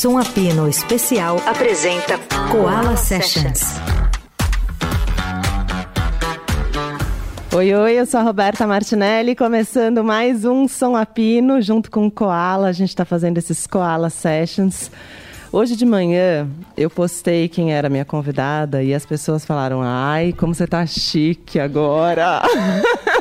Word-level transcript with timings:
Som 0.00 0.16
Apino 0.16 0.66
Especial 0.66 1.36
apresenta 1.46 2.18
Koala 2.50 2.96
Sessions. 2.96 3.60
Oi, 7.54 7.74
oi, 7.74 7.92
eu 8.00 8.06
sou 8.06 8.20
a 8.20 8.22
Roberta 8.22 8.66
Martinelli, 8.66 9.36
começando 9.36 10.02
mais 10.02 10.46
um 10.46 10.66
Som 10.66 10.96
Apino 10.96 11.60
junto 11.60 11.90
com 11.90 12.06
o 12.06 12.10
Koala. 12.10 12.68
A 12.68 12.72
gente 12.72 12.88
está 12.88 13.04
fazendo 13.04 13.36
esses 13.36 13.66
Koala 13.66 14.08
Sessions. 14.08 14.90
Hoje 15.52 15.76
de 15.76 15.84
manhã 15.84 16.48
eu 16.78 16.88
postei 16.88 17.46
quem 17.46 17.74
era 17.74 17.90
minha 17.90 18.06
convidada 18.06 18.82
e 18.82 18.94
as 18.94 19.04
pessoas 19.04 19.44
falaram: 19.44 19.82
"Ai, 19.82 20.32
como 20.32 20.54
você 20.54 20.66
tá 20.66 20.86
chique 20.86 21.60
agora". 21.60 22.40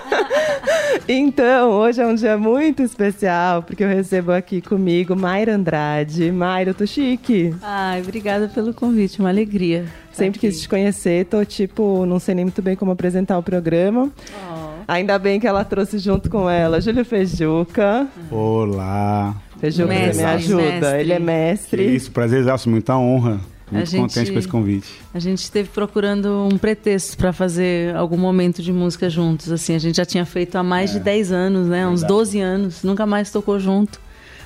então, 1.11 1.71
hoje 1.71 1.99
é 1.99 2.05
um 2.05 2.13
dia 2.13 2.37
muito 2.37 2.83
especial 2.83 3.63
porque 3.63 3.83
eu 3.83 3.87
recebo 3.87 4.31
aqui 4.31 4.61
comigo 4.61 5.15
Mayra 5.15 5.55
Andrade. 5.55 6.31
Mayra, 6.31 6.69
eu 6.69 6.75
tô 6.75 6.85
chique. 6.85 7.51
Ai, 7.63 7.99
obrigada 8.01 8.47
pelo 8.47 8.75
convite, 8.75 9.19
uma 9.19 9.29
alegria. 9.29 9.85
Sempre 10.11 10.39
quis 10.39 10.61
te 10.61 10.69
conhecer, 10.69 11.25
tô 11.25 11.43
tipo, 11.43 12.05
não 12.05 12.19
sei 12.19 12.35
nem 12.35 12.45
muito 12.45 12.61
bem 12.61 12.75
como 12.75 12.91
apresentar 12.91 13.39
o 13.39 13.43
programa. 13.43 14.11
Oh. 14.31 14.69
Ainda 14.87 15.17
bem 15.17 15.39
que 15.39 15.47
ela 15.47 15.65
trouxe 15.65 15.97
junto 15.97 16.29
com 16.29 16.47
ela 16.47 16.79
Júlio 16.79 17.03
Fejuca. 17.03 18.07
Olá. 18.29 19.35
Fejuca, 19.59 19.93
você 19.93 20.13
me 20.13 20.23
ajuda. 20.23 20.61
Mestre. 20.61 20.99
Ele 20.99 21.13
é 21.13 21.19
mestre. 21.19 21.85
Que 21.85 21.91
isso, 21.91 22.11
prazer, 22.11 22.45
muita 22.67 22.95
honra. 22.95 23.39
Muito 23.71 23.89
gente, 23.89 24.01
contente 24.01 24.31
com 24.31 24.39
esse 24.39 24.47
convite. 24.47 24.89
A 25.13 25.19
gente 25.19 25.39
esteve 25.39 25.69
procurando 25.69 26.47
um 26.51 26.57
pretexto 26.57 27.17
para 27.17 27.31
fazer 27.31 27.95
algum 27.95 28.17
momento 28.17 28.61
de 28.61 28.73
música 28.73 29.09
juntos. 29.09 29.51
Assim, 29.51 29.75
a 29.75 29.79
gente 29.79 29.97
já 29.97 30.05
tinha 30.05 30.25
feito 30.25 30.55
há 30.55 30.63
mais 30.63 30.91
é, 30.91 30.93
de 30.93 30.99
10 31.01 31.31
anos, 31.31 31.67
né? 31.67 31.77
Verdade. 31.77 31.93
Uns 31.93 32.03
12 32.03 32.39
anos, 32.39 32.83
nunca 32.83 33.05
mais 33.05 33.31
tocou 33.31 33.59
junto. 33.59 33.99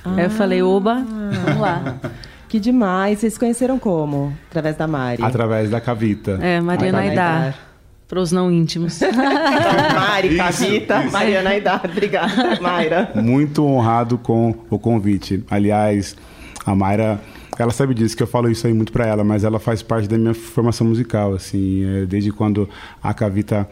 Ah. 0.04 0.14
Aí 0.16 0.24
eu 0.24 0.30
falei, 0.30 0.62
oba, 0.62 1.04
vamos 1.44 1.60
lá. 1.60 1.98
Que 2.54 2.60
demais. 2.60 3.18
Vocês 3.18 3.32
se 3.32 3.38
conheceram 3.40 3.80
como? 3.80 4.32
Através 4.48 4.76
da 4.76 4.86
Mari? 4.86 5.20
Através 5.24 5.70
da 5.70 5.80
Cavita. 5.80 6.38
É, 6.40 6.60
Mariana 6.60 7.00
Aidar. 7.00 7.58
Para 8.06 8.20
os 8.20 8.30
não 8.30 8.48
íntimos. 8.48 9.00
Mari, 9.92 10.36
Cavita, 10.36 11.02
Mariana 11.10 11.50
Aidar. 11.50 11.80
Obrigada, 11.84 12.60
Mayra. 12.60 13.10
Muito 13.16 13.66
honrado 13.66 14.16
com 14.18 14.54
o 14.70 14.78
convite. 14.78 15.42
Aliás, 15.50 16.14
a 16.64 16.76
Mayra 16.76 17.20
ela 17.58 17.72
sabe 17.72 17.94
disso, 17.94 18.16
que 18.16 18.22
eu 18.22 18.26
falo 18.26 18.50
isso 18.50 18.66
aí 18.66 18.74
muito 18.74 18.92
para 18.92 19.06
ela, 19.06 19.22
mas 19.22 19.44
ela 19.44 19.58
faz 19.58 19.82
parte 19.82 20.08
da 20.08 20.18
minha 20.18 20.34
formação 20.34 20.86
musical, 20.86 21.34
assim, 21.34 21.84
é, 21.84 22.06
desde 22.06 22.32
quando 22.32 22.68
a 23.02 23.14
Cavita 23.14 23.68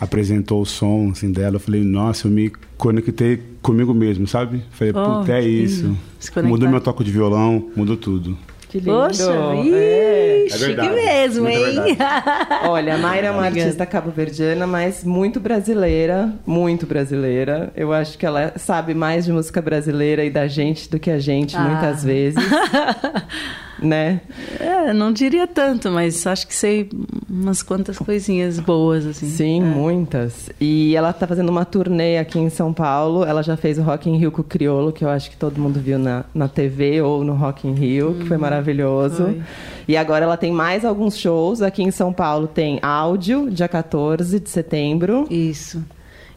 apresentou 0.00 0.62
o 0.62 0.66
som 0.66 1.10
assim, 1.12 1.30
dela, 1.30 1.56
eu 1.56 1.60
falei, 1.60 1.82
nossa, 1.82 2.26
eu 2.26 2.30
me 2.30 2.50
conectei 2.76 3.40
comigo 3.62 3.94
mesmo, 3.94 4.26
sabe? 4.26 4.62
Falei, 4.70 4.92
oh, 4.96 5.20
puta, 5.20 5.32
é 5.32 5.42
isso. 5.42 5.96
Mudou 6.42 6.68
meu 6.68 6.80
toque 6.80 7.04
de 7.04 7.10
violão, 7.10 7.70
mudou 7.76 7.96
tudo. 7.96 8.36
Que 8.72 8.78
lindo. 8.78 8.90
Poxa, 8.90 9.30
é. 9.66 10.46
é 10.46 10.48
chique 10.48 10.88
mesmo, 10.88 11.46
hein? 11.46 11.76
Olha, 12.64 12.94
a 12.94 12.98
Mayra 12.98 13.26
é 13.26 13.30
uma 13.30 13.44
artista 13.44 13.84
cabo-verdiana, 13.84 14.66
mas 14.66 15.04
muito 15.04 15.38
brasileira, 15.38 16.32
muito 16.46 16.86
brasileira. 16.86 17.70
Eu 17.76 17.92
acho 17.92 18.16
que 18.16 18.24
ela 18.24 18.54
sabe 18.56 18.94
mais 18.94 19.26
de 19.26 19.32
música 19.32 19.60
brasileira 19.60 20.24
e 20.24 20.30
da 20.30 20.46
gente 20.46 20.88
do 20.88 20.98
que 20.98 21.10
a 21.10 21.18
gente, 21.18 21.54
ah. 21.54 21.60
muitas 21.60 22.02
vezes. 22.02 22.42
né? 23.78 24.22
É, 24.58 24.94
não 24.94 25.12
diria 25.12 25.46
tanto, 25.46 25.90
mas 25.90 26.26
acho 26.26 26.46
que 26.46 26.54
sei 26.54 26.88
umas 27.32 27.62
quantas 27.62 27.96
coisinhas 27.96 28.60
boas, 28.60 29.06
assim. 29.06 29.26
Sim, 29.26 29.62
é. 29.62 29.64
muitas. 29.64 30.50
E 30.60 30.94
ela 30.94 31.14
tá 31.14 31.26
fazendo 31.26 31.48
uma 31.48 31.64
turnê 31.64 32.18
aqui 32.18 32.38
em 32.38 32.50
São 32.50 32.74
Paulo. 32.74 33.24
Ela 33.24 33.42
já 33.42 33.56
fez 33.56 33.78
o 33.78 33.82
Rock 33.82 34.10
in 34.10 34.18
Rio 34.18 34.30
com 34.30 34.42
o 34.42 34.44
Criolo, 34.44 34.92
que 34.92 35.02
eu 35.02 35.08
acho 35.08 35.30
que 35.30 35.36
todo 35.36 35.58
mundo 35.58 35.80
viu 35.80 35.98
na, 35.98 36.26
na 36.34 36.46
TV 36.46 37.00
ou 37.00 37.24
no 37.24 37.32
Rock 37.32 37.66
in 37.66 37.72
Rio, 37.72 38.14
que 38.14 38.26
foi 38.26 38.36
uhum. 38.36 38.42
maravilhoso. 38.42 39.24
Foi. 39.24 39.42
E 39.88 39.96
agora 39.96 40.26
ela 40.26 40.36
tem 40.36 40.52
mais 40.52 40.84
alguns 40.84 41.16
shows. 41.16 41.62
Aqui 41.62 41.82
em 41.82 41.90
São 41.90 42.12
Paulo 42.12 42.46
tem 42.46 42.78
áudio, 42.82 43.50
dia 43.50 43.66
14 43.66 44.38
de 44.38 44.50
setembro. 44.50 45.26
Isso. 45.30 45.82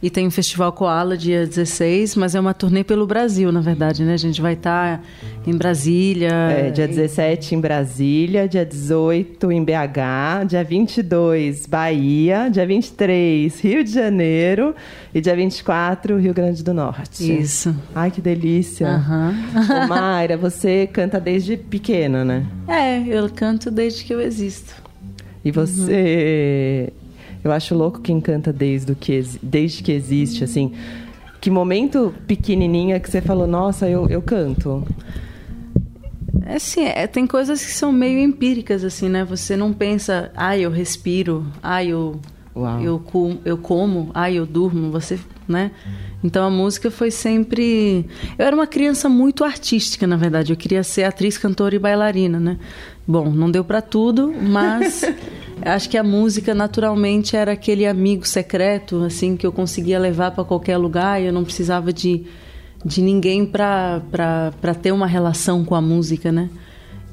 E 0.06 0.10
tem 0.12 0.28
o 0.28 0.30
Festival 0.30 0.72
Koala 0.72 1.18
dia 1.18 1.48
16, 1.48 2.16
mas 2.16 2.36
é 2.36 2.40
uma 2.40 2.54
turnê 2.54 2.84
pelo 2.84 3.08
Brasil, 3.08 3.52
na 3.52 3.60
verdade, 3.60 4.04
né? 4.04 4.14
A 4.14 4.18
gente 4.18 4.40
vai 4.40 4.54
estar 4.54 5.00
tá 5.00 5.04
em 5.48 5.58
Brasília. 5.58 6.30
É, 6.30 6.70
dia 6.70 6.88
17 6.88 7.56
em 7.56 7.60
Brasília, 7.60 8.48
dia 8.48 8.64
18 8.64 9.52
em 9.52 9.66
BH, 9.66 10.46
dia 10.48 10.64
22 10.64 11.66
Bahia, 11.66 12.50
dia 12.52 12.68
23 12.68 13.60
Rio 13.60 13.84
de 13.84 13.92
Janeiro 13.92 14.76
e 15.12 15.20
dia 15.20 15.36
24 15.36 16.18
Rio 16.18 16.36
Grande 16.36 16.64
do 16.64 16.72
Norte. 16.72 17.42
Isso. 17.42 17.76
Ai, 17.96 18.12
que 18.12 18.22
delícia. 18.22 18.88
Uhum. 18.88 19.86
Ô, 19.86 19.88
Mayra, 19.88 20.38
você 20.38 20.86
canta 20.86 21.20
desde 21.20 21.58
pequena, 21.58 22.24
né? 22.24 22.46
É, 22.68 23.00
eu 23.08 23.28
canto 23.28 23.72
desde 23.72 24.04
que 24.04 24.14
eu 24.14 24.22
existo. 24.22 24.76
E 25.44 25.50
você 25.50 26.94
uhum 26.96 27.05
eu 27.46 27.52
acho 27.52 27.76
louco 27.76 28.02
quem 28.02 28.20
canta 28.20 28.52
desde, 28.52 28.96
que, 28.96 29.22
desde 29.42 29.84
que 29.84 29.92
existe, 29.92 30.44
assim. 30.44 30.74
Que 31.40 31.52
momento 31.52 32.12
pequenininha 32.26 33.00
que 33.00 33.08
você 33.10 33.22
falou, 33.22 33.46
nossa, 33.46 33.88
eu, 33.88 34.10
eu 34.10 34.20
canto? 34.20 34.84
É 36.44 36.56
assim, 36.56 36.86
é, 36.86 37.06
tem 37.06 37.28
coisas 37.28 37.64
que 37.64 37.72
são 37.72 37.92
meio 37.92 38.18
empíricas, 38.18 38.84
assim, 38.84 39.10
né? 39.10 39.24
Você 39.24 39.56
não 39.56 39.72
pensa, 39.72 40.32
ah, 40.36 40.58
eu 40.58 40.72
respiro, 40.72 41.46
ah, 41.62 41.84
eu, 41.84 42.20
eu, 42.82 43.04
eu 43.46 43.58
como, 43.60 44.10
ah, 44.16 44.32
eu 44.32 44.48
durmo, 44.48 44.90
você, 44.90 45.20
né? 45.48 45.70
Então 46.26 46.44
a 46.44 46.50
música 46.50 46.90
foi 46.90 47.12
sempre. 47.12 48.04
Eu 48.38 48.48
era 48.48 48.56
uma 48.56 48.66
criança 48.66 49.08
muito 49.08 49.44
artística, 49.44 50.08
na 50.08 50.18
verdade. 50.18 50.52
Eu 50.52 50.58
queria 50.58 50.84
ser 50.84 51.04
atriz, 51.04 51.38
cantora 51.38 51.76
e 51.76 51.80
bailarina, 51.80 52.40
né? 52.40 52.58
Bom, 53.08 53.30
não 53.30 53.52
deu 53.52 53.64
para 53.64 53.80
tudo, 53.80 54.34
mas 54.34 55.04
acho 55.62 55.88
que 55.88 55.96
a 55.96 56.04
música 56.04 56.56
naturalmente 56.56 57.38
era 57.38 57.52
aquele 57.52 57.86
amigo 57.86 58.28
secreto, 58.28 59.04
assim, 59.04 59.38
que 59.38 59.46
eu 59.46 59.52
conseguia 59.52 60.00
levar 60.00 60.32
para 60.32 60.44
qualquer 60.44 60.78
lugar 60.78 61.22
e 61.22 61.28
eu 61.28 61.34
não 61.34 61.44
precisava 61.44 61.94
de, 61.94 62.24
de 62.84 63.04
ninguém 63.04 63.46
para 63.46 64.02
ter 64.82 64.92
uma 64.92 65.06
relação 65.06 65.64
com 65.64 65.76
a 65.76 65.82
música, 65.82 66.32
né? 66.32 66.50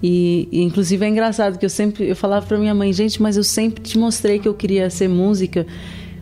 E, 0.03 0.49
e, 0.51 0.63
inclusive 0.63 1.05
é 1.05 1.09
engraçado 1.09 1.59
que 1.59 1.67
eu 1.67 1.71
sempre 1.71 2.09
eu 2.09 2.17
falava 2.17 2.47
para 2.47 2.57
minha 2.57 2.75
mãe, 2.75 2.95
gente, 2.95 3.21
mas 3.21 3.37
eu 3.37 3.45
sempre 3.45 3.83
te 3.83 3.99
mostrei 3.99 4.39
que 4.39 4.49
eu 4.49 4.55
queria 4.55 4.89
ser 4.89 5.07
música. 5.07 5.67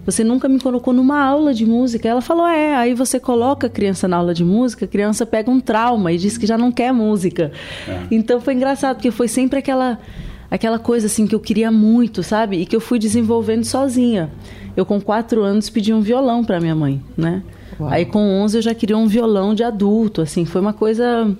Você 0.04 0.24
nunca 0.24 0.48
me 0.48 0.58
colocou 0.58 0.92
numa 0.92 1.22
aula 1.22 1.52
de 1.52 1.66
música. 1.66 2.08
Ela 2.08 2.20
falou: 2.20 2.46
"É, 2.46 2.74
aí 2.74 2.94
você 2.94 3.20
coloca 3.20 3.66
a 3.66 3.70
criança 3.70 4.08
na 4.08 4.16
aula 4.16 4.34
de 4.34 4.44
música, 4.44 4.84
a 4.84 4.88
criança 4.88 5.26
pega 5.26 5.50
um 5.50 5.60
trauma 5.60 6.12
e 6.12 6.18
diz 6.18 6.38
que 6.38 6.46
já 6.46 6.56
não 6.56 6.72
quer 6.72 6.92
música". 6.92 7.52
É. 7.88 8.00
Então 8.10 8.40
foi 8.40 8.54
engraçado 8.54 8.96
porque 8.96 9.10
foi 9.10 9.28
sempre 9.28 9.58
aquela 9.58 9.98
aquela 10.50 10.78
coisa 10.78 11.06
assim 11.06 11.26
que 11.26 11.34
eu 11.34 11.40
queria 11.40 11.70
muito, 11.70 12.22
sabe? 12.22 12.56
E 12.58 12.66
que 12.66 12.74
eu 12.74 12.80
fui 12.80 12.98
desenvolvendo 12.98 13.64
sozinha. 13.64 14.30
Eu 14.76 14.84
com 14.84 15.00
quatro 15.00 15.42
anos 15.42 15.70
pedi 15.70 15.92
um 15.92 16.00
violão 16.00 16.44
para 16.44 16.60
minha 16.60 16.74
mãe, 16.74 17.02
né? 17.16 17.42
Uau. 17.78 17.88
Aí 17.90 18.04
com 18.04 18.20
11 18.42 18.58
eu 18.58 18.62
já 18.62 18.74
queria 18.74 18.96
um 18.96 19.06
violão 19.06 19.54
de 19.54 19.62
adulto, 19.62 20.20
assim, 20.20 20.44
foi 20.44 20.60
uma 20.60 20.72
coisa 20.72 21.36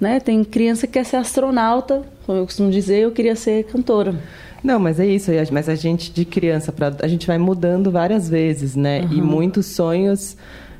né? 0.00 0.18
Tem 0.18 0.42
criança 0.42 0.86
que 0.86 0.94
quer 0.94 1.04
ser 1.04 1.16
astronauta, 1.16 2.02
como 2.30 2.38
eu 2.38 2.44
costumo 2.44 2.70
dizer, 2.70 3.00
eu 3.00 3.10
queria 3.10 3.34
ser 3.34 3.64
cantora. 3.64 4.14
Não, 4.62 4.78
mas 4.78 5.00
é 5.00 5.06
isso. 5.06 5.32
Mas 5.50 5.68
a 5.68 5.74
gente 5.74 6.12
de 6.12 6.24
criança 6.24 6.72
a 7.02 7.08
gente 7.08 7.26
vai 7.26 7.38
mudando 7.38 7.90
várias 7.90 8.28
vezes, 8.28 8.76
né? 8.76 9.00
Uhum. 9.00 9.12
E 9.12 9.20
muitos 9.20 9.66
sonhos, 9.66 10.36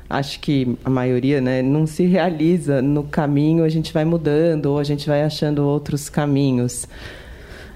acho 0.09 0.39
que 0.39 0.77
a 0.85 0.89
maioria, 0.89 1.41
né, 1.41 1.61
não 1.61 1.85
se 1.85 2.05
realiza 2.05 2.81
no 2.81 3.03
caminho. 3.03 3.65
A 3.65 3.69
gente 3.69 3.91
vai 3.91 4.05
mudando 4.05 4.67
ou 4.67 4.79
a 4.79 4.83
gente 4.85 5.05
vai 5.07 5.23
achando 5.23 5.65
outros 5.65 6.07
caminhos. 6.07 6.87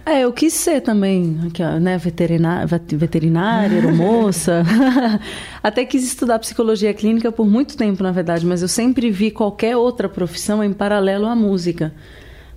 É, 0.05 0.21
eu 0.21 0.31
quis 0.31 0.53
ser 0.53 0.79
também, 0.79 1.37
né, 1.81 1.97
veterinária, 1.97 2.65
veterinária, 2.93 3.75
aeromoça. 3.75 4.63
Até 5.61 5.83
quis 5.83 6.05
estudar 6.05 6.39
psicologia 6.39 6.93
clínica 6.93 7.29
por 7.29 7.45
muito 7.45 7.75
tempo, 7.75 8.03
na 8.03 8.11
verdade, 8.13 8.45
mas 8.45 8.61
eu 8.61 8.69
sempre 8.69 9.11
vi 9.11 9.31
qualquer 9.31 9.75
outra 9.75 10.07
profissão 10.07 10.63
em 10.63 10.71
paralelo 10.71 11.25
à 11.25 11.35
música. 11.35 11.91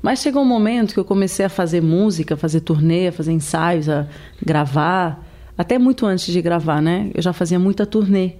Mas 0.01 0.21
chegou 0.21 0.43
um 0.43 0.47
momento 0.47 0.95
que 0.95 1.01
eu 1.01 1.05
comecei 1.05 1.45
a 1.45 1.49
fazer 1.49 1.83
música, 1.83 2.37
fazer 2.37 2.61
turnê, 2.61 3.09
a 3.09 3.13
fazer 3.13 3.33
ensaios, 3.33 3.89
a 3.89 4.07
gravar, 4.45 5.27
até 5.57 5.79
muito 5.79 6.07
antes 6.07 6.33
de 6.33 6.41
gravar, 6.41 6.81
né? 6.81 7.11
Eu 7.15 7.21
já 7.21 7.33
fazia 7.33 7.59
muita 7.59 7.85
turnê. 7.85 8.35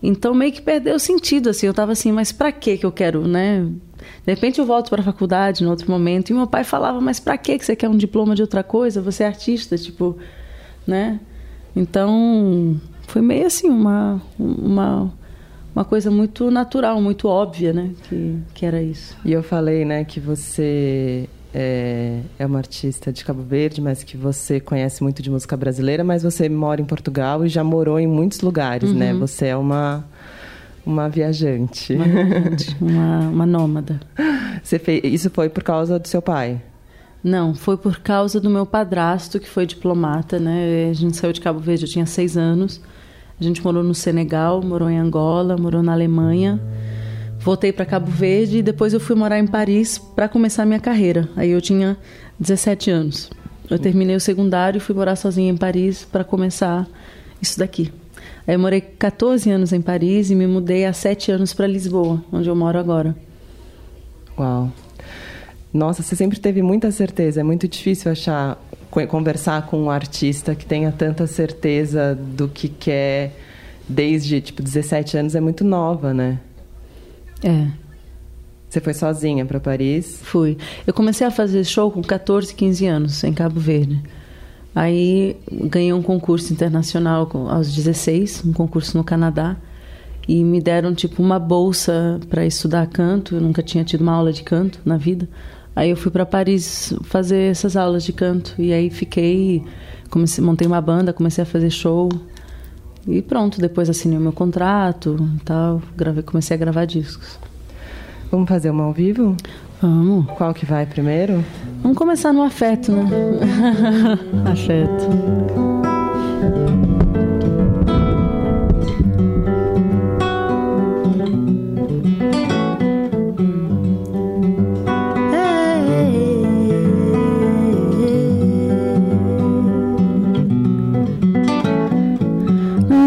Então 0.00 0.34
meio 0.34 0.52
que 0.52 0.62
perdeu 0.62 0.96
o 0.96 1.00
sentido, 1.00 1.50
assim. 1.50 1.66
Eu 1.66 1.74
tava 1.74 1.92
assim, 1.92 2.12
mas 2.12 2.30
para 2.30 2.52
que 2.52 2.76
que 2.76 2.86
eu 2.86 2.92
quero, 2.92 3.26
né? 3.26 3.66
De 4.24 4.32
repente 4.32 4.60
eu 4.60 4.66
volto 4.66 4.90
para 4.90 5.00
a 5.00 5.04
faculdade 5.04 5.64
no 5.64 5.70
outro 5.70 5.90
momento 5.90 6.30
e 6.30 6.34
meu 6.34 6.46
pai 6.46 6.62
falava, 6.62 7.00
mas 7.00 7.18
para 7.18 7.36
que 7.38 7.58
você 7.58 7.74
quer 7.74 7.88
um 7.88 7.96
diploma 7.96 8.34
de 8.34 8.42
outra 8.42 8.62
coisa? 8.62 9.00
Você 9.00 9.24
é 9.24 9.26
artista, 9.26 9.76
tipo, 9.76 10.16
né? 10.86 11.18
Então 11.74 12.80
foi 13.08 13.22
meio 13.22 13.46
assim 13.46 13.68
uma 13.68 14.20
uma 14.38 15.12
uma 15.74 15.84
coisa 15.84 16.10
muito 16.10 16.50
natural, 16.50 17.00
muito 17.00 17.28
óbvia, 17.28 17.72
né? 17.72 17.90
Que, 18.08 18.38
que 18.54 18.66
era 18.66 18.82
isso. 18.82 19.16
E 19.24 19.32
eu 19.32 19.42
falei, 19.42 19.84
né, 19.84 20.04
que 20.04 20.20
você 20.20 21.28
é, 21.52 22.20
é 22.38 22.46
uma 22.46 22.58
artista 22.58 23.12
de 23.12 23.24
Cabo 23.24 23.42
Verde, 23.42 23.80
mas 23.80 24.02
que 24.04 24.16
você 24.16 24.60
conhece 24.60 25.02
muito 25.02 25.22
de 25.22 25.30
música 25.30 25.56
brasileira, 25.56 26.04
mas 26.04 26.22
você 26.22 26.48
mora 26.48 26.80
em 26.80 26.84
Portugal 26.84 27.44
e 27.44 27.48
já 27.48 27.64
morou 27.64 27.98
em 27.98 28.06
muitos 28.06 28.40
lugares, 28.40 28.92
né? 28.92 29.12
uhum. 29.12 29.18
né? 29.18 29.26
Você 29.26 29.46
é 29.46 29.56
uma 29.56 30.04
Uma 30.86 31.08
viajante. 31.08 31.94
Uma, 31.94 32.04
viajante, 32.04 32.76
uma, 32.80 33.20
uma 33.20 33.46
nômada. 33.46 34.00
Você 34.62 34.78
fez, 34.78 35.00
isso 35.04 35.30
foi 35.30 35.48
por 35.48 35.62
causa 35.62 35.98
do 35.98 36.06
seu 36.06 36.20
pai? 36.20 36.60
Não, 37.22 37.54
foi 37.54 37.78
por 37.78 38.00
causa 38.00 38.38
do 38.38 38.50
meu 38.50 38.66
padrasto, 38.66 39.40
que 39.40 39.48
foi 39.48 39.64
diplomata, 39.64 40.38
né? 40.38 40.88
A 40.90 40.92
gente 40.92 41.16
saiu 41.16 41.32
de 41.32 41.40
Cabo 41.40 41.58
Verde, 41.58 41.84
eu 41.86 41.88
tinha 41.88 42.04
seis 42.04 42.36
anos. 42.36 42.82
A 43.38 43.42
gente 43.42 43.62
morou 43.62 43.82
no 43.82 43.94
Senegal, 43.94 44.62
morou 44.62 44.88
em 44.88 44.98
Angola, 44.98 45.56
morou 45.56 45.82
na 45.82 45.92
Alemanha. 45.92 46.60
Voltei 47.40 47.72
para 47.72 47.84
Cabo 47.84 48.10
Verde 48.10 48.58
e 48.58 48.62
depois 48.62 48.94
eu 48.94 49.00
fui 49.00 49.16
morar 49.16 49.38
em 49.38 49.46
Paris 49.46 49.98
para 49.98 50.28
começar 50.28 50.64
minha 50.64 50.80
carreira. 50.80 51.28
Aí 51.36 51.50
eu 51.50 51.60
tinha 51.60 51.96
17 52.38 52.90
anos. 52.90 53.30
Eu 53.68 53.78
terminei 53.78 54.14
o 54.14 54.20
secundário 54.20 54.78
e 54.78 54.80
fui 54.80 54.94
morar 54.94 55.16
sozinha 55.16 55.50
em 55.50 55.56
Paris 55.56 56.04
para 56.04 56.22
começar 56.22 56.86
isso 57.42 57.58
daqui. 57.58 57.92
Aí 58.46 58.54
eu 58.54 58.58
morei 58.58 58.80
14 58.80 59.50
anos 59.50 59.72
em 59.72 59.82
Paris 59.82 60.30
e 60.30 60.34
me 60.34 60.46
mudei 60.46 60.86
há 60.86 60.92
7 60.92 61.32
anos 61.32 61.52
para 61.52 61.66
Lisboa, 61.66 62.22
onde 62.32 62.48
eu 62.48 62.54
moro 62.54 62.78
agora. 62.78 63.16
Uau. 64.38 64.70
Nossa, 65.72 66.02
você 66.02 66.14
sempre 66.14 66.38
teve 66.38 66.62
muita 66.62 66.90
certeza. 66.92 67.40
É 67.40 67.42
muito 67.42 67.66
difícil 67.66 68.12
achar 68.12 68.63
conversar 69.06 69.66
com 69.66 69.82
um 69.82 69.90
artista 69.90 70.54
que 70.54 70.64
tenha 70.64 70.92
tanta 70.92 71.26
certeza 71.26 72.14
do 72.14 72.48
que 72.48 72.68
quer 72.68 73.32
desde 73.88 74.40
tipo 74.40 74.62
17 74.62 75.16
anos 75.16 75.34
é 75.34 75.40
muito 75.40 75.64
nova, 75.64 76.14
né? 76.14 76.38
É. 77.42 77.66
Você 78.68 78.80
foi 78.80 78.94
sozinha 78.94 79.44
para 79.44 79.60
Paris? 79.60 80.18
Fui. 80.22 80.56
Eu 80.86 80.92
comecei 80.92 81.26
a 81.26 81.30
fazer 81.30 81.62
show 81.64 81.90
com 81.90 82.02
14, 82.02 82.54
15 82.54 82.86
anos 82.86 83.24
em 83.24 83.32
Cabo 83.32 83.60
Verde. 83.60 84.02
Aí 84.74 85.36
ganhei 85.50 85.92
um 85.92 86.02
concurso 86.02 86.52
internacional 86.52 87.30
aos 87.48 87.72
16, 87.72 88.44
um 88.44 88.52
concurso 88.52 88.96
no 88.98 89.04
Canadá, 89.04 89.56
e 90.26 90.42
me 90.42 90.60
deram 90.60 90.94
tipo 90.94 91.22
uma 91.22 91.38
bolsa 91.38 92.18
para 92.28 92.44
estudar 92.44 92.86
canto. 92.88 93.36
Eu 93.36 93.40
nunca 93.40 93.62
tinha 93.62 93.84
tido 93.84 94.00
uma 94.00 94.12
aula 94.12 94.32
de 94.32 94.42
canto 94.42 94.80
na 94.84 94.96
vida. 94.96 95.28
Aí 95.76 95.90
eu 95.90 95.96
fui 95.96 96.10
para 96.10 96.24
Paris 96.24 96.94
fazer 97.02 97.50
essas 97.50 97.76
aulas 97.76 98.04
de 98.04 98.12
canto 98.12 98.54
e 98.58 98.72
aí 98.72 98.90
fiquei, 98.90 99.64
comecei, 100.08 100.42
montei 100.42 100.66
uma 100.66 100.80
banda, 100.80 101.12
comecei 101.12 101.42
a 101.42 101.46
fazer 101.46 101.70
show 101.70 102.08
e 103.06 103.20
pronto. 103.20 103.60
Depois 103.60 103.90
assinei 103.90 104.16
o 104.16 104.20
meu 104.20 104.32
contrato, 104.32 105.16
e 105.36 105.40
tal, 105.44 105.82
gravei, 105.96 106.22
comecei 106.22 106.54
a 106.54 106.58
gravar 106.58 106.84
discos. 106.84 107.38
Vamos 108.30 108.48
fazer 108.48 108.70
uma 108.70 108.84
ao 108.84 108.92
vivo? 108.92 109.36
Vamos. 109.80 110.26
Qual 110.36 110.54
que 110.54 110.64
vai 110.64 110.86
primeiro? 110.86 111.44
Vamos 111.82 111.98
começar 111.98 112.32
no 112.32 112.42
afeto, 112.42 112.92
né? 112.92 113.04
afeto. 114.50 115.08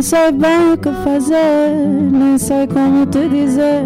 Sei 0.07 0.31
bem 0.31 0.71
o 0.71 0.77
que 0.77 0.89
fazer, 1.03 1.75
nem 2.09 2.37
sei 2.37 2.65
como 2.65 3.05
te 3.07 3.27
dizer. 3.27 3.83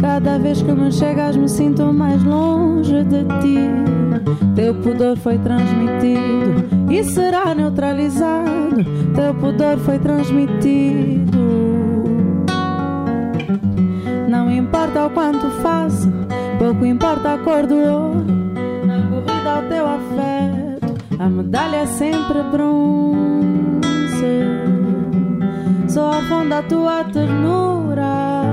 Cada 0.00 0.36
vez 0.36 0.60
que 0.60 0.72
me 0.72 0.90
chegas, 0.90 1.36
me 1.36 1.48
sinto 1.48 1.92
mais 1.92 2.20
longe 2.24 3.04
de 3.04 3.22
ti. 3.40 3.70
Teu 4.56 4.74
pudor 4.74 5.16
foi 5.18 5.38
transmitido 5.38 6.64
e 6.90 7.04
será 7.04 7.54
neutralizado. 7.54 8.84
Teu 9.14 9.32
pudor 9.34 9.78
foi 9.78 10.00
transmitido. 10.00 11.38
Não 14.28 14.50
importa 14.50 15.06
o 15.06 15.10
quanto 15.10 15.48
faça, 15.62 16.12
pouco 16.58 16.84
importa 16.84 17.34
a 17.34 17.38
cor 17.38 17.68
do 17.68 17.76
ouro. 17.76 18.24
Na 18.84 19.00
corrida 19.08 19.52
ao 19.52 19.62
teu 19.68 19.86
afeto, 19.86 20.94
a 21.20 21.28
medalha 21.28 21.76
é 21.76 21.86
sempre 21.86 22.42
bronze. 22.50 24.51
Só 25.92 26.10
afunda 26.10 26.60
a 26.60 26.62
tua 26.62 27.04
ternura. 27.04 28.44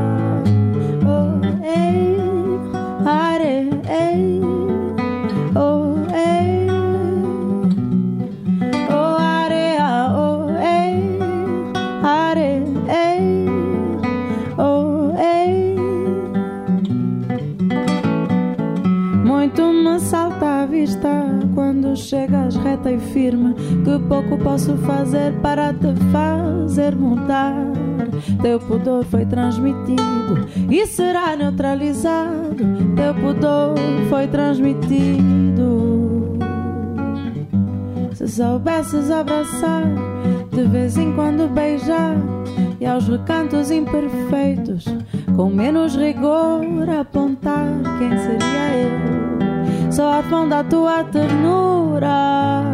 Oh, 1.07 1.39
ei, 1.63 2.17
are, 3.05 3.69
ei, 3.87 4.41
oh, 5.55 5.95
ei, 6.13 6.67
oh, 8.91 9.17
area, 9.17 10.11
oh, 10.17 10.49
ei, 10.59 11.01
are, 12.03 12.61
ei, 12.89 13.45
oh, 14.57 15.13
ei. 15.17 15.75
Muito 19.23 19.61
me 19.71 19.97
salta 20.01 20.63
a 20.63 20.65
vista 20.65 21.23
quando 21.55 21.95
chegas 21.95 22.57
reta 22.57 22.91
e 22.91 22.99
firme. 22.99 23.53
Que 23.85 23.97
pouco 24.09 24.37
posso 24.37 24.75
fazer 24.79 25.31
para 25.41 25.71
te 25.71 25.95
fazer 26.11 26.28
mudar. 26.95 27.55
Teu 28.41 28.59
pudor 28.59 29.03
foi 29.05 29.25
transmitido 29.25 30.47
e 30.69 30.85
será 30.85 31.35
neutralizado. 31.35 32.55
Teu 32.95 33.15
pudor 33.15 33.75
foi 34.09 34.27
transmitido. 34.27 36.37
Se 38.13 38.27
soubesses 38.27 39.09
abraçar, 39.09 39.85
de 40.51 40.63
vez 40.63 40.97
em 40.97 41.13
quando 41.13 41.47
beijar, 41.47 42.17
e 42.79 42.85
aos 42.85 43.07
recantos 43.07 43.71
imperfeitos, 43.71 44.85
com 45.35 45.49
menos 45.49 45.95
rigor, 45.95 46.63
apontar 46.99 47.65
quem 47.97 48.15
seria 48.17 48.77
eu. 48.77 49.91
Só 49.91 50.19
a 50.19 50.63
tua 50.63 51.03
ternura. 51.05 52.68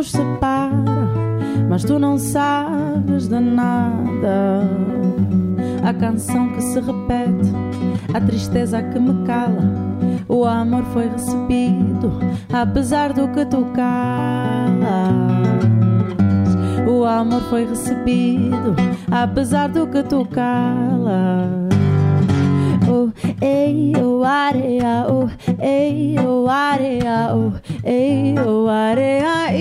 Nos 0.00 0.12
separa, 0.12 1.10
mas 1.68 1.84
tu 1.84 1.98
não 1.98 2.16
sabes 2.16 3.28
de 3.28 3.38
nada. 3.38 4.62
A 5.86 5.92
canção 5.92 6.48
que 6.54 6.62
se 6.62 6.80
repete, 6.80 7.52
a 8.14 8.18
tristeza 8.18 8.82
que 8.82 8.98
me 8.98 9.26
cala, 9.26 9.62
o 10.26 10.46
amor 10.46 10.84
foi 10.94 11.06
recebido, 11.06 12.18
apesar 12.50 13.12
do 13.12 13.28
que 13.28 13.44
tu 13.44 13.62
calas. 13.74 14.80
O 16.88 17.04
amor 17.04 17.42
foi 17.50 17.66
recebido, 17.66 18.74
apesar 19.10 19.68
do 19.68 19.86
que 19.86 20.02
tu 20.02 20.24
calas. 20.24 21.60
Oh, 22.88 23.10
ei, 23.42 23.92
oh, 24.02 24.24
areia, 24.24 25.06
oh, 25.08 25.28
ei, 25.62 26.16
oh, 26.18 26.48
areia, 26.48 27.34
oh, 27.34 27.52
ei, 27.84 28.34
oh, 28.38 28.66
areia, 28.68 29.54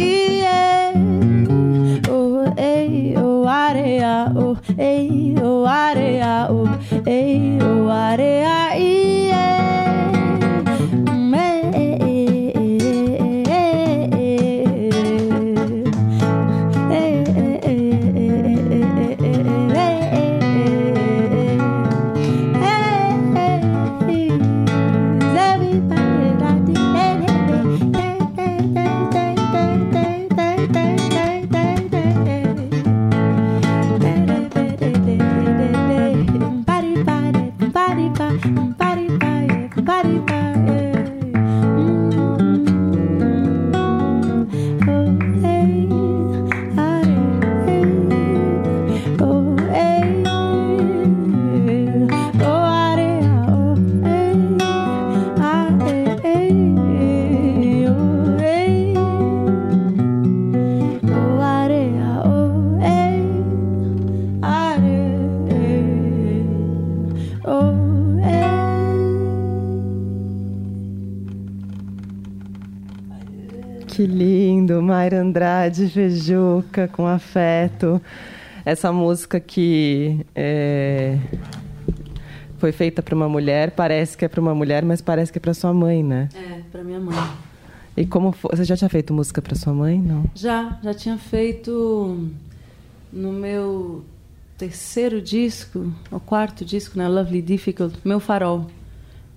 Andrade, 75.14 75.86
Vejuca, 75.86 76.88
com 76.88 77.08
afeto. 77.08 78.02
Essa 78.66 78.92
música 78.92 79.40
que 79.40 80.26
é, 80.36 81.18
foi 82.58 82.72
feita 82.72 83.02
para 83.02 83.16
uma 83.16 83.30
mulher, 83.30 83.72
parece 83.72 84.18
que 84.18 84.26
é 84.26 84.28
para 84.28 84.42
uma 84.42 84.54
mulher, 84.54 84.84
mas 84.84 85.02
parece 85.02 85.32
que 85.32 85.38
é 85.38 85.42
para 85.42 85.54
sua 85.54 85.74
mãe, 85.74 86.04
né? 86.04 86.30
É, 86.36 86.62
para 86.72 86.84
minha 86.84 87.00
mãe. 87.00 87.16
E 87.96 88.06
como 88.06 88.32
foi? 88.32 88.56
Você 88.56 88.64
já 88.64 88.78
tinha 88.78 88.90
feito 88.90 89.14
música 89.14 89.42
para 89.42 89.56
sua 89.56 89.74
mãe, 89.74 90.00
não? 90.00 90.26
Já, 90.36 90.78
já 90.84 90.94
tinha 90.94 91.18
feito 91.18 92.30
no 93.12 93.32
meu 93.32 94.04
terceiro 94.58 95.22
disco, 95.22 95.92
o 96.12 96.20
quarto 96.20 96.66
disco, 96.66 96.98
né, 96.98 97.08
Lovely 97.08 97.42
Difficult, 97.42 97.98
Meu 98.04 98.20
Farol. 98.20 98.68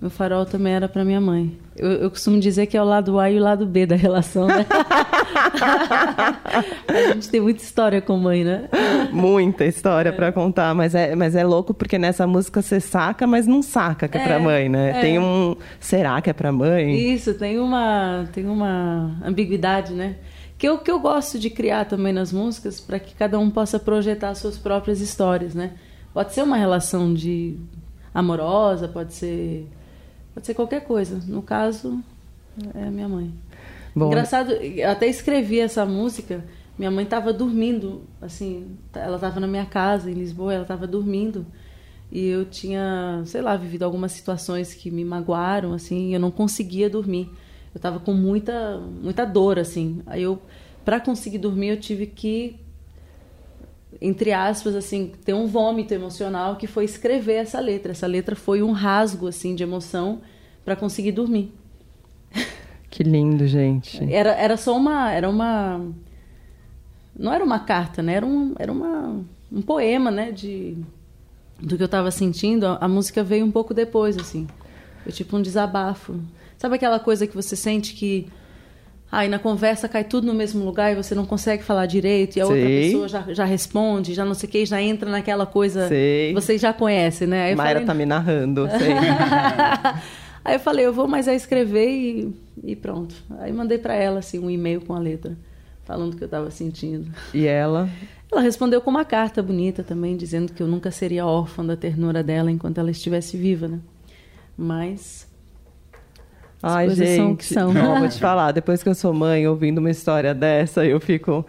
Meu 0.03 0.09
farol 0.09 0.45
também 0.45 0.73
era 0.73 0.89
para 0.89 1.05
minha 1.05 1.21
mãe. 1.21 1.57
Eu, 1.77 1.91
eu, 1.91 2.09
costumo 2.09 2.37
dizer 2.37 2.65
que 2.65 2.75
é 2.75 2.81
o 2.81 2.85
lado 2.85 3.17
A 3.17 3.31
e 3.31 3.39
o 3.39 3.41
lado 3.41 3.65
B 3.65 3.85
da 3.85 3.95
relação, 3.95 4.47
né? 4.47 4.65
a 6.89 7.13
gente 7.13 7.29
tem 7.29 7.39
muita 7.39 7.63
história 7.63 8.01
com 8.01 8.17
mãe, 8.17 8.43
né? 8.43 8.67
Muita 9.13 9.63
história 9.63 10.09
é. 10.09 10.11
para 10.11 10.29
contar, 10.33 10.75
mas 10.75 10.93
é, 10.93 11.15
mas 11.15 11.37
é 11.37 11.45
louco 11.45 11.73
porque 11.73 11.97
nessa 11.97 12.27
música 12.27 12.61
você 12.61 12.81
saca, 12.81 13.25
mas 13.25 13.47
não 13.47 13.61
saca 13.61 14.09
que 14.09 14.17
é, 14.17 14.21
é 14.21 14.25
para 14.25 14.39
mãe, 14.41 14.67
né? 14.67 14.89
É. 14.89 14.99
Tem 14.99 15.19
um 15.19 15.55
será 15.79 16.21
que 16.21 16.29
é 16.29 16.33
para 16.33 16.51
mãe? 16.51 17.13
Isso, 17.13 17.33
tem 17.35 17.57
uma 17.57 18.27
tem 18.33 18.45
uma 18.45 19.15
ambiguidade, 19.23 19.93
né? 19.93 20.17
Que 20.57 20.67
eu 20.67 20.79
que 20.79 20.91
eu 20.91 20.99
gosto 20.99 21.39
de 21.39 21.49
criar 21.49 21.85
também 21.85 22.11
nas 22.11 22.33
músicas 22.33 22.77
para 22.77 22.99
que 22.99 23.15
cada 23.15 23.39
um 23.39 23.49
possa 23.49 23.79
projetar 23.79 24.35
suas 24.35 24.57
próprias 24.57 24.99
histórias, 24.99 25.55
né? 25.55 25.71
Pode 26.13 26.33
ser 26.33 26.43
uma 26.43 26.57
relação 26.57 27.13
de 27.13 27.57
amorosa, 28.13 28.89
pode 28.89 29.13
ser 29.13 29.65
Pode 30.33 30.45
ser 30.45 30.53
qualquer 30.53 30.83
coisa. 30.83 31.19
No 31.27 31.41
caso, 31.41 32.01
é 32.73 32.83
a 32.83 32.91
minha 32.91 33.07
mãe. 33.07 33.33
Bom, 33.95 34.07
Engraçado, 34.07 34.53
eu 34.53 34.89
até 34.89 35.07
escrevi 35.07 35.59
essa 35.59 35.85
música. 35.85 36.43
Minha 36.77 36.89
mãe 36.89 37.03
estava 37.03 37.31
dormindo, 37.31 38.01
assim, 38.19 38.75
ela 38.93 39.15
estava 39.15 39.39
na 39.39 39.45
minha 39.45 39.65
casa 39.65 40.09
em 40.09 40.15
Lisboa, 40.15 40.53
ela 40.53 40.63
estava 40.63 40.87
dormindo. 40.87 41.45
E 42.11 42.27
eu 42.27 42.45
tinha, 42.45 43.21
sei 43.25 43.41
lá, 43.41 43.55
vivido 43.55 43.83
algumas 43.83 44.11
situações 44.11 44.73
que 44.73 44.89
me 44.89 45.05
magoaram, 45.05 45.73
assim, 45.73 46.09
e 46.09 46.13
eu 46.13 46.19
não 46.19 46.31
conseguia 46.31 46.89
dormir. 46.89 47.29
Eu 47.73 47.77
estava 47.77 47.99
com 47.99 48.13
muita, 48.13 48.79
muita 49.01 49.25
dor, 49.25 49.59
assim. 49.59 50.01
Aí 50.07 50.23
eu, 50.23 50.41
para 50.83 50.99
conseguir 50.99 51.37
dormir, 51.37 51.69
eu 51.69 51.79
tive 51.79 52.07
que 52.07 52.59
entre 54.03 54.33
aspas, 54.33 54.75
assim, 54.75 55.13
ter 55.23 55.33
um 55.33 55.47
vômito 55.47 55.93
emocional 55.93 56.57
que 56.57 56.67
foi 56.67 56.83
escrever 56.83 57.35
essa 57.35 57.61
letra. 57.61 57.93
Essa 57.93 58.05
letra 58.05 58.35
foi 58.35 58.61
um 58.61 58.73
rasgo, 58.73 59.27
assim, 59.27 59.55
de 59.55 59.63
emoção 59.63 60.19
para 60.65 60.75
conseguir 60.75 61.13
dormir. 61.13 61.53
Que 62.89 63.01
lindo, 63.01 63.47
gente. 63.47 64.03
Era, 64.13 64.31
era 64.31 64.57
só 64.57 64.75
uma, 64.77 65.09
era 65.09 65.27
uma, 65.27 65.81
não 67.17 67.33
era 67.33 67.43
uma 67.43 67.59
carta, 67.59 68.03
né? 68.03 68.15
Era 68.15 68.25
um, 68.25 68.53
era 68.59 68.71
uma, 68.71 69.23
um 69.51 69.61
poema, 69.61 70.11
né? 70.11 70.31
De 70.31 70.77
do 71.59 71.77
que 71.77 71.83
eu 71.83 71.85
estava 71.85 72.11
sentindo. 72.11 72.67
A, 72.67 72.77
a 72.81 72.87
música 72.87 73.23
veio 73.23 73.45
um 73.45 73.51
pouco 73.51 73.73
depois, 73.73 74.17
assim. 74.17 74.47
Foi 75.01 75.11
tipo 75.13 75.37
um 75.37 75.41
desabafo. 75.41 76.19
Sabe 76.57 76.75
aquela 76.75 76.99
coisa 76.99 77.25
que 77.25 77.33
você 77.33 77.55
sente 77.55 77.93
que 77.93 78.27
Aí 79.13 79.29
na 79.29 79.37
conversa 79.37 79.87
cai 79.87 80.03
tudo 80.03 80.25
no 80.25 80.33
mesmo 80.33 80.65
lugar 80.65 80.91
e 80.91 80.95
você 80.95 81.13
não 81.13 81.23
consegue 81.23 81.61
falar 81.61 81.85
direito, 81.85 82.35
e 82.35 82.41
a 82.41 82.47
sei. 82.47 82.55
outra 82.55 82.67
pessoa 82.67 83.07
já, 83.07 83.31
já 83.31 83.45
responde, 83.45 84.11
já 84.11 84.25
não 84.25 84.33
sei 84.33 84.49
o 84.49 84.51
que, 84.51 84.65
já 84.65 84.81
entra 84.81 85.07
naquela 85.07 85.45
coisa. 85.45 85.87
Sei. 85.87 86.33
Vocês 86.33 86.59
já 86.59 86.73
conhecem, 86.73 87.27
né? 87.27 87.43
Aí 87.43 87.55
Mayra 87.55 87.73
falei, 87.81 87.85
tá 87.85 87.93
me 87.93 88.07
narrando, 88.07 88.67
sei. 88.75 88.95
Aí 90.43 90.55
eu 90.55 90.59
falei, 90.59 90.87
eu 90.87 90.91
vou 90.91 91.07
mais 91.07 91.27
é 91.27 91.35
escrever 91.35 91.87
e, 91.87 92.35
e 92.63 92.75
pronto. 92.75 93.13
Aí 93.37 93.53
mandei 93.53 93.77
para 93.77 93.93
ela 93.93 94.17
assim 94.17 94.39
um 94.39 94.49
e-mail 94.49 94.81
com 94.81 94.95
a 94.95 94.99
letra, 94.99 95.37
falando 95.85 96.15
o 96.15 96.17
que 96.17 96.23
eu 96.23 96.25
estava 96.25 96.49
sentindo. 96.49 97.11
E 97.35 97.45
ela? 97.45 97.87
Ela 98.31 98.41
respondeu 98.41 98.81
com 98.81 98.89
uma 98.89 99.05
carta 99.05 99.43
bonita 99.43 99.83
também, 99.83 100.17
dizendo 100.17 100.51
que 100.51 100.63
eu 100.63 100.67
nunca 100.67 100.89
seria 100.89 101.23
órfã 101.23 101.63
da 101.63 101.77
ternura 101.77 102.23
dela 102.23 102.49
enquanto 102.49 102.79
ela 102.79 102.89
estivesse 102.89 103.37
viva, 103.37 103.67
né? 103.67 103.79
Mas 104.57 105.27
Ai, 106.63 106.89
gente, 106.91 107.17
são 107.17 107.35
que 107.35 107.45
são. 107.45 107.73
Não, 107.73 107.99
vou 107.99 108.07
te 108.09 108.17
falar, 108.17 108.53
depois 108.53 108.81
que 108.81 108.87
eu 108.87 108.95
sou 108.95 109.13
mãe, 109.13 109.45
ouvindo 109.45 109.79
uma 109.79 109.91
história 109.91 110.33
dessa, 110.33 110.85
eu 110.85 110.97
fico 110.99 111.45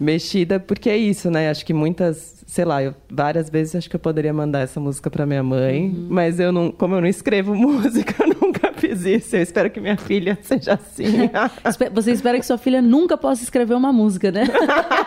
mexida, 0.00 0.58
porque 0.58 0.88
é 0.88 0.96
isso, 0.96 1.30
né? 1.30 1.50
Acho 1.50 1.64
que 1.66 1.74
muitas, 1.74 2.42
sei 2.46 2.64
lá, 2.64 2.82
eu, 2.82 2.94
várias 3.10 3.50
vezes 3.50 3.76
acho 3.76 3.90
que 3.90 3.96
eu 3.96 4.00
poderia 4.00 4.32
mandar 4.32 4.60
essa 4.60 4.80
música 4.80 5.10
para 5.10 5.26
minha 5.26 5.42
mãe, 5.42 5.84
uhum. 5.84 6.06
mas 6.08 6.40
eu 6.40 6.50
não, 6.50 6.72
como 6.72 6.94
eu 6.94 7.02
não 7.02 7.08
escrevo 7.08 7.54
música, 7.54 8.24
eu 8.24 8.34
nunca 8.40 8.71
fiz 8.82 9.04
isso. 9.04 9.36
Eu 9.36 9.42
espero 9.42 9.70
que 9.70 9.80
minha 9.80 9.96
filha 9.96 10.36
seja 10.42 10.74
assim. 10.74 11.30
Você 11.94 12.10
espera 12.10 12.38
que 12.38 12.44
sua 12.44 12.58
filha 12.58 12.82
nunca 12.82 13.16
possa 13.16 13.42
escrever 13.42 13.74
uma 13.74 13.92
música, 13.92 14.32
né? 14.32 14.44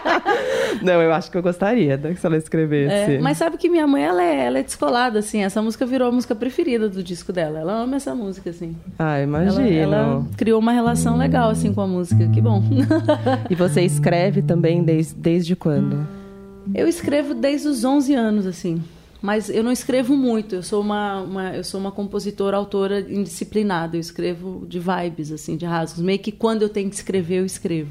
Não, 0.82 1.02
eu 1.02 1.14
acho 1.14 1.30
que 1.30 1.38
eu 1.38 1.44
gostaria 1.44 1.98
né, 1.98 2.16
se 2.16 2.26
ela 2.26 2.38
escrevesse. 2.38 3.16
É, 3.16 3.20
mas 3.20 3.38
sabe 3.38 3.58
que 3.58 3.70
minha 3.70 3.86
mãe, 3.86 4.04
ela 4.04 4.24
é, 4.24 4.46
ela 4.46 4.60
é 4.60 4.64
descolada, 4.64 5.20
assim. 5.20 5.44
Essa 5.44 5.62
música 5.62 5.86
virou 5.86 6.08
a 6.08 6.12
música 6.12 6.34
preferida 6.34 6.88
do 6.88 7.04
disco 7.04 7.34
dela. 7.34 7.60
Ela 7.60 7.74
ama 7.84 7.98
essa 7.98 8.16
música, 8.16 8.50
assim. 8.50 8.76
Ah, 8.98 9.20
imagino. 9.20 9.68
Ela, 9.68 9.96
ela 9.96 10.28
criou 10.38 10.60
uma 10.60 10.72
relação 10.72 11.18
legal, 11.18 11.50
assim, 11.50 11.74
com 11.74 11.82
a 11.82 11.88
música. 11.88 12.28
Que 12.30 12.40
bom. 12.42 12.64
E 13.50 13.56
você 13.56 13.82
escreve 13.82 14.42
também 14.42 14.84
desde, 14.84 15.14
desde 15.16 15.56
quando? 15.56 16.08
Eu 16.74 16.88
escrevo 16.88 17.34
desde 17.34 17.68
os 17.68 17.84
11 17.84 18.14
anos, 18.14 18.48
assim 18.48 18.82
mas 19.26 19.50
eu 19.50 19.64
não 19.64 19.72
escrevo 19.72 20.16
muito. 20.16 20.54
Eu 20.54 20.62
sou 20.62 20.80
uma, 20.80 21.20
uma, 21.22 21.56
eu 21.56 21.64
sou 21.64 21.80
uma 21.80 21.92
compositora, 21.92 22.56
autora 22.56 23.00
indisciplinada. 23.00 23.98
Eu 23.98 24.00
escrevo 24.00 24.68
de 24.68 24.80
vibes, 24.80 25.32
assim, 25.32 25.58
de 25.58 25.66
rasgos. 25.66 26.04
Meio 26.04 26.20
que 26.20 26.32
quando 26.32 26.62
eu 26.62 26.70
tenho 26.70 26.88
que 26.90 26.96
escrever, 26.96 27.40
eu 27.40 27.46
escrevo. 27.46 27.90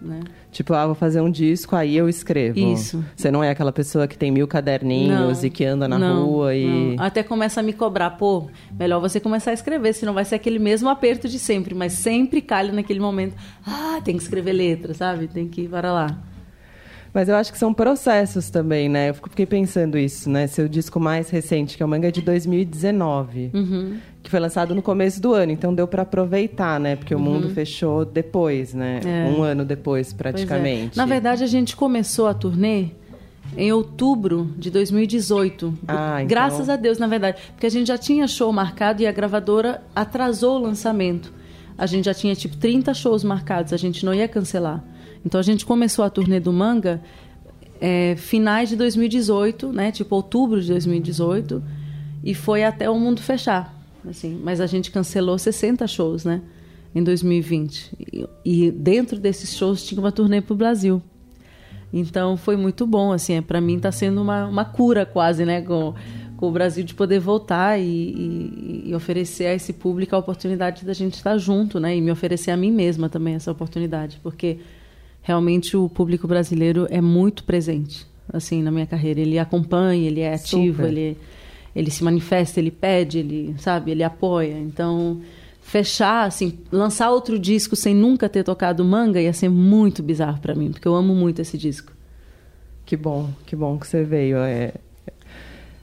Né? 0.00 0.20
Tipo, 0.52 0.72
ah, 0.72 0.86
vou 0.86 0.94
fazer 0.94 1.20
um 1.20 1.30
disco, 1.30 1.74
aí 1.74 1.96
eu 1.96 2.08
escrevo. 2.08 2.60
Isso. 2.60 3.04
Você 3.16 3.28
não 3.28 3.42
é 3.42 3.50
aquela 3.50 3.72
pessoa 3.72 4.06
que 4.06 4.16
tem 4.16 4.30
mil 4.30 4.46
caderninhos 4.46 5.38
não, 5.38 5.46
e 5.46 5.50
que 5.50 5.64
anda 5.64 5.88
na 5.88 5.98
não, 5.98 6.24
rua 6.24 6.54
e. 6.54 6.94
Não. 6.94 7.04
Até 7.04 7.24
começa 7.24 7.58
a 7.58 7.62
me 7.62 7.72
cobrar, 7.72 8.10
pô, 8.10 8.48
melhor 8.78 9.00
você 9.00 9.18
começar 9.18 9.50
a 9.50 9.54
escrever, 9.54 9.92
senão 9.94 10.14
vai 10.14 10.24
ser 10.24 10.36
aquele 10.36 10.60
mesmo 10.60 10.88
aperto 10.88 11.28
de 11.28 11.40
sempre, 11.40 11.74
mas 11.74 11.94
sempre 11.94 12.40
calha 12.40 12.72
naquele 12.72 13.00
momento. 13.00 13.34
Ah, 13.66 14.00
tem 14.04 14.16
que 14.16 14.22
escrever 14.22 14.52
letra, 14.52 14.94
sabe? 14.94 15.26
Tem 15.26 15.48
que 15.48 15.62
ir 15.62 15.68
para 15.68 15.92
lá. 15.92 16.29
Mas 17.12 17.28
eu 17.28 17.34
acho 17.34 17.52
que 17.52 17.58
são 17.58 17.74
processos 17.74 18.50
também, 18.50 18.88
né? 18.88 19.10
Eu 19.10 19.14
fiquei 19.14 19.46
pensando 19.46 19.98
isso, 19.98 20.30
né? 20.30 20.46
Seu 20.46 20.68
disco 20.68 21.00
mais 21.00 21.28
recente, 21.28 21.76
que 21.76 21.82
é 21.82 21.86
o 21.86 21.88
Manga 21.88 22.10
de 22.12 22.22
2019, 22.22 23.50
uhum. 23.52 23.98
que 24.22 24.30
foi 24.30 24.38
lançado 24.38 24.74
no 24.74 24.82
começo 24.82 25.20
do 25.20 25.32
ano, 25.34 25.50
então 25.50 25.74
deu 25.74 25.88
para 25.88 26.02
aproveitar, 26.02 26.78
né? 26.78 26.94
Porque 26.96 27.14
uhum. 27.14 27.20
o 27.20 27.24
mundo 27.24 27.50
fechou 27.50 28.04
depois, 28.04 28.74
né? 28.74 29.00
É. 29.04 29.30
Um 29.30 29.42
ano 29.42 29.64
depois, 29.64 30.12
praticamente. 30.12 30.98
É. 30.98 31.02
Na 31.02 31.06
verdade, 31.06 31.42
a 31.42 31.48
gente 31.48 31.74
começou 31.74 32.28
a 32.28 32.34
turnê 32.34 32.90
em 33.56 33.72
outubro 33.72 34.52
de 34.56 34.70
2018. 34.70 35.74
Ah, 35.88 36.16
então... 36.16 36.28
Graças 36.28 36.68
a 36.68 36.76
Deus, 36.76 36.98
na 36.98 37.06
verdade. 37.06 37.40
Porque 37.52 37.66
a 37.66 37.70
gente 37.70 37.88
já 37.88 37.98
tinha 37.98 38.28
show 38.28 38.52
marcado 38.52 39.02
e 39.02 39.06
a 39.06 39.12
gravadora 39.12 39.82
atrasou 39.94 40.56
o 40.56 40.62
lançamento. 40.62 41.32
A 41.76 41.86
gente 41.86 42.04
já 42.04 42.14
tinha, 42.14 42.34
tipo, 42.34 42.56
30 42.56 42.92
shows 42.94 43.24
marcados, 43.24 43.72
a 43.72 43.76
gente 43.76 44.04
não 44.04 44.14
ia 44.14 44.28
cancelar. 44.28 44.84
Então 45.24 45.38
a 45.38 45.42
gente 45.42 45.66
começou 45.66 46.04
a 46.04 46.10
turnê 46.10 46.40
do 46.40 46.52
manga 46.52 47.02
é, 47.80 48.14
finais 48.16 48.68
de 48.68 48.76
2018, 48.76 49.72
né? 49.72 49.90
Tipo 49.90 50.16
outubro 50.16 50.60
de 50.60 50.68
2018 50.68 51.62
e 52.22 52.34
foi 52.34 52.64
até 52.64 52.88
o 52.90 52.98
mundo 52.98 53.20
fechar, 53.20 53.74
assim. 54.08 54.38
Mas 54.42 54.60
a 54.60 54.66
gente 54.66 54.90
cancelou 54.90 55.38
60 55.38 55.86
shows, 55.86 56.24
né? 56.24 56.42
Em 56.94 57.02
2020 57.02 57.92
e, 58.12 58.28
e 58.44 58.70
dentro 58.70 59.18
desses 59.18 59.56
shows 59.56 59.84
tinha 59.84 60.00
uma 60.00 60.12
turnê 60.12 60.40
para 60.40 60.52
o 60.52 60.56
Brasil. 60.56 61.02
Então 61.92 62.36
foi 62.36 62.56
muito 62.56 62.86
bom, 62.86 63.12
assim. 63.12 63.34
É, 63.34 63.40
para 63.40 63.60
mim 63.60 63.76
está 63.76 63.90
sendo 63.90 64.20
uma, 64.20 64.46
uma 64.46 64.64
cura 64.64 65.06
quase, 65.06 65.44
né? 65.44 65.62
Com, 65.62 65.94
com 66.36 66.48
o 66.48 66.52
Brasil 66.52 66.84
de 66.84 66.94
poder 66.94 67.18
voltar 67.18 67.78
e, 67.78 67.84
e, 67.84 68.82
e, 68.86 68.94
oferecer 68.94 69.46
a 69.46 69.54
esse 69.54 69.72
público 69.72 70.14
a 70.14 70.18
oportunidade 70.18 70.84
da 70.84 70.92
gente 70.92 71.14
estar 71.14 71.36
junto, 71.36 71.78
né? 71.80 71.96
E 71.96 72.00
me 72.00 72.10
oferecer 72.10 72.50
a 72.50 72.56
mim 72.56 72.72
mesma 72.72 73.08
também 73.08 73.34
essa 73.34 73.50
oportunidade, 73.50 74.18
porque 74.22 74.58
realmente 75.22 75.76
o 75.76 75.88
público 75.88 76.26
brasileiro 76.26 76.86
é 76.90 77.00
muito 77.00 77.44
presente 77.44 78.06
assim 78.32 78.62
na 78.62 78.70
minha 78.70 78.86
carreira. 78.86 79.20
Ele 79.20 79.38
acompanha, 79.38 80.06
ele 80.06 80.20
é 80.20 80.34
ativo, 80.34 80.84
ele 80.84 81.16
ele 81.74 81.88
se 81.90 82.02
manifesta, 82.02 82.58
ele 82.58 82.70
pede, 82.70 83.18
ele 83.18 83.54
sabe, 83.58 83.92
ele 83.92 84.02
apoia. 84.02 84.58
Então 84.58 85.20
fechar 85.62 86.26
assim, 86.26 86.58
lançar 86.72 87.10
outro 87.10 87.38
disco 87.38 87.76
sem 87.76 87.94
nunca 87.94 88.28
ter 88.28 88.42
tocado 88.42 88.84
manga 88.84 89.20
ia 89.20 89.32
ser 89.32 89.48
muito 89.48 90.02
bizarro 90.02 90.40
para 90.40 90.54
mim, 90.54 90.72
porque 90.72 90.88
eu 90.88 90.94
amo 90.94 91.14
muito 91.14 91.40
esse 91.40 91.56
disco. 91.56 91.92
Que 92.84 92.96
bom, 92.96 93.30
que 93.46 93.54
bom 93.54 93.78
que 93.78 93.86
você 93.86 94.02
veio. 94.02 94.36
É, 94.38 94.72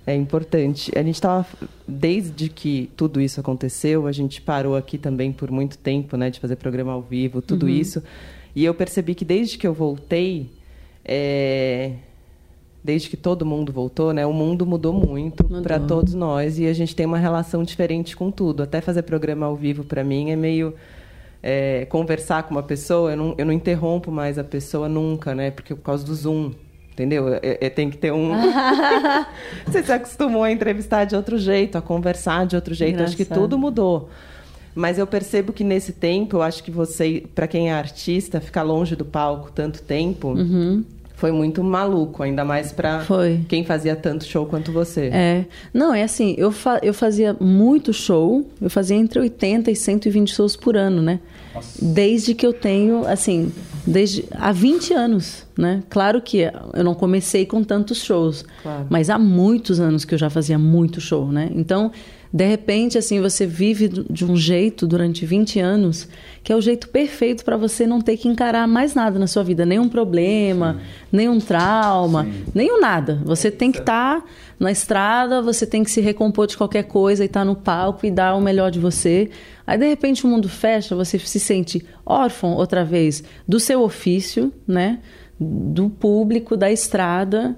é 0.06 0.14
importante. 0.14 0.92
A 0.94 1.02
gente 1.02 1.16
estava, 1.16 1.48
desde 1.88 2.50
que 2.50 2.90
tudo 2.98 3.22
isso 3.22 3.40
aconteceu, 3.40 4.08
a 4.08 4.12
gente 4.12 4.42
parou 4.42 4.76
aqui 4.76 4.98
também 4.98 5.32
por 5.32 5.50
muito 5.50 5.78
tempo, 5.78 6.18
né, 6.18 6.30
de 6.30 6.40
fazer 6.40 6.58
programa 6.58 6.92
ao 6.92 7.02
vivo, 7.02 7.42
tudo 7.42 7.64
uhum. 7.64 7.70
isso. 7.70 8.04
E 8.58 8.66
eu 8.66 8.74
percebi 8.74 9.14
que 9.14 9.24
desde 9.24 9.56
que 9.56 9.68
eu 9.68 9.72
voltei, 9.72 10.50
é... 11.06 11.92
desde 12.84 13.08
que 13.08 13.16
todo 13.16 13.46
mundo 13.46 13.72
voltou, 13.72 14.12
né, 14.12 14.26
o 14.26 14.34
mundo 14.34 14.66
mudou 14.66 14.92
muito 14.92 15.44
para 15.62 15.80
todos 15.80 16.16
nós 16.16 16.58
e 16.58 16.66
a 16.66 16.74
gente 16.74 16.96
tem 16.96 17.06
uma 17.06 17.20
relação 17.20 17.62
diferente 17.62 18.18
com 18.18 18.32
tudo. 18.32 18.64
Até 18.64 18.82
fazer 18.82 19.04
programa 19.04 19.46
ao 19.46 19.56
vivo 19.56 19.84
para 19.84 20.04
mim 20.04 20.32
é 20.32 20.36
meio 20.36 20.74
é, 21.44 21.86
conversar 21.86 22.42
com 22.48 22.56
uma 22.56 22.64
pessoa, 22.64 23.12
eu 23.12 23.18
não, 23.18 23.36
eu 23.38 23.46
não 23.46 23.54
interrompo 23.54 24.12
mais 24.12 24.40
a 24.40 24.44
pessoa 24.44 24.90
nunca, 24.90 25.36
né? 25.36 25.52
Porque 25.52 25.76
por 25.76 25.84
causa 25.84 26.04
do 26.04 26.16
Zoom. 26.16 26.52
Entendeu? 26.94 27.36
É, 27.36 27.60
é, 27.62 27.70
tem 27.70 27.92
que 27.92 27.98
ter 27.98 28.12
um. 28.12 28.32
Você 29.68 29.84
se 29.84 29.92
acostumou 29.92 30.42
a 30.42 30.52
entrevistar 30.52 31.06
de 31.06 31.16
outro 31.16 31.38
jeito, 31.38 31.78
a 31.78 31.82
conversar 31.82 32.48
de 32.48 32.56
outro 32.56 32.74
jeito. 32.74 32.96
Engraçado. 32.96 33.14
Acho 33.14 33.18
que 33.18 33.26
tudo 33.26 33.56
mudou. 33.56 34.10
Mas 34.78 35.00
eu 35.00 35.08
percebo 35.08 35.52
que 35.52 35.64
nesse 35.64 35.92
tempo, 35.92 36.38
eu 36.38 36.42
acho 36.42 36.64
que 36.64 36.70
você, 36.70 37.24
para 37.34 37.48
quem 37.48 37.70
é 37.70 37.74
artista, 37.74 38.40
ficar 38.40 38.62
longe 38.62 38.96
do 38.96 39.04
palco 39.04 39.52
tanto 39.52 39.82
tempo. 39.82 40.30
Uhum 40.30 40.84
foi 41.18 41.32
muito 41.32 41.64
maluco, 41.64 42.22
ainda 42.22 42.46
mais 42.46 42.72
para 42.72 43.04
quem 43.50 43.66
fazia 43.66 43.96
tanto 43.96 44.24
show 44.24 44.46
quanto 44.46 44.72
você. 44.72 45.10
É. 45.12 45.46
Não, 45.74 45.92
é 45.92 46.04
assim, 46.04 46.36
eu, 46.38 46.52
fa 46.52 46.80
eu 46.84 46.94
fazia 46.94 47.36
muito 47.40 47.92
show, 47.92 48.48
eu 48.62 48.70
fazia 48.70 48.96
entre 48.96 49.20
80 49.20 49.72
e 49.72 49.76
120 49.76 50.32
shows 50.32 50.56
por 50.56 50.78
ano, 50.78 51.02
né? 51.02 51.20
Nossa. 51.56 51.84
Desde 51.84 52.36
que 52.36 52.46
eu 52.46 52.54
tenho, 52.54 53.04
assim, 53.08 53.52
desde 53.86 54.26
há 54.30 54.52
20 54.52 54.94
anos, 54.94 55.44
né? 55.58 55.82
Claro 55.90 56.22
que 56.22 56.52
eu 56.74 56.84
não 56.84 56.94
comecei 56.94 57.48
com 57.48 57.64
tantos 57.64 58.04
shows, 58.04 58.46
claro. 58.62 58.86
mas 58.88 59.10
há 59.10 59.18
muitos 59.18 59.80
anos 59.80 60.06
que 60.06 60.14
eu 60.14 60.20
já 60.20 60.30
fazia 60.30 60.60
muito 60.60 61.02
show, 61.02 61.32
né? 61.32 61.50
Então, 61.56 61.92
de 62.32 62.46
repente, 62.46 62.98
assim, 62.98 63.22
você 63.22 63.46
vive 63.46 63.88
de 63.88 64.26
um 64.26 64.36
jeito 64.36 64.86
durante 64.86 65.26
20 65.26 65.60
anos 65.60 66.08
que 66.44 66.54
é 66.54 66.56
o 66.56 66.62
jeito 66.62 66.88
perfeito 66.88 67.44
para 67.44 67.58
você 67.58 67.86
não 67.86 68.00
ter 68.00 68.16
que 68.16 68.30
encarar 68.30 68.66
mais 68.70 68.96
nada 68.96 69.20
na 69.20 69.28
sua 69.28 69.44
vida, 69.44 69.66
nenhum 69.66 69.90
problema, 69.90 70.76
Sim. 70.76 70.80
nenhum 71.12 71.40
trauma, 71.40 72.24
Sim. 72.24 72.46
nenhum 72.56 72.80
nada. 72.80 73.22
Você 73.26 73.52
tem 73.52 73.70
que 73.70 73.80
estar 73.80 74.22
tá 74.22 74.28
na 74.58 74.72
estrada, 74.72 75.42
você 75.42 75.66
tem 75.66 75.84
que 75.84 75.92
se 75.92 76.00
recompor 76.00 76.48
de 76.48 76.56
qualquer 76.56 76.84
coisa 76.84 77.24
e 77.24 77.26
estar 77.26 77.42
tá 77.42 77.46
no 77.46 77.54
palco 77.54 78.06
e 78.06 78.12
dar 78.12 78.34
o 78.34 78.40
melhor 78.40 78.72
de 78.72 78.80
você. 78.80 79.30
Aí 79.66 79.78
de 79.78 79.90
repente 79.90 80.26
o 80.26 80.30
mundo 80.30 80.48
fecha, 80.48 80.96
você 80.96 81.20
se 81.20 81.38
sente 81.38 81.86
órfão 82.06 82.54
outra 82.54 82.86
vez 82.86 83.26
do 83.46 83.60
seu 83.60 83.82
ofício, 83.82 84.54
né? 84.66 85.00
Do 85.38 85.90
público, 85.90 86.56
da 86.56 86.72
estrada 86.72 87.58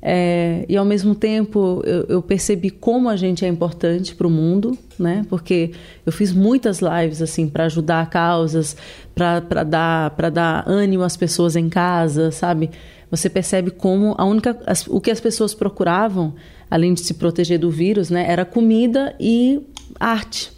é, 0.00 0.64
e 0.68 0.76
ao 0.76 0.84
mesmo 0.84 1.14
tempo 1.14 1.82
eu, 1.84 2.04
eu, 2.08 2.22
percebi 2.22 2.70
como 2.70 3.08
a 3.08 3.16
gente 3.16 3.44
é 3.44 3.48
importante 3.48 4.14
para 4.14 4.28
o 4.28 4.30
mundo, 4.30 4.78
né? 4.96 5.26
Porque 5.28 5.72
eu 6.06 6.12
fiz 6.12 6.32
muitas 6.32 6.78
lives 6.80 7.20
assim 7.20 7.48
para 7.48 7.64
ajudar 7.64 8.08
causas, 8.08 8.76
para 9.12 9.64
dar 9.64 10.10
para 10.10 10.30
dar 10.30 10.68
ânimo 10.68 11.02
às 11.02 11.16
pessoas 11.16 11.56
em 11.56 11.68
casa, 11.68 12.30
sabe? 12.30 12.70
Você 13.10 13.28
percebe 13.28 13.72
como 13.72 14.14
a 14.16 14.24
única 14.24 14.56
as, 14.66 14.86
o 14.86 15.00
que 15.00 15.10
as 15.10 15.20
pessoas 15.20 15.52
procuravam, 15.52 16.34
além 16.70 16.94
de 16.94 17.00
se 17.00 17.14
proteger 17.14 17.58
do 17.58 17.70
vírus, 17.70 18.08
né? 18.08 18.24
Era 18.30 18.44
comida 18.44 19.16
e 19.18 19.60
arte. 19.98 20.52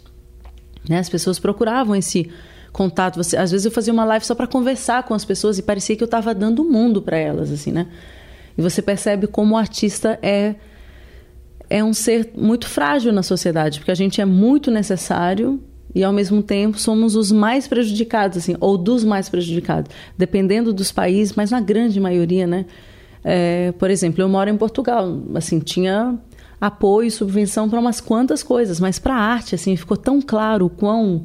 Né? 0.87 0.99
As 0.99 1.09
pessoas 1.09 1.39
procuravam 1.39 1.95
esse 1.95 2.29
contato. 2.71 3.15
Você, 3.17 3.35
às 3.37 3.49
vezes 3.49 3.65
eu 3.65 3.71
fazia 3.71 3.91
uma 3.91 4.05
live 4.05 4.23
só 4.23 4.35
para 4.35 4.45
conversar 4.45 5.03
com 5.03 5.15
as 5.15 5.25
pessoas 5.25 5.57
e 5.57 5.63
parecia 5.63 5.95
que 5.95 6.03
eu 6.03 6.05
estava 6.05 6.33
dando 6.35 6.61
o 6.61 6.71
mundo 6.71 7.01
para 7.01 7.17
elas, 7.17 7.51
assim, 7.51 7.71
né? 7.71 7.87
E 8.61 8.63
você 8.63 8.81
percebe 8.81 9.27
como 9.27 9.55
o 9.55 9.57
artista 9.57 10.17
é 10.21 10.55
é 11.69 11.81
um 11.81 11.93
ser 11.93 12.31
muito 12.35 12.67
frágil 12.67 13.13
na 13.13 13.23
sociedade, 13.23 13.79
porque 13.79 13.91
a 13.91 13.95
gente 13.95 14.19
é 14.19 14.25
muito 14.25 14.69
necessário 14.69 15.57
e 15.95 16.03
ao 16.03 16.11
mesmo 16.11 16.43
tempo 16.43 16.77
somos 16.77 17.15
os 17.15 17.31
mais 17.31 17.65
prejudicados, 17.65 18.39
assim, 18.39 18.57
ou 18.59 18.77
dos 18.77 19.05
mais 19.05 19.29
prejudicados, 19.29 19.89
dependendo 20.17 20.73
dos 20.73 20.91
países, 20.91 21.33
mas 21.33 21.49
na 21.49 21.61
grande 21.61 21.97
maioria, 21.97 22.45
né? 22.45 22.65
É, 23.23 23.71
por 23.79 23.89
exemplo, 23.89 24.21
eu 24.21 24.27
moro 24.27 24.49
em 24.49 24.57
Portugal, 24.57 25.21
assim, 25.33 25.59
tinha 25.59 26.19
apoio 26.59 27.09
subvenção 27.09 27.69
para 27.69 27.79
umas 27.79 28.01
quantas 28.01 28.43
coisas, 28.43 28.79
mas 28.79 28.99
para 28.99 29.15
a 29.15 29.19
arte, 29.19 29.55
assim, 29.55 29.75
ficou 29.77 29.95
tão 29.95 30.21
claro 30.21 30.65
o 30.65 30.69
quão, 30.69 31.23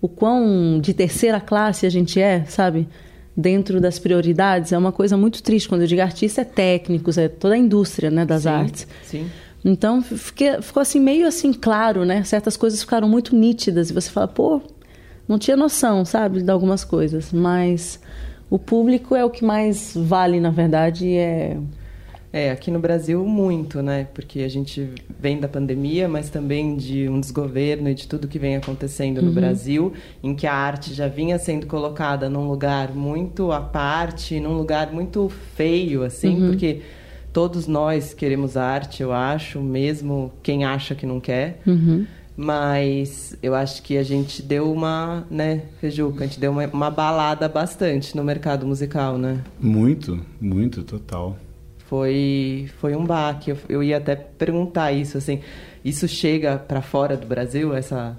o 0.00 0.08
quão 0.08 0.80
de 0.80 0.92
terceira 0.92 1.40
classe 1.40 1.86
a 1.86 1.90
gente 1.90 2.20
é, 2.20 2.44
sabe? 2.46 2.88
Dentro 3.36 3.80
das 3.80 3.98
prioridades 3.98 4.72
é 4.72 4.78
uma 4.78 4.92
coisa 4.92 5.16
muito 5.16 5.42
triste. 5.42 5.68
Quando 5.68 5.82
eu 5.82 5.86
digo 5.86 6.00
artista, 6.00 6.42
é 6.42 6.44
técnicos, 6.44 7.18
é 7.18 7.28
toda 7.28 7.54
a 7.54 7.58
indústria 7.58 8.10
né, 8.10 8.24
das 8.24 8.42
sim, 8.42 8.48
artes. 8.48 8.86
Sim. 9.04 9.30
Então 9.64 10.02
fiquei, 10.02 10.60
ficou 10.60 10.80
assim 10.80 11.00
meio 11.00 11.26
assim 11.26 11.52
claro, 11.52 12.04
né? 12.04 12.22
Certas 12.24 12.56
coisas 12.56 12.80
ficaram 12.80 13.08
muito 13.08 13.34
nítidas 13.34 13.90
e 13.90 13.94
você 13.94 14.10
fala, 14.10 14.28
pô, 14.28 14.60
não 15.26 15.38
tinha 15.38 15.56
noção, 15.56 16.04
sabe, 16.04 16.42
de 16.42 16.50
algumas 16.50 16.84
coisas. 16.84 17.32
Mas 17.32 17.98
o 18.50 18.58
público 18.58 19.16
é 19.16 19.24
o 19.24 19.30
que 19.30 19.44
mais 19.44 19.94
vale, 19.96 20.38
na 20.38 20.50
verdade, 20.50 21.14
é 21.14 21.56
é, 22.34 22.50
aqui 22.50 22.68
no 22.68 22.80
Brasil 22.80 23.24
muito, 23.24 23.80
né? 23.80 24.08
Porque 24.12 24.40
a 24.40 24.48
gente 24.48 24.90
vem 25.20 25.38
da 25.38 25.46
pandemia, 25.46 26.08
mas 26.08 26.30
também 26.30 26.76
de 26.76 27.08
um 27.08 27.20
desgoverno 27.20 27.88
e 27.88 27.94
de 27.94 28.08
tudo 28.08 28.26
que 28.26 28.40
vem 28.40 28.56
acontecendo 28.56 29.22
no 29.22 29.28
uhum. 29.28 29.34
Brasil, 29.34 29.92
em 30.20 30.34
que 30.34 30.44
a 30.44 30.52
arte 30.52 30.92
já 30.92 31.06
vinha 31.06 31.38
sendo 31.38 31.64
colocada 31.68 32.28
num 32.28 32.48
lugar 32.48 32.92
muito 32.92 33.52
à 33.52 33.60
parte, 33.60 34.40
num 34.40 34.54
lugar 34.54 34.92
muito 34.92 35.30
feio, 35.54 36.02
assim, 36.02 36.42
uhum. 36.42 36.48
porque 36.48 36.80
todos 37.32 37.68
nós 37.68 38.12
queremos 38.12 38.56
arte, 38.56 39.00
eu 39.00 39.12
acho, 39.12 39.60
mesmo 39.60 40.32
quem 40.42 40.64
acha 40.64 40.96
que 40.96 41.06
não 41.06 41.20
quer. 41.20 41.60
Uhum. 41.64 42.04
Mas 42.36 43.38
eu 43.40 43.54
acho 43.54 43.80
que 43.80 43.96
a 43.96 44.02
gente 44.02 44.42
deu 44.42 44.72
uma, 44.72 45.24
né, 45.30 45.62
Fejuca, 45.80 46.24
a 46.24 46.26
gente 46.26 46.40
deu 46.40 46.50
uma, 46.50 46.66
uma 46.66 46.90
balada 46.90 47.48
bastante 47.48 48.16
no 48.16 48.24
mercado 48.24 48.66
musical, 48.66 49.16
né? 49.16 49.38
Muito, 49.60 50.18
muito, 50.40 50.82
total 50.82 51.38
foi, 51.94 52.68
foi 52.80 52.96
um 52.96 53.04
baque. 53.04 53.52
Eu, 53.52 53.56
eu 53.68 53.82
ia 53.82 53.98
até 53.98 54.16
perguntar 54.16 54.90
isso, 54.90 55.16
assim, 55.16 55.40
isso 55.84 56.08
chega 56.08 56.58
para 56.58 56.82
fora 56.82 57.16
do 57.16 57.24
Brasil, 57.24 57.72
essa 57.72 58.16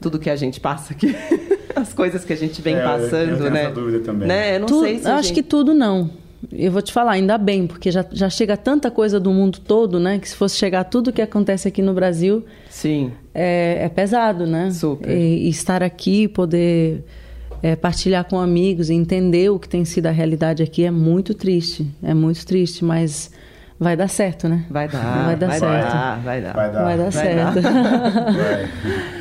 tudo 0.00 0.18
que 0.18 0.28
a 0.28 0.34
gente 0.34 0.58
passa 0.58 0.92
aqui, 0.92 1.14
as 1.76 1.94
coisas 1.94 2.24
que 2.24 2.32
a 2.32 2.36
gente 2.36 2.60
vem 2.60 2.74
é, 2.74 2.82
passando, 2.82 3.30
eu 3.30 3.38
tenho 3.38 3.50
né? 3.50 3.62
Essa 3.62 3.70
dúvida 3.70 4.00
também. 4.00 4.26
Né? 4.26 4.56
Eu 4.56 4.60
não 4.60 4.68
sei 4.68 4.98
se 4.98 5.06
eu 5.06 5.12
acho 5.12 5.28
gente... 5.28 5.34
que 5.34 5.42
tudo 5.44 5.72
não. 5.72 6.10
Eu 6.50 6.72
vou 6.72 6.82
te 6.82 6.92
falar, 6.92 7.12
ainda 7.12 7.38
bem, 7.38 7.68
porque 7.68 7.92
já, 7.92 8.04
já 8.10 8.28
chega 8.28 8.56
tanta 8.56 8.90
coisa 8.90 9.20
do 9.20 9.30
mundo 9.30 9.60
todo, 9.60 10.00
né? 10.00 10.18
Que 10.18 10.28
se 10.28 10.34
fosse 10.34 10.56
chegar 10.56 10.82
tudo 10.82 11.12
que 11.12 11.22
acontece 11.22 11.68
aqui 11.68 11.80
no 11.80 11.94
Brasil, 11.94 12.44
sim, 12.68 13.12
é, 13.32 13.84
é 13.84 13.88
pesado, 13.88 14.44
né? 14.44 14.68
Super. 14.72 15.08
E, 15.08 15.46
e 15.46 15.48
estar 15.48 15.84
aqui, 15.84 16.26
poder 16.26 17.04
é, 17.62 17.76
partilhar 17.76 18.24
com 18.24 18.40
amigos 18.40 18.90
e 18.90 18.94
entender 18.94 19.48
o 19.50 19.58
que 19.58 19.68
tem 19.68 19.84
sido 19.84 20.06
a 20.06 20.10
realidade 20.10 20.62
aqui 20.62 20.84
é 20.84 20.90
muito 20.90 21.32
triste. 21.32 21.86
É 22.02 22.12
muito 22.12 22.44
triste, 22.44 22.84
mas 22.84 23.30
vai 23.78 23.96
dar 23.96 24.08
certo, 24.08 24.48
né? 24.48 24.66
Vai 24.68 24.88
dar. 24.88 25.26
Vai 25.26 25.36
dar 25.36 25.46
vai 25.46 25.58
certo. 25.58 25.92
Dar, 25.92 26.20
vai 26.20 26.42
dar. 26.42 26.52
Vai 26.54 26.72
dar. 26.72 26.82
Vai 26.82 26.98
dar 26.98 27.10
vai 27.10 27.12
certo. 27.12 27.60
Dar. 27.62 28.70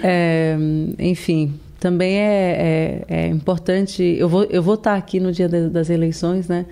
é, 0.04 0.58
enfim, 0.98 1.54
também 1.80 2.18
é, 2.18 3.06
é, 3.08 3.16
é, 3.16 3.28
importante. 3.28 4.02
Eu 4.02 4.28
vou, 4.28 4.44
eu 4.46 4.64
vou 4.64 4.74
estar 4.74 4.96
aqui 4.96 5.20
no 5.20 5.32
dia 5.32 5.48
das 5.48 5.92
eleições, 5.92 6.48
né? 6.48 6.66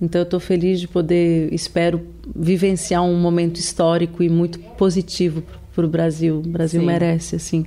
Então 0.00 0.22
eu 0.22 0.24
estou 0.24 0.40
feliz 0.40 0.80
de 0.80 0.88
poder, 0.88 1.54
espero, 1.54 2.00
vivenciar 2.34 3.04
um 3.04 3.16
momento 3.16 3.60
histórico 3.60 4.24
e 4.24 4.28
muito 4.28 4.58
positivo 4.58 5.44
para 5.72 5.86
o 5.86 5.88
Brasil. 5.88 6.38
O 6.44 6.48
Brasil 6.48 6.80
Sim. 6.80 6.86
merece, 6.86 7.36
assim 7.36 7.64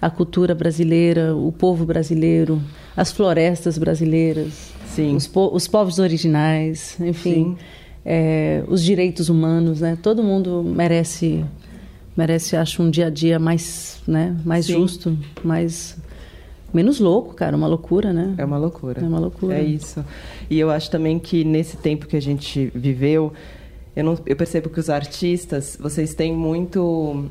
a 0.00 0.10
cultura 0.10 0.54
brasileira, 0.54 1.34
o 1.34 1.50
povo 1.50 1.84
brasileiro, 1.84 2.62
as 2.96 3.10
florestas 3.10 3.78
brasileiras, 3.78 4.72
Sim. 4.98 5.14
Os, 5.14 5.28
po 5.28 5.50
os 5.54 5.68
povos 5.68 6.00
originais, 6.00 6.96
enfim, 7.00 7.56
é, 8.04 8.64
os 8.66 8.82
direitos 8.82 9.28
humanos, 9.28 9.80
né? 9.80 9.96
Todo 10.02 10.24
mundo 10.24 10.60
merece, 10.64 11.44
merece, 12.16 12.56
acho, 12.56 12.82
um 12.82 12.90
dia 12.90 13.06
a 13.06 13.10
dia 13.10 13.38
mais, 13.38 14.00
né? 14.08 14.36
Mais 14.44 14.66
Sim. 14.66 14.72
justo, 14.72 15.16
mais 15.44 15.96
menos 16.74 16.98
louco, 16.98 17.32
cara, 17.32 17.56
uma 17.56 17.68
loucura, 17.68 18.12
né? 18.12 18.34
É 18.38 18.44
uma 18.44 18.58
loucura. 18.58 19.00
É 19.00 19.04
uma 19.06 19.20
loucura. 19.20 19.56
É 19.56 19.62
isso. 19.62 20.04
E 20.50 20.58
eu 20.58 20.68
acho 20.68 20.90
também 20.90 21.16
que 21.16 21.44
nesse 21.44 21.76
tempo 21.76 22.08
que 22.08 22.16
a 22.16 22.20
gente 22.20 22.72
viveu, 22.74 23.32
eu, 23.94 24.02
não, 24.02 24.18
eu 24.26 24.34
percebo 24.34 24.68
que 24.68 24.80
os 24.80 24.90
artistas, 24.90 25.78
vocês 25.80 26.12
têm 26.12 26.32
muito 26.34 27.26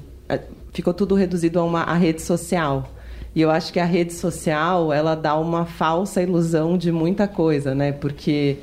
ficou 0.73 0.93
tudo 0.93 1.15
reduzido 1.15 1.59
a 1.59 1.63
uma 1.63 1.81
a 1.81 1.95
rede 1.95 2.21
social. 2.21 2.91
E 3.35 3.41
eu 3.41 3.51
acho 3.51 3.71
que 3.71 3.79
a 3.79 3.85
rede 3.85 4.13
social, 4.13 4.91
ela 4.91 5.13
dá 5.13 5.37
uma 5.37 5.65
falsa 5.65 6.23
ilusão 6.23 6.77
de 6.77 6.91
muita 6.91 7.27
coisa, 7.27 7.75
né? 7.75 7.91
Porque 7.91 8.57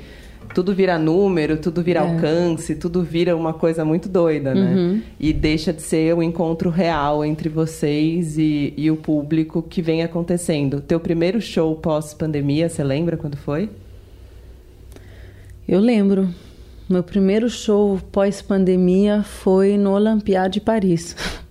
tudo 0.53 0.73
vira 0.73 0.97
número, 0.97 1.57
tudo 1.57 1.81
vira 1.81 2.01
é. 2.01 2.03
alcance, 2.03 2.75
tudo 2.75 3.01
vira 3.01 3.35
uma 3.35 3.53
coisa 3.53 3.85
muito 3.85 4.09
doida, 4.09 4.53
né? 4.53 4.75
Uhum. 4.75 5.01
E 5.19 5.31
deixa 5.33 5.71
de 5.71 5.81
ser 5.81 6.13
o 6.13 6.17
um 6.17 6.23
encontro 6.23 6.69
real 6.69 7.23
entre 7.23 7.49
vocês 7.49 8.37
e, 8.37 8.73
e, 8.75 8.91
o 8.91 8.97
público 8.97 9.61
que 9.61 9.81
vem 9.81 10.03
acontecendo. 10.03 10.81
Teu 10.81 10.99
primeiro 10.99 11.39
show 11.41 11.75
pós-pandemia, 11.75 12.67
você 12.69 12.83
lembra 12.83 13.17
quando 13.17 13.37
foi? 13.37 13.69
Eu 15.67 15.79
lembro. 15.79 16.29
Meu 16.87 17.01
primeiro 17.01 17.49
show 17.49 17.99
pós-pandemia 18.11 19.23
foi 19.23 19.77
no 19.77 19.93
Olympiade 19.93 20.55
de 20.55 20.61
Paris. 20.61 21.15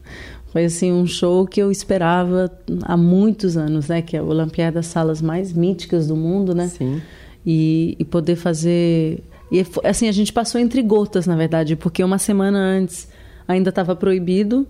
Foi 0.55 0.64
assim 0.64 0.90
um 0.93 1.05
show 1.07 1.47
que 1.47 1.61
eu 1.61 1.71
esperava 1.71 2.51
há 2.85 2.97
muitos 2.97 3.57
anos, 3.57 3.88
né? 3.88 4.01
Que 4.01 4.17
é 4.17 4.23
o 4.23 4.29
Olimpiada 4.29 4.77
das 4.77 4.87
salas 4.87 5.21
mais 5.21 5.53
míticas 5.53 6.07
do 6.07 6.14
mundo, 6.17 6.55
né? 6.55 6.69
Sim. 6.69 7.03
E, 7.45 7.95
e 7.99 8.05
poder 8.05 8.37
fazer 8.37 9.23
e 9.53 9.62
assim 9.85 10.09
a 10.09 10.12
gente 10.12 10.33
passou 10.33 10.59
entre 10.61 10.81
gotas, 10.81 11.27
na 11.27 11.37
verdade, 11.37 11.77
porque 11.77 12.03
uma 12.03 12.19
semana 12.19 12.59
antes 12.59 13.07
ainda 13.47 13.69
estava 13.69 13.95
proibido 13.95 14.67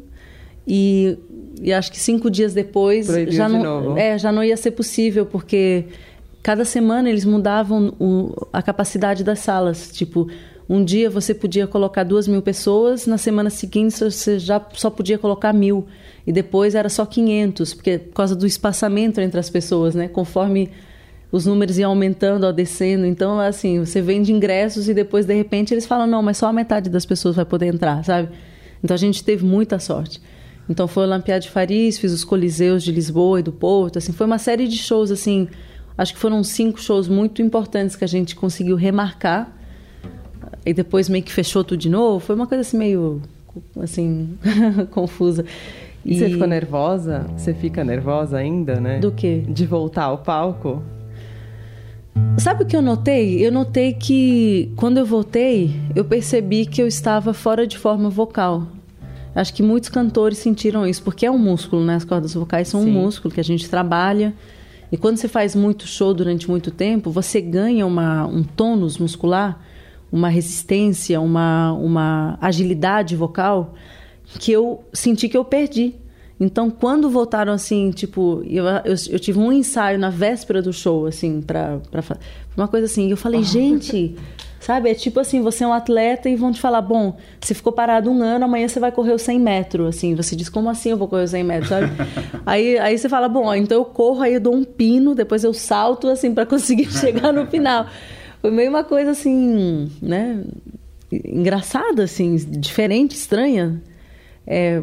E, 0.66 1.16
e 1.62 1.72
acho 1.72 1.92
que 1.92 2.00
cinco 2.00 2.30
dias 2.30 2.52
depois 2.54 3.06
Proibiu 3.06 3.32
já 3.32 3.46
de 3.46 3.52
não, 3.52 3.62
novo. 3.62 3.98
é, 3.98 4.18
já 4.18 4.32
não 4.32 4.42
ia 4.42 4.56
ser 4.56 4.70
possível, 4.72 5.26
porque 5.26 5.84
cada 6.42 6.64
semana 6.64 7.08
eles 7.10 7.24
mudavam 7.26 7.92
o- 8.00 8.46
a 8.52 8.62
capacidade 8.62 9.22
das 9.22 9.38
salas. 9.40 9.90
Tipo, 9.92 10.26
um 10.68 10.82
dia 10.82 11.10
você 11.10 11.34
podia 11.34 11.66
colocar 11.66 12.04
duas 12.04 12.26
mil 12.26 12.40
pessoas, 12.40 13.06
na 13.06 13.18
semana 13.18 13.50
seguinte 13.50 13.98
você 13.98 14.38
já 14.38 14.64
só 14.72 14.88
podia 14.88 15.18
colocar 15.18 15.52
mil. 15.52 15.86
E 16.26 16.32
depois 16.32 16.74
era 16.74 16.88
só 16.88 17.04
500, 17.04 17.74
porque 17.74 17.98
por 17.98 18.14
causa 18.14 18.34
do 18.34 18.46
espaçamento 18.46 19.20
entre 19.20 19.38
as 19.38 19.50
pessoas, 19.50 19.94
né? 19.94 20.08
Conforme 20.08 20.70
os 21.30 21.44
números 21.44 21.78
iam 21.78 21.90
aumentando 21.90 22.46
ou 22.46 22.52
descendo. 22.52 23.04
Então, 23.04 23.38
assim, 23.40 23.80
você 23.80 24.00
vende 24.00 24.32
ingressos 24.32 24.88
e 24.88 24.94
depois, 24.94 25.26
de 25.26 25.34
repente, 25.34 25.74
eles 25.74 25.84
falam, 25.84 26.06
não, 26.06 26.22
mas 26.22 26.38
só 26.38 26.46
a 26.46 26.52
metade 26.52 26.88
das 26.88 27.04
pessoas 27.04 27.36
vai 27.36 27.44
poder 27.44 27.66
entrar, 27.66 28.02
sabe? 28.04 28.28
Então, 28.82 28.94
a 28.94 28.98
gente 28.98 29.22
teve 29.22 29.44
muita 29.44 29.78
sorte. 29.78 30.22
Então, 30.68 30.86
foi 30.86 31.04
o 31.04 31.10
Olimpiada 31.10 31.40
de 31.40 31.50
Paris, 31.50 31.98
fiz 31.98 32.12
os 32.12 32.24
Coliseus 32.24 32.82
de 32.82 32.92
Lisboa 32.92 33.40
e 33.40 33.42
do 33.42 33.52
Porto, 33.52 33.98
assim, 33.98 34.12
foi 34.12 34.26
uma 34.26 34.38
série 34.38 34.66
de 34.66 34.78
shows, 34.78 35.10
assim, 35.10 35.48
acho 35.98 36.14
que 36.14 36.18
foram 36.18 36.42
cinco 36.42 36.80
shows 36.80 37.06
muito 37.08 37.42
importantes 37.42 37.96
que 37.96 38.04
a 38.04 38.08
gente 38.08 38.34
conseguiu 38.34 38.76
remarcar 38.76 39.63
e 40.64 40.72
depois 40.72 41.08
meio 41.08 41.24
que 41.24 41.32
fechou 41.32 41.62
tudo 41.64 41.78
de 41.78 41.88
novo. 41.88 42.20
Foi 42.20 42.34
uma 42.34 42.46
coisa 42.46 42.62
assim, 42.62 42.76
meio, 42.76 43.20
assim, 43.80 44.38
confusa. 44.90 45.44
E 46.04 46.18
você 46.18 46.30
ficou 46.30 46.46
nervosa? 46.46 47.26
Você 47.36 47.54
fica 47.54 47.82
nervosa 47.82 48.36
ainda, 48.36 48.80
né? 48.80 48.98
Do 48.98 49.10
quê? 49.10 49.42
De 49.48 49.64
voltar 49.64 50.04
ao 50.04 50.18
palco? 50.18 50.82
Sabe 52.38 52.64
o 52.64 52.66
que 52.66 52.76
eu 52.76 52.82
notei? 52.82 53.44
Eu 53.44 53.50
notei 53.50 53.94
que 53.94 54.72
quando 54.76 54.98
eu 54.98 55.06
voltei, 55.06 55.74
eu 55.94 56.04
percebi 56.04 56.66
que 56.66 56.82
eu 56.82 56.86
estava 56.86 57.32
fora 57.32 57.66
de 57.66 57.78
forma 57.78 58.10
vocal. 58.10 58.66
Acho 59.34 59.52
que 59.52 59.62
muitos 59.62 59.88
cantores 59.88 60.38
sentiram 60.38 60.86
isso, 60.86 61.02
porque 61.02 61.26
é 61.26 61.30
um 61.30 61.38
músculo, 61.38 61.84
né? 61.84 61.96
As 61.96 62.04
cordas 62.04 62.34
vocais 62.34 62.68
são 62.68 62.82
Sim. 62.82 62.90
um 62.90 62.92
músculo 62.92 63.34
que 63.34 63.40
a 63.40 63.44
gente 63.44 63.68
trabalha. 63.68 64.32
E 64.92 64.96
quando 64.96 65.16
você 65.16 65.26
faz 65.26 65.56
muito 65.56 65.86
show 65.86 66.14
durante 66.14 66.48
muito 66.48 66.70
tempo, 66.70 67.10
você 67.10 67.40
ganha 67.40 67.84
uma, 67.84 68.26
um 68.26 68.44
tônus 68.44 68.96
muscular, 68.98 69.60
uma 70.14 70.28
resistência, 70.28 71.20
uma, 71.20 71.72
uma 71.72 72.38
agilidade 72.40 73.16
vocal 73.16 73.74
que 74.38 74.52
eu 74.52 74.84
senti 74.92 75.28
que 75.28 75.36
eu 75.36 75.44
perdi. 75.44 75.96
Então, 76.38 76.70
quando 76.70 77.10
voltaram 77.10 77.52
assim, 77.52 77.90
tipo, 77.90 78.40
eu, 78.46 78.64
eu, 78.84 78.94
eu 79.10 79.18
tive 79.18 79.38
um 79.40 79.52
ensaio 79.52 79.98
na 79.98 80.10
véspera 80.10 80.62
do 80.62 80.72
show, 80.72 81.06
assim, 81.06 81.40
pra, 81.40 81.78
pra 81.90 82.00
fa- 82.00 82.16
uma 82.56 82.68
coisa 82.68 82.86
assim, 82.86 83.08
e 83.08 83.10
eu 83.10 83.16
falei, 83.16 83.42
gente, 83.42 84.14
sabe, 84.60 84.88
é 84.90 84.94
tipo 84.94 85.18
assim, 85.18 85.40
você 85.42 85.64
é 85.64 85.66
um 85.66 85.72
atleta 85.72 86.28
e 86.28 86.36
vão 86.36 86.52
te 86.52 86.60
falar, 86.60 86.80
bom, 86.82 87.16
você 87.40 87.54
ficou 87.54 87.72
parado 87.72 88.08
um 88.10 88.22
ano, 88.22 88.44
amanhã 88.44 88.66
você 88.68 88.78
vai 88.80 88.90
correr 88.92 89.12
os 89.14 89.22
100 89.22 89.38
metros, 89.40 89.96
assim, 89.96 90.14
você 90.14 90.34
diz, 90.36 90.48
como 90.48 90.68
assim 90.70 90.90
eu 90.90 90.96
vou 90.96 91.06
correr 91.08 91.24
os 91.24 91.30
100 91.30 91.42
metros, 91.44 91.68
sabe? 91.70 91.86
aí, 92.46 92.78
aí 92.78 92.96
você 92.98 93.08
fala, 93.08 93.28
bom, 93.28 93.46
ó, 93.46 93.54
então 93.54 93.78
eu 93.78 93.84
corro, 93.84 94.22
aí 94.22 94.34
eu 94.34 94.40
dou 94.40 94.54
um 94.54 94.64
pino, 94.64 95.14
depois 95.14 95.42
eu 95.44 95.52
salto, 95.54 96.08
assim, 96.08 96.32
para 96.34 96.46
conseguir 96.46 96.86
chegar 96.98 97.32
no 97.32 97.46
final. 97.46 97.86
Foi 98.44 98.50
meio 98.50 98.68
uma 98.68 98.84
coisa 98.84 99.12
assim, 99.12 99.90
né, 100.02 100.44
engraçada, 101.10 102.04
assim, 102.04 102.36
diferente, 102.36 103.16
estranha. 103.16 103.80
É, 104.46 104.82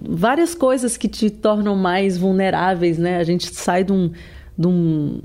várias 0.00 0.52
coisas 0.52 0.96
que 0.96 1.06
te 1.06 1.30
tornam 1.30 1.76
mais 1.76 2.18
vulneráveis, 2.18 2.98
né? 2.98 3.18
A 3.18 3.22
gente 3.22 3.54
sai 3.54 3.84
de 3.84 3.92
um, 3.92 4.10
de 4.58 4.66
um, 4.66 5.20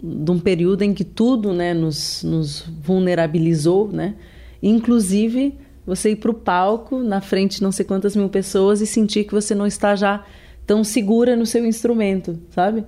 de 0.00 0.30
um 0.30 0.38
período 0.38 0.82
em 0.82 0.94
que 0.94 1.02
tudo 1.02 1.52
né, 1.52 1.74
nos, 1.74 2.22
nos 2.22 2.60
vulnerabilizou, 2.60 3.88
né? 3.90 4.14
Inclusive 4.62 5.58
você 5.84 6.10
ir 6.12 6.16
para 6.16 6.30
o 6.30 6.34
palco 6.34 7.00
na 7.02 7.20
frente 7.20 7.56
de 7.56 7.62
não 7.64 7.72
sei 7.72 7.84
quantas 7.84 8.14
mil 8.14 8.28
pessoas 8.28 8.80
e 8.80 8.86
sentir 8.86 9.24
que 9.24 9.34
você 9.34 9.52
não 9.52 9.66
está 9.66 9.96
já 9.96 10.24
tão 10.64 10.84
segura 10.84 11.34
no 11.34 11.44
seu 11.44 11.66
instrumento, 11.66 12.38
sabe? 12.50 12.84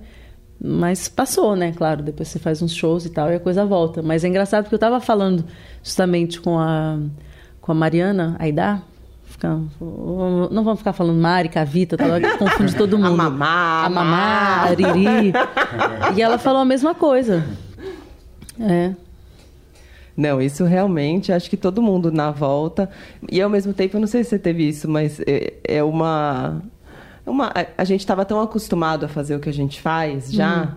Mas 0.65 1.07
passou, 1.07 1.55
né? 1.55 1.71
Claro, 1.71 2.01
depois 2.01 2.27
você 2.27 2.39
faz 2.39 2.61
uns 2.61 2.73
shows 2.73 3.05
e 3.05 3.09
tal 3.09 3.31
e 3.31 3.35
a 3.35 3.39
coisa 3.39 3.65
volta. 3.65 4.01
Mas 4.01 4.23
é 4.23 4.27
engraçado 4.27 4.63
porque 4.63 4.75
eu 4.75 4.77
estava 4.77 4.99
falando 4.99 5.45
justamente 5.83 6.41
com 6.41 6.57
a, 6.57 6.97
com 7.61 7.71
a 7.71 7.75
Mariana 7.75 8.35
Aidá. 8.39 8.81
Fica, 9.25 9.59
não 9.79 10.63
vamos 10.63 10.79
ficar 10.79 10.93
falando 10.93 11.19
Mari, 11.19 11.49
Cavita, 11.49 11.97
tá? 11.97 12.05
confunde 12.37 12.75
todo 12.75 12.97
mundo. 12.97 13.21
A 13.21 13.29
Mamá, 13.29 13.85
A 13.85 13.89
Mamá, 13.89 14.63
a 14.63 14.67
Riri. 14.69 15.33
E 16.15 16.21
ela 16.21 16.37
falou 16.37 16.61
a 16.61 16.65
mesma 16.65 16.95
coisa. 16.95 17.45
É. 18.59 18.93
Não, 20.15 20.41
isso 20.41 20.63
realmente, 20.63 21.33
acho 21.33 21.49
que 21.49 21.57
todo 21.57 21.81
mundo 21.81 22.11
na 22.11 22.31
volta. 22.31 22.89
E 23.29 23.41
ao 23.41 23.49
mesmo 23.49 23.73
tempo, 23.73 23.97
eu 23.97 23.99
não 23.99 24.07
sei 24.07 24.23
se 24.23 24.29
você 24.31 24.39
teve 24.39 24.67
isso, 24.67 24.89
mas 24.89 25.19
é, 25.27 25.53
é 25.63 25.83
uma. 25.83 26.61
Uma 27.25 27.47
a- 27.47 27.65
a 27.77 27.83
gente 27.83 28.01
estava 28.01 28.23
tão 28.25 28.39
acostumado 28.41 29.05
a 29.05 29.07
fazer 29.07 29.35
o 29.35 29.39
que 29.39 29.49
a 29.49 29.53
gente 29.53 29.81
faz 29.81 30.31
já. 30.31 30.75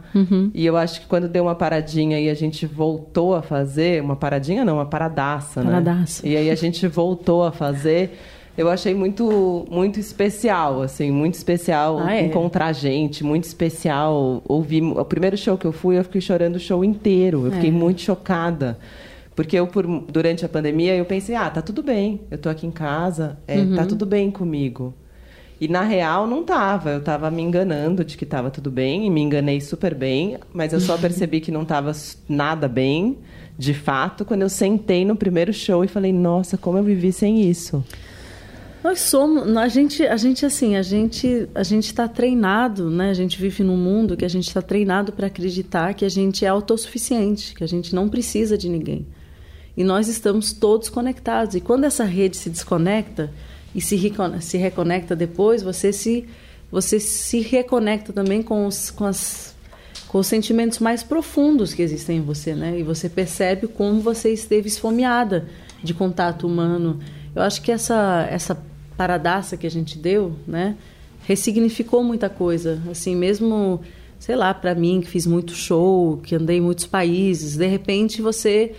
E 0.54 0.64
eu 0.64 0.76
acho 0.76 1.00
que 1.02 1.06
quando 1.06 1.28
deu 1.28 1.44
uma 1.44 1.54
paradinha 1.54 2.18
e 2.20 2.28
a 2.30 2.34
gente 2.34 2.64
voltou 2.66 3.34
a 3.34 3.42
fazer, 3.42 4.02
uma 4.02 4.16
paradinha 4.16 4.64
não, 4.64 4.74
uma 4.76 4.87
paradaça, 4.87 5.61
né? 5.62 5.70
Paradaça. 5.70 6.26
E 6.26 6.37
aí 6.37 6.50
a 6.50 6.54
gente 6.54 6.87
voltou 6.88 7.44
a 7.44 7.52
fazer. 7.52 8.18
Eu 8.56 8.68
achei 8.68 8.92
muito, 8.92 9.64
muito 9.70 10.00
especial, 10.00 10.82
assim, 10.82 11.12
muito 11.12 11.34
especial 11.34 12.00
Ah, 12.00 12.14
é? 12.16 12.24
encontrar 12.26 12.72
gente, 12.72 13.22
muito 13.22 13.44
especial 13.44 14.42
ouvir. 14.48 14.82
O 14.82 15.04
primeiro 15.04 15.37
show 15.37 15.56
que 15.56 15.64
eu 15.64 15.70
fui, 15.70 15.96
eu 15.96 16.02
fiquei 16.02 16.20
chorando 16.20 16.56
o 16.56 16.58
show 16.58 16.82
inteiro. 16.84 17.46
Eu 17.46 17.52
fiquei 17.52 17.70
É. 17.70 17.72
muito 17.72 18.00
chocada. 18.00 18.76
Porque 19.37 19.56
eu, 19.56 19.68
por- 19.68 19.87
durante 20.11 20.44
a 20.44 20.48
pandemia, 20.48 20.96
eu 20.96 21.04
pensei, 21.04 21.37
ah, 21.37 21.48
tá 21.48 21.62
tudo 21.62 21.84
bem, 21.84 22.22
eu 22.28 22.37
tô 22.38 22.48
aqui 22.48 22.66
em 22.66 22.72
casa, 22.72 23.38
é, 23.46 23.64
tá 23.76 23.87
tudo 23.87 24.04
bem 24.04 24.28
comigo. 24.32 24.92
E 25.61 25.66
na 25.66 25.83
real 25.83 26.27
não 26.27 26.44
tava, 26.44 26.90
eu 26.90 27.03
tava 27.03 27.31
me 27.31 27.42
enganando 27.42 28.05
de 28.05 28.16
que 28.16 28.25
tava 28.25 28.51
tudo 28.51 28.71
bem, 28.71 29.07
e 29.07 29.11
me 29.11 29.21
enganei 29.21 29.61
super 29.61 29.94
bem, 29.94 30.38
mas 30.53 30.73
eu 30.73 30.81
só 30.81 30.97
percebi 30.99 31.40
que 31.40 31.51
não 31.51 31.64
tava 31.64 31.92
nada 32.29 32.68
bem, 32.68 33.18
de 33.59 33.75
fato, 33.75 34.25
quando 34.25 34.42
eu 34.42 34.49
sentei 34.49 35.05
no 35.05 35.16
primeiro 35.16 35.53
show 35.53 35.83
e 35.83 35.88
falei, 35.88 36.12
nossa, 36.12 36.57
como 36.57 36.79
eu 36.79 36.85
vivi 36.85 37.12
sem 37.12 37.42
isso. 37.42 37.85
Nós 38.85 39.01
somos, 39.01 39.57
a 39.57 39.66
gente, 39.66 40.07
a 40.07 40.16
gente 40.16 40.47
assim, 40.47 40.77
a 40.77 40.83
gente, 40.83 41.49
a 41.53 41.64
gente 41.64 41.87
está 41.87 42.07
treinado, 42.07 42.88
né? 42.88 43.11
A 43.11 43.14
gente 43.14 43.37
vive 43.40 43.64
num 43.64 43.77
mundo 43.77 44.16
que 44.16 44.25
a 44.25 44.29
gente 44.29 44.47
está 44.47 44.62
treinado 44.62 45.12
para 45.12 45.27
acreditar 45.27 45.94
que 45.94 46.05
a 46.05 46.09
gente 46.09 46.44
é 46.44 46.49
autossuficiente, 46.49 47.55
que 47.55 47.64
a 47.64 47.66
gente 47.66 47.92
não 47.92 48.09
precisa 48.09 48.57
de 48.57 48.68
ninguém. 48.68 49.05
E 49.77 49.83
nós 49.83 50.07
estamos 50.07 50.53
todos 50.53 50.88
conectados. 50.88 51.57
E 51.57 51.61
quando 51.61 51.85
essa 51.85 52.05
rede 52.05 52.37
se 52.37 52.49
desconecta 52.49 53.33
e 53.78 53.80
se, 53.80 54.12
se 54.40 54.58
reconecta 54.58 55.14
depois, 55.14 55.62
você 55.62 55.92
se, 55.92 56.26
você 56.68 56.98
se 56.98 57.38
reconecta 57.38 58.12
também 58.12 58.42
com 58.42 58.66
os, 58.66 58.90
com 58.90 59.04
as 59.04 59.56
com 60.08 60.18
os 60.18 60.26
sentimentos 60.26 60.78
mais 60.78 61.02
profundos 61.02 61.74
que 61.74 61.82
existem 61.82 62.16
em 62.16 62.22
você, 62.22 62.54
né? 62.54 62.80
E 62.80 62.82
você 62.82 63.10
percebe 63.10 63.68
como 63.68 64.00
você 64.00 64.32
esteve 64.32 64.66
esfomeada 64.66 65.46
de 65.84 65.92
contato 65.92 66.46
humano. 66.46 66.98
Eu 67.36 67.42
acho 67.42 67.60
que 67.60 67.70
essa 67.70 68.26
essa 68.28 68.60
paradaça 68.96 69.56
que 69.56 69.66
a 69.66 69.70
gente 69.70 69.96
deu, 69.96 70.34
né, 70.46 70.76
ressignificou 71.24 72.02
muita 72.02 72.28
coisa. 72.28 72.82
Assim, 72.90 73.14
mesmo, 73.14 73.80
sei 74.18 74.34
lá, 74.34 74.52
para 74.54 74.74
mim 74.74 75.02
que 75.02 75.08
fiz 75.08 75.24
muito 75.24 75.52
show, 75.52 76.16
que 76.16 76.34
andei 76.34 76.56
em 76.56 76.62
muitos 76.62 76.86
países, 76.86 77.56
de 77.56 77.66
repente 77.66 78.20
você 78.20 78.74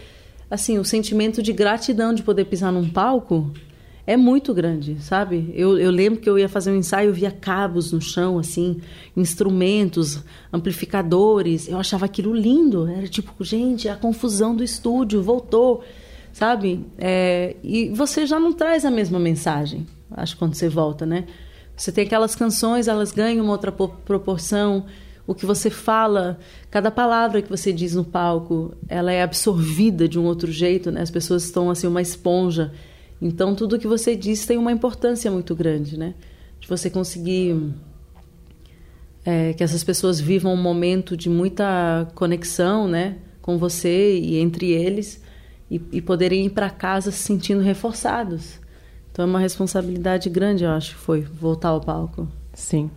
assim, 0.52 0.78
o 0.78 0.84
sentimento 0.84 1.42
de 1.42 1.54
gratidão 1.54 2.14
de 2.14 2.24
poder 2.24 2.46
pisar 2.46 2.74
num 2.74 2.90
palco 2.90 3.54
é 4.10 4.18
muito 4.18 4.56
grande, 4.56 4.98
sabe? 5.02 5.54
Eu, 5.54 5.78
eu 5.78 5.92
lembro 5.92 6.20
que 6.20 6.28
eu 6.28 6.40
ia 6.40 6.50
fazer 6.50 6.72
um 6.72 6.76
ensaio, 6.76 7.12
eu 7.12 7.14
via 7.14 7.30
cabos 7.30 7.92
no 7.92 8.02
chão, 8.02 8.40
assim, 8.40 8.82
instrumentos, 9.16 10.24
amplificadores. 10.52 11.68
Eu 11.68 11.78
achava 11.78 12.06
aquilo 12.06 12.34
lindo. 12.34 12.88
Era 12.88 13.08
tipo, 13.08 13.44
gente, 13.44 13.88
a 13.88 13.96
confusão 13.96 14.56
do 14.56 14.64
estúdio 14.64 15.22
voltou, 15.22 15.84
sabe? 16.34 16.84
É, 16.98 17.56
e 17.64 17.90
você 17.90 18.26
já 18.26 18.40
não 18.40 18.52
traz 18.52 18.84
a 18.84 18.90
mesma 18.90 19.20
mensagem, 19.20 19.86
acho, 20.10 20.36
quando 20.38 20.56
você 20.56 20.68
volta, 20.68 21.06
né? 21.06 21.26
Você 21.78 21.92
tem 21.92 22.04
aquelas 22.04 22.36
canções, 22.36 22.88
elas 22.88 23.12
ganham 23.12 23.44
uma 23.46 23.52
outra 23.52 23.72
po- 23.72 23.90
proporção. 23.90 24.88
O 25.28 25.36
que 25.36 25.46
você 25.46 25.70
fala, 25.70 26.40
cada 26.72 26.90
palavra 26.90 27.44
que 27.44 27.50
você 27.50 27.72
diz 27.72 27.94
no 27.94 28.04
palco, 28.04 28.74
ela 28.88 29.12
é 29.12 29.22
absorvida 29.22 30.08
de 30.10 30.18
um 30.18 30.26
outro 30.26 30.52
jeito, 30.52 30.90
né? 30.90 31.02
As 31.04 31.12
pessoas 31.12 31.44
estão 31.44 31.70
assim 31.70 31.86
uma 31.86 32.02
esponja. 32.02 32.74
Então 33.22 33.54
tudo 33.54 33.78
que 33.80 33.88
você 33.88 34.16
diz 34.16 34.46
tem 34.46 34.58
uma 34.58 34.72
importância 34.72 35.30
muito 35.30 35.56
grande, 35.56 35.98
né? 35.98 36.14
De 36.60 36.68
você 36.68 36.90
conseguir 36.90 37.74
é, 39.26 39.54
que 39.54 39.64
essas 39.64 39.84
pessoas 39.84 40.20
vivam 40.20 40.54
um 40.54 40.62
momento 40.62 41.16
de 41.16 41.30
muita 41.30 42.08
conexão, 42.16 42.88
né, 42.88 43.18
com 43.42 43.58
você 43.58 44.18
e 44.18 44.38
entre 44.38 44.72
eles 44.72 45.22
e, 45.70 45.82
e 45.92 46.02
poderem 46.02 46.46
ir 46.46 46.50
para 46.50 46.70
casa 46.70 47.12
se 47.12 47.20
sentindo 47.20 47.62
reforçados. 47.62 48.60
Então 49.12 49.26
é 49.26 49.28
uma 49.28 49.40
responsabilidade 49.40 50.30
grande, 50.30 50.64
eu 50.64 50.72
acho, 50.72 50.96
foi 50.96 51.22
voltar 51.22 51.70
ao 51.70 51.82
palco. 51.82 52.28
Sim. 52.54 52.90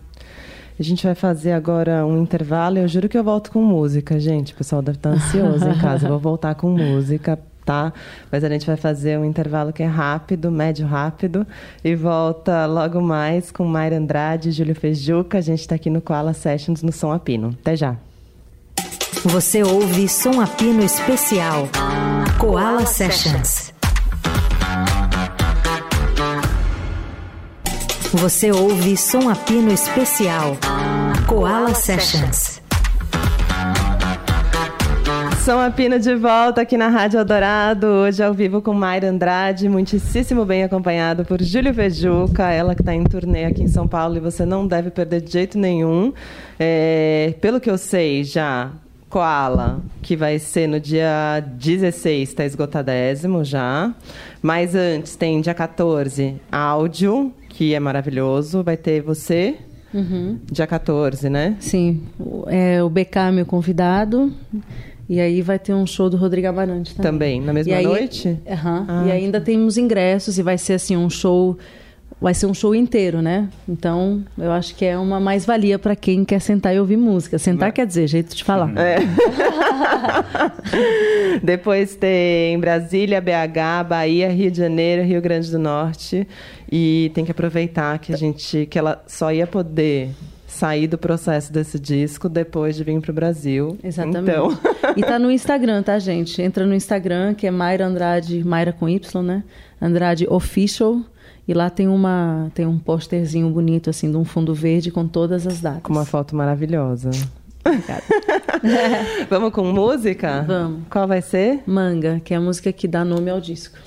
A 0.79 0.81
gente 0.81 1.03
vai 1.05 1.13
fazer 1.13 1.51
agora 1.51 2.05
um 2.05 2.21
intervalo. 2.21 2.79
Eu 2.79 2.87
juro 2.87 3.07
que 3.07 3.17
eu 3.17 3.23
volto 3.23 3.51
com 3.51 3.61
música, 3.61 4.19
gente. 4.19 4.53
O 4.53 4.55
pessoal 4.55 4.81
deve 4.81 4.97
estar 4.97 5.11
ansioso 5.11 5.69
em 5.69 5.77
casa. 5.77 6.05
Eu 6.05 6.09
vou 6.09 6.19
voltar 6.19 6.55
com 6.55 6.71
música 6.71 7.39
tá? 7.65 7.93
Mas 8.31 8.43
a 8.43 8.49
gente 8.49 8.65
vai 8.65 8.77
fazer 8.77 9.17
um 9.17 9.25
intervalo 9.25 9.73
que 9.73 9.83
é 9.83 9.87
rápido, 9.87 10.51
médio 10.51 10.85
rápido, 10.85 11.45
e 11.83 11.95
volta 11.95 12.65
logo 12.65 13.01
mais 13.01 13.51
com 13.51 13.65
Mayra 13.65 13.97
Andrade 13.97 14.49
e 14.49 14.51
Júlio 14.51 14.75
Fejuca. 14.75 15.37
A 15.37 15.41
gente 15.41 15.61
está 15.61 15.75
aqui 15.75 15.89
no 15.89 16.01
Koala 16.01 16.33
Sessions 16.33 16.81
no 16.81 16.91
Som 16.91 17.11
Apino. 17.11 17.55
Até 17.61 17.75
já. 17.75 17.95
Você 19.25 19.63
ouve 19.63 20.07
Som 20.09 20.41
Apino 20.41 20.83
Especial. 20.83 21.69
Koala 22.37 22.85
Sessions. 22.85 23.73
Você 28.11 28.51
ouve 28.51 28.97
Som 28.97 29.29
Apino 29.29 29.71
Especial. 29.71 30.57
Koala 31.25 31.73
Sessions. 31.73 32.52
Som 35.43 35.59
Apino 35.59 35.99
de 35.99 36.15
volta 36.15 36.61
aqui 36.61 36.77
na 36.77 36.87
Rádio 36.87 37.19
Eldorado, 37.19 37.85
hoje 37.85 38.23
ao 38.23 38.33
vivo 38.33 38.61
com 38.61 38.73
Mayra 38.73 39.09
Andrade, 39.09 39.67
muitíssimo 39.67 40.45
bem 40.45 40.63
acompanhado 40.63 41.25
por 41.25 41.41
Júlio 41.41 41.73
Vejuca, 41.73 42.49
ela 42.49 42.73
que 42.73 42.81
está 42.81 42.95
em 42.95 43.03
turnê 43.03 43.43
aqui 43.43 43.61
em 43.61 43.67
São 43.67 43.85
Paulo 43.85 44.15
e 44.15 44.21
você 44.21 44.45
não 44.45 44.65
deve 44.65 44.89
perder 44.89 45.19
de 45.19 45.33
jeito 45.33 45.57
nenhum. 45.57 46.13
É, 46.57 47.35
pelo 47.41 47.59
que 47.59 47.69
eu 47.69 47.77
sei, 47.77 48.23
já 48.23 48.71
Koala, 49.09 49.81
que 50.01 50.15
vai 50.15 50.39
ser 50.39 50.65
no 50.65 50.79
dia 50.79 51.43
16, 51.57 52.29
está 52.29 52.45
esgotadésimo 52.45 53.43
já. 53.43 53.93
Mas 54.41 54.75
antes 54.75 55.17
tem 55.17 55.41
dia 55.41 55.53
14, 55.53 56.35
áudio, 56.49 57.33
que 57.49 57.73
é 57.73 57.81
maravilhoso. 57.81 58.63
Vai 58.63 58.77
ter 58.77 59.01
você, 59.01 59.57
uhum. 59.93 60.39
dia 60.49 60.65
14, 60.65 61.29
né? 61.29 61.57
Sim. 61.59 62.01
É, 62.47 62.81
o 62.81 62.89
BK, 62.89 63.29
meu 63.33 63.45
convidado. 63.45 64.31
E 65.07 65.19
aí 65.19 65.41
vai 65.41 65.59
ter 65.59 65.73
um 65.73 65.85
show 65.85 66.09
do 66.09 66.17
Rodrigo 66.17 66.47
Amarante 66.47 66.95
também. 66.95 67.11
Também, 67.11 67.41
na 67.41 67.53
mesma 67.53 67.75
aí, 67.75 67.83
noite? 67.83 68.29
Uhum, 68.29 68.85
ah. 68.87 69.03
E 69.07 69.11
ainda 69.11 69.41
temos 69.41 69.77
ingressos 69.77 70.37
e 70.37 70.43
vai 70.43 70.57
ser 70.57 70.73
assim 70.73 70.95
um 70.95 71.09
show 71.09 71.57
vai 72.23 72.33
ser 72.33 72.45
um 72.45 72.53
show 72.53 72.73
inteiro, 72.73 73.21
né? 73.21 73.49
Então, 73.67 74.23
eu 74.37 74.49
acho 74.49 74.73
que 74.75 74.85
é 74.85 74.97
uma 74.97 75.19
mais-valia 75.19 75.77
para 75.77 75.93
quem 75.93 76.23
quer 76.23 76.39
sentar 76.39 76.73
e 76.73 76.79
ouvir 76.79 76.95
música. 76.95 77.37
Sentar 77.37 77.67
Mas... 77.67 77.75
quer 77.75 77.85
dizer, 77.85 78.07
jeito 78.07 78.33
de 78.33 78.45
falar. 78.45 78.71
É. 78.77 78.99
Depois 81.43 81.97
tem 81.97 82.57
Brasília, 82.59 83.19
BH, 83.19 83.89
Bahia, 83.89 84.29
Rio 84.29 84.49
de 84.49 84.57
Janeiro, 84.57 85.03
Rio 85.03 85.21
Grande 85.21 85.51
do 85.51 85.59
Norte. 85.59 86.25
E 86.71 87.11
tem 87.13 87.25
que 87.25 87.31
aproveitar 87.31 87.99
que 87.99 88.13
a 88.13 88.17
gente 88.17 88.67
que 88.67 88.79
ela 88.79 89.03
só 89.05 89.29
ia 89.29 89.45
poder 89.45 90.11
sair 90.63 90.87
do 90.87 90.97
processo 90.97 91.51
desse 91.51 91.77
disco 91.77 92.29
depois 92.29 92.77
de 92.77 92.85
vir 92.85 93.01
para 93.01 93.11
o 93.11 93.13
Brasil. 93.13 93.77
Exatamente. 93.83 94.31
Então... 94.31 94.57
e 94.95 95.01
tá 95.01 95.19
no 95.19 95.29
Instagram, 95.29 95.83
tá, 95.83 95.99
gente? 95.99 96.41
Entra 96.41 96.65
no 96.65 96.73
Instagram, 96.73 97.33
que 97.33 97.45
é 97.45 97.51
Mayra 97.51 97.85
Andrade, 97.85 98.41
Mayra 98.45 98.71
com 98.71 98.87
Y, 98.87 99.21
né? 99.21 99.43
Andrade 99.81 100.25
Official. 100.29 101.01
E 101.45 101.53
lá 101.53 101.69
tem 101.69 101.89
uma 101.89 102.49
tem 102.53 102.65
um 102.65 102.79
posterzinho 102.79 103.49
bonito 103.49 103.89
assim 103.89 104.09
de 104.09 104.15
um 104.15 104.23
fundo 104.23 104.55
verde 104.55 104.89
com 104.89 105.05
todas 105.05 105.45
as 105.45 105.59
datas. 105.59 105.83
Com 105.83 105.91
uma 105.91 106.05
foto 106.05 106.33
maravilhosa. 106.33 107.11
Vamos 109.29 109.51
com 109.51 109.65
música? 109.65 110.45
Vamos. 110.47 110.83
Qual 110.89 111.05
vai 111.05 111.21
ser? 111.21 111.61
Manga, 111.67 112.21
que 112.23 112.33
é 112.33 112.37
a 112.37 112.41
música 112.41 112.71
que 112.71 112.87
dá 112.87 113.03
nome 113.03 113.29
ao 113.29 113.41
disco. 113.41 113.77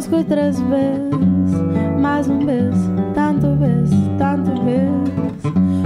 Busco 0.00 0.24
três 0.24 0.58
vezes, 0.58 1.60
mais 2.00 2.26
um 2.26 2.38
vez, 2.38 2.74
tanto 3.14 3.54
vez, 3.56 3.90
tanto 4.16 4.50
vez. 4.64 4.90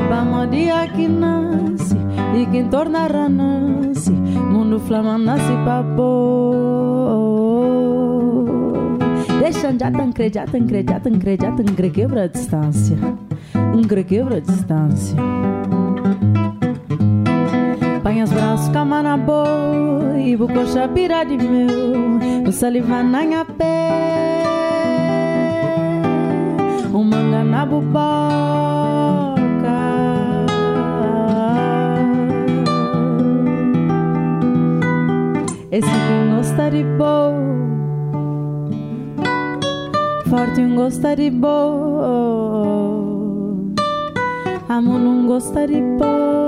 Vamos 0.09 0.53
dia 0.53 0.87
que 0.87 1.09
nasce 1.09 1.97
e 2.39 2.47
quem 2.47 2.69
torna 2.69 3.09
renasce. 3.09 4.13
Mundo 4.13 4.79
flama 4.79 5.19
nasce 5.19 5.53
papo. 5.65 6.05
Deixa 9.41 9.77
já 9.77 9.91
tancre, 9.91 10.31
já 10.33 10.47
tancre, 10.47 10.85
já 10.89 11.01
tancre, 11.01 11.37
já 11.37 11.51
tancre, 11.51 11.91
quebra 11.91 12.23
a 12.23 12.29
distância. 12.29 12.97
Um 13.75 13.83
quebra 13.83 14.37
a 14.37 14.41
distância. 14.41 15.17
Põe 18.05 18.23
os 18.23 18.31
braços, 18.31 18.69
cama 18.69 19.03
na 19.03 19.17
boa 19.17 20.17
e 20.19 20.37
bucocha 20.37 20.87
pira 20.89 21.25
de 21.25 21.37
meu. 21.39 22.47
O 22.47 22.53
saliva 22.53 23.03
na 23.03 23.45
pé. 23.45 23.85
na 27.55 27.67
buboca. 27.67 28.05
Esse 35.71 35.89
que 35.89 36.37
gosta 36.37 36.71
de 36.71 36.85
bom, 36.99 37.35
forte 40.29 40.61
um 40.61 40.77
gosta 40.77 41.17
de 41.17 41.31
bom, 41.31 42.35
amo 44.69 44.99
não 44.99 45.27
gosta 45.27 45.67
de 45.67 45.81
bom. 45.99 46.44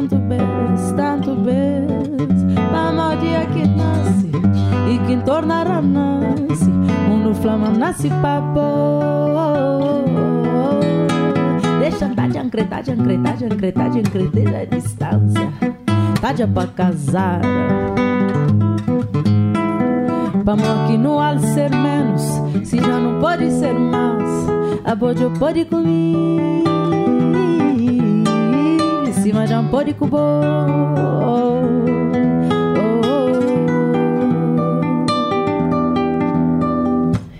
Tanto 0.00 0.16
bes, 0.16 0.92
tanto 0.96 1.34
bes, 1.34 2.42
mama 2.72 3.14
dia 3.16 3.44
que 3.44 3.68
nasce 3.68 4.30
e 4.88 4.98
que 5.06 5.16
tornará 5.24 5.82
nasce, 5.82 6.70
mundo 7.06 7.34
flama 7.34 7.68
nasce 7.68 8.08
papo. 8.22 10.04
Deixa 11.80 12.08
tá 12.08 12.26
de 12.26 12.38
ancretar, 12.38 12.82
de 12.82 12.92
ancretar, 12.92 13.36
de 13.36 13.44
ancretar, 13.44 13.90
de 13.90 13.98
ancretar 13.98 14.60
a 14.62 14.64
distância, 14.64 15.52
tá 16.18 16.32
de 16.32 16.46
pra 16.46 16.66
casar. 16.68 17.42
Vamos 20.42 20.66
aqui 20.66 20.96
no 20.96 21.20
al 21.20 21.38
ser 21.40 21.70
menos, 21.70 22.22
se 22.66 22.78
já 22.78 22.98
não 22.98 23.20
pode 23.20 23.50
ser 23.50 23.74
mais, 23.74 24.48
a 24.82 24.96
pode 25.38 25.66
pode 29.30 29.44
comigo 29.44 29.46
cima 29.46 29.46
de 29.46 29.54
um 29.54 29.68
pó 29.68 29.82
de 29.82 29.94
cubo. 29.94 30.18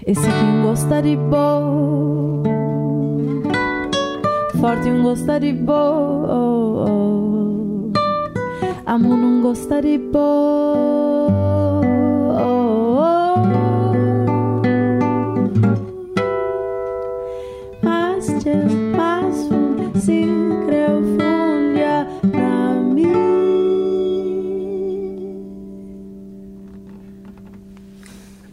Esse 0.07 0.23
quem 0.23 0.63
gosta 0.63 1.03
de 1.03 1.17
bom, 1.17 2.43
forte 4.61 4.91
um 4.91 5.03
gosta 5.03 5.39
de 5.39 5.53
bom, 5.53 6.27
amo 8.87 9.17
não 9.17 9.43
gosta 9.43 9.81
de 9.83 9.99
bom. 9.99 11.50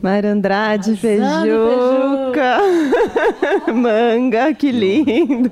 Mayra 0.07 0.31
Andrade, 0.31 0.95
Feijuca, 0.95 2.59
Manga, 3.75 4.53
que 4.53 4.71
lindo. 4.71 5.51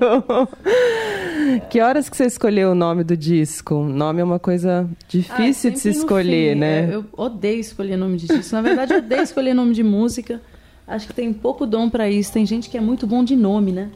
Que 1.68 1.82
horas 1.82 2.08
que 2.08 2.16
você 2.16 2.24
escolheu 2.24 2.70
o 2.70 2.74
nome 2.74 3.04
do 3.04 3.14
disco? 3.14 3.84
Nome 3.84 4.22
é 4.22 4.24
uma 4.24 4.38
coisa 4.38 4.88
difícil 5.06 5.70
ah, 5.70 5.74
de 5.74 5.78
se 5.78 5.90
escolher, 5.90 6.54
fim. 6.54 6.60
né? 6.60 6.90
É, 6.90 6.94
eu 6.94 7.04
odeio 7.12 7.60
escolher 7.60 7.98
nome 7.98 8.16
de 8.16 8.28
disco. 8.28 8.54
Na 8.54 8.62
verdade, 8.62 8.94
eu 8.94 8.98
odeio 9.00 9.22
escolher 9.22 9.52
nome 9.52 9.74
de 9.74 9.82
música. 9.82 10.40
Acho 10.88 11.06
que 11.06 11.12
tem 11.12 11.30
pouco 11.34 11.66
dom 11.66 11.90
para 11.90 12.08
isso. 12.08 12.32
Tem 12.32 12.46
gente 12.46 12.70
que 12.70 12.78
é 12.78 12.80
muito 12.80 13.06
bom 13.06 13.22
de 13.22 13.36
nome, 13.36 13.72
né? 13.72 13.90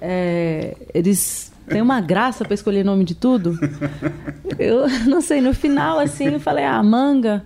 É, 0.00 0.74
eles 0.94 1.52
têm 1.68 1.82
uma 1.82 2.00
graça 2.00 2.46
para 2.46 2.54
escolher 2.54 2.82
nome 2.82 3.04
de 3.04 3.14
tudo. 3.14 3.58
Eu 4.58 4.88
não 5.06 5.20
sei, 5.20 5.42
no 5.42 5.52
final, 5.52 5.98
assim, 5.98 6.28
eu 6.28 6.40
falei, 6.40 6.64
ah, 6.64 6.82
manga. 6.82 7.44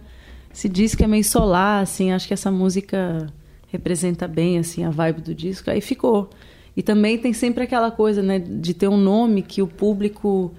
Se 0.56 0.70
diz 0.70 0.94
que 0.94 1.04
é 1.04 1.06
meio 1.06 1.22
solar, 1.22 1.82
assim, 1.82 2.12
acho 2.12 2.26
que 2.26 2.32
essa 2.32 2.50
música 2.50 3.26
representa 3.66 4.26
bem, 4.26 4.56
assim, 4.56 4.84
a 4.84 4.88
vibe 4.88 5.20
do 5.20 5.34
disco. 5.34 5.68
Aí 5.70 5.82
ficou. 5.82 6.30
E 6.74 6.82
também 6.82 7.18
tem 7.18 7.34
sempre 7.34 7.64
aquela 7.64 7.90
coisa, 7.90 8.22
né, 8.22 8.38
de 8.38 8.72
ter 8.72 8.88
um 8.88 8.96
nome 8.96 9.42
que 9.42 9.60
o 9.60 9.66
público 9.66 10.54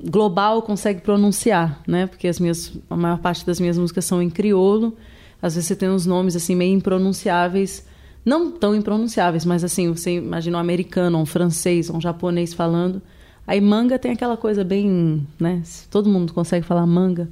global 0.00 0.62
consegue 0.62 1.00
pronunciar, 1.00 1.82
né? 1.88 2.06
Porque 2.06 2.28
as 2.28 2.38
minhas, 2.38 2.72
a 2.88 2.96
maior 2.96 3.18
parte 3.18 3.44
das 3.44 3.58
minhas 3.58 3.76
músicas 3.76 4.04
são 4.04 4.22
em 4.22 4.30
crioulo. 4.30 4.96
Às 5.42 5.56
vezes 5.56 5.66
você 5.66 5.74
tem 5.74 5.90
uns 5.90 6.06
nomes 6.06 6.36
assim 6.36 6.54
meio 6.54 6.72
impronunciáveis, 6.72 7.84
não 8.24 8.52
tão 8.52 8.76
impronunciáveis, 8.76 9.44
mas 9.44 9.64
assim, 9.64 9.92
você 9.92 10.18
imagina 10.18 10.56
um 10.56 10.60
americano, 10.60 11.18
um 11.18 11.26
francês, 11.26 11.90
um 11.90 12.00
japonês 12.00 12.54
falando. 12.54 13.02
Aí 13.44 13.60
manga 13.60 13.98
tem 13.98 14.12
aquela 14.12 14.36
coisa 14.36 14.62
bem, 14.62 15.26
né? 15.36 15.60
Todo 15.90 16.08
mundo 16.08 16.32
consegue 16.32 16.64
falar 16.64 16.86
manga. 16.86 17.28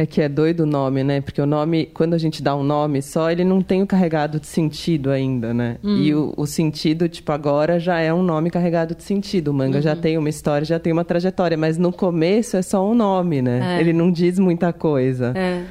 É 0.00 0.06
que 0.06 0.22
é 0.22 0.28
doido 0.28 0.60
o 0.60 0.66
nome, 0.66 1.02
né? 1.02 1.20
Porque 1.20 1.42
o 1.42 1.46
nome, 1.46 1.86
quando 1.86 2.14
a 2.14 2.18
gente 2.18 2.40
dá 2.40 2.54
um 2.54 2.62
nome 2.62 3.02
só, 3.02 3.32
ele 3.32 3.42
não 3.42 3.60
tem 3.60 3.82
o 3.82 3.86
carregado 3.86 4.38
de 4.38 4.46
sentido 4.46 5.10
ainda, 5.10 5.52
né? 5.52 5.76
Hum. 5.82 5.96
E 5.96 6.14
o, 6.14 6.32
o, 6.36 6.46
sentido, 6.46 7.08
tipo, 7.08 7.32
agora 7.32 7.80
já 7.80 7.98
é 7.98 8.14
um 8.14 8.22
nome 8.22 8.48
carregado 8.48 8.94
de 8.94 9.02
sentido. 9.02 9.48
O 9.48 9.52
manga 9.52 9.78
uhum. 9.78 9.82
já 9.82 9.96
tem 9.96 10.16
uma 10.16 10.28
história, 10.28 10.64
já 10.64 10.78
tem 10.78 10.92
uma 10.92 11.04
trajetória, 11.04 11.58
mas 11.58 11.76
no 11.76 11.92
começo 11.92 12.56
é 12.56 12.62
só 12.62 12.88
um 12.88 12.94
nome, 12.94 13.42
né? 13.42 13.76
É. 13.76 13.80
Ele 13.80 13.92
não 13.92 14.12
diz 14.12 14.38
muita 14.38 14.72
coisa. 14.72 15.32
É. 15.34 15.64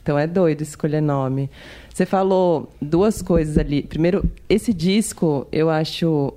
Então 0.00 0.16
é 0.16 0.28
doido 0.28 0.62
escolher 0.62 1.00
nome. 1.00 1.50
Você 1.92 2.06
falou 2.06 2.72
duas 2.80 3.20
coisas 3.20 3.58
ali. 3.58 3.82
Primeiro, 3.82 4.24
esse 4.48 4.72
disco, 4.72 5.44
eu 5.50 5.68
acho 5.68 6.32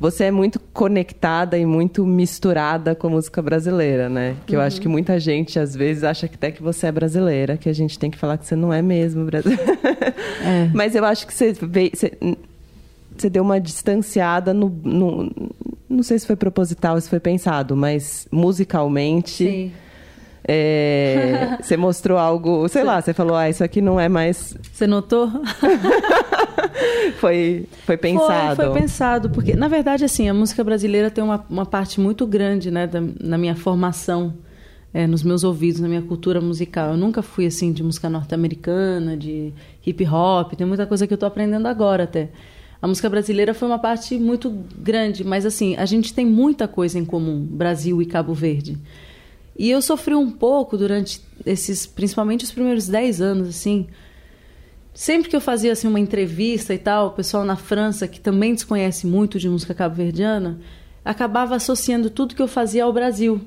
você 0.00 0.24
é 0.24 0.30
muito 0.30 0.60
conectada 0.72 1.58
e 1.58 1.66
muito 1.66 2.06
misturada 2.06 2.94
com 2.94 3.08
a 3.08 3.10
música 3.10 3.42
brasileira, 3.42 4.08
né? 4.08 4.36
Que 4.46 4.54
uhum. 4.54 4.60
eu 4.60 4.66
acho 4.66 4.76
uhum. 4.76 4.82
que 4.82 4.88
muita 4.88 5.18
gente, 5.18 5.58
às 5.58 5.74
vezes, 5.74 6.04
acha 6.04 6.28
que 6.28 6.36
até 6.36 6.50
que 6.50 6.62
você 6.62 6.86
é 6.86 6.92
brasileira, 6.92 7.56
que 7.56 7.68
a 7.68 7.72
gente 7.72 7.98
tem 7.98 8.10
que 8.10 8.16
falar 8.18 8.38
que 8.38 8.46
você 8.46 8.54
não 8.54 8.72
é 8.72 8.80
mesmo 8.80 9.24
brasileira. 9.24 9.76
É. 10.44 10.70
Mas 10.74 10.94
eu 10.94 11.04
acho 11.04 11.26
que 11.26 11.34
você, 11.34 11.52
veio, 11.52 11.90
você, 11.94 12.12
você 13.16 13.28
deu 13.28 13.42
uma 13.42 13.60
distanciada 13.60 14.54
no, 14.54 14.68
no, 14.84 15.32
Não 15.88 16.02
sei 16.02 16.18
se 16.18 16.26
foi 16.26 16.36
proposital, 16.36 17.00
se 17.00 17.08
foi 17.08 17.20
pensado, 17.20 17.76
mas 17.76 18.28
musicalmente. 18.30 19.44
Sim 19.44 19.72
é, 20.50 21.58
você 21.60 21.76
mostrou 21.76 22.16
algo, 22.16 22.66
sei 22.68 22.82
lá, 22.82 23.02
você 23.02 23.12
falou, 23.12 23.36
ah, 23.36 23.50
isso 23.50 23.62
aqui 23.62 23.82
não 23.82 24.00
é 24.00 24.08
mais. 24.08 24.56
Você 24.72 24.86
notou? 24.86 25.30
foi, 27.20 27.66
foi 27.84 27.96
pensado. 27.98 28.56
Foi, 28.56 28.64
foi, 28.64 28.80
pensado, 28.80 29.28
porque, 29.30 29.54
na 29.54 29.68
verdade, 29.68 30.06
assim, 30.06 30.26
a 30.26 30.32
música 30.32 30.64
brasileira 30.64 31.10
tem 31.10 31.22
uma, 31.22 31.44
uma 31.50 31.66
parte 31.66 32.00
muito 32.00 32.26
grande, 32.26 32.70
né, 32.70 32.86
da, 32.86 33.02
na 33.20 33.36
minha 33.36 33.54
formação. 33.54 34.32
É, 34.94 35.06
nos 35.06 35.22
meus 35.22 35.44
ouvidos, 35.44 35.82
na 35.82 35.86
minha 35.86 36.00
cultura 36.00 36.40
musical. 36.40 36.92
Eu 36.92 36.96
nunca 36.96 37.20
fui 37.20 37.44
assim 37.44 37.74
de 37.74 37.82
música 37.82 38.08
norte-americana, 38.08 39.18
de 39.18 39.52
hip 39.86 40.02
hop, 40.06 40.54
tem 40.54 40.66
muita 40.66 40.86
coisa 40.86 41.06
que 41.06 41.12
eu 41.12 41.16
estou 41.16 41.26
aprendendo 41.26 41.68
agora 41.68 42.04
até. 42.04 42.30
A 42.80 42.88
música 42.88 43.06
brasileira 43.10 43.52
foi 43.52 43.68
uma 43.68 43.78
parte 43.78 44.18
muito 44.18 44.50
grande, 44.78 45.22
mas 45.24 45.44
assim, 45.44 45.76
a 45.76 45.84
gente 45.84 46.14
tem 46.14 46.24
muita 46.24 46.66
coisa 46.66 46.98
em 46.98 47.04
comum, 47.04 47.38
Brasil 47.44 48.00
e 48.00 48.06
Cabo 48.06 48.32
Verde. 48.32 48.78
E 49.58 49.70
eu 49.70 49.82
sofri 49.82 50.14
um 50.14 50.30
pouco 50.30 50.78
durante 50.78 51.20
esses, 51.44 51.84
principalmente 51.84 52.44
os 52.44 52.52
primeiros 52.52 52.86
10 52.86 53.20
anos, 53.20 53.48
assim. 53.48 53.88
Sempre 54.94 55.28
que 55.28 55.34
eu 55.34 55.40
fazia 55.40 55.72
assim 55.72 55.88
uma 55.88 55.98
entrevista 55.98 56.72
e 56.72 56.78
tal, 56.78 57.08
o 57.08 57.10
pessoal 57.10 57.44
na 57.44 57.56
França, 57.56 58.06
que 58.06 58.20
também 58.20 58.54
desconhece 58.54 59.06
muito 59.06 59.38
de 59.38 59.48
música 59.48 59.74
cabo-verdiana, 59.74 60.60
acabava 61.04 61.56
associando 61.56 62.08
tudo 62.08 62.34
que 62.34 62.42
eu 62.42 62.48
fazia 62.48 62.84
ao 62.84 62.92
Brasil. 62.92 63.40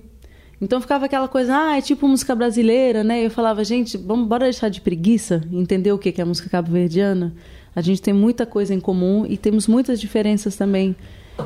Então 0.61 0.79
ficava 0.79 1.05
aquela 1.05 1.27
coisa, 1.27 1.57
ah, 1.57 1.77
é 1.77 1.81
tipo 1.81 2.07
música 2.07 2.35
brasileira, 2.35 3.03
né? 3.03 3.25
Eu 3.25 3.31
falava, 3.31 3.63
gente, 3.63 3.97
vamos 3.97 4.27
bora 4.27 4.45
deixar 4.45 4.69
de 4.69 4.79
preguiça, 4.79 5.41
entender 5.51 5.91
o 5.91 5.97
que 5.97 6.13
é 6.15 6.21
a 6.21 6.25
música 6.25 6.49
cabo-verdiana. 6.49 7.33
A 7.75 7.81
gente 7.81 8.01
tem 8.01 8.13
muita 8.13 8.45
coisa 8.45 8.73
em 8.73 8.79
comum 8.79 9.25
e 9.27 9.37
temos 9.37 9.65
muitas 9.65 9.99
diferenças 9.99 10.55
também. 10.55 10.95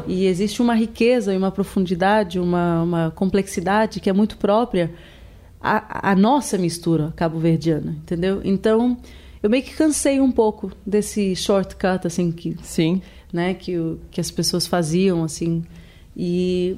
E 0.08 0.26
existe 0.26 0.62
uma 0.62 0.76
riqueza 0.76 1.34
e 1.34 1.38
uma 1.38 1.52
profundidade, 1.52 2.40
uma, 2.40 2.84
uma 2.84 3.12
complexidade 3.12 4.00
que 4.00 4.10
é 4.10 4.14
muito 4.14 4.38
própria 4.38 4.92
à, 5.62 6.12
à 6.12 6.16
nossa 6.16 6.58
mistura 6.58 7.14
cabo-verdiana, 7.16 7.92
entendeu? 7.92 8.42
Então, 8.44 8.98
eu 9.42 9.50
meio 9.50 9.64
que 9.64 9.74
cansei 9.74 10.20
um 10.20 10.32
pouco 10.32 10.72
desse 10.86 11.36
shortcut, 11.36 12.06
assim, 12.06 12.32
que... 12.32 12.56
Sim. 12.62 13.02
Né, 13.34 13.54
que, 13.54 13.76
que 14.12 14.22
as 14.22 14.32
pessoas 14.32 14.66
faziam, 14.66 15.22
assim. 15.22 15.66
E, 16.16 16.78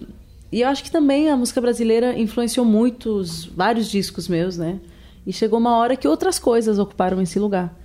e 0.51 0.61
eu 0.61 0.67
acho 0.69 0.83
que 0.83 0.89
também 0.89 1.29
a 1.29 1.37
música 1.37 1.61
brasileira 1.61 2.17
influenciou 2.17 2.65
muitos, 2.65 3.45
vários 3.45 3.91
discos 3.91 4.27
meus, 4.27 4.57
né? 4.57 4.79
E 5.25 5.31
chegou 5.31 5.59
uma 5.59 5.77
hora 5.77 5.95
que 5.95 6.07
outras 6.07 6.39
coisas 6.39 6.79
ocuparam 6.79 7.21
esse 7.21 7.37
lugar. 7.37 7.77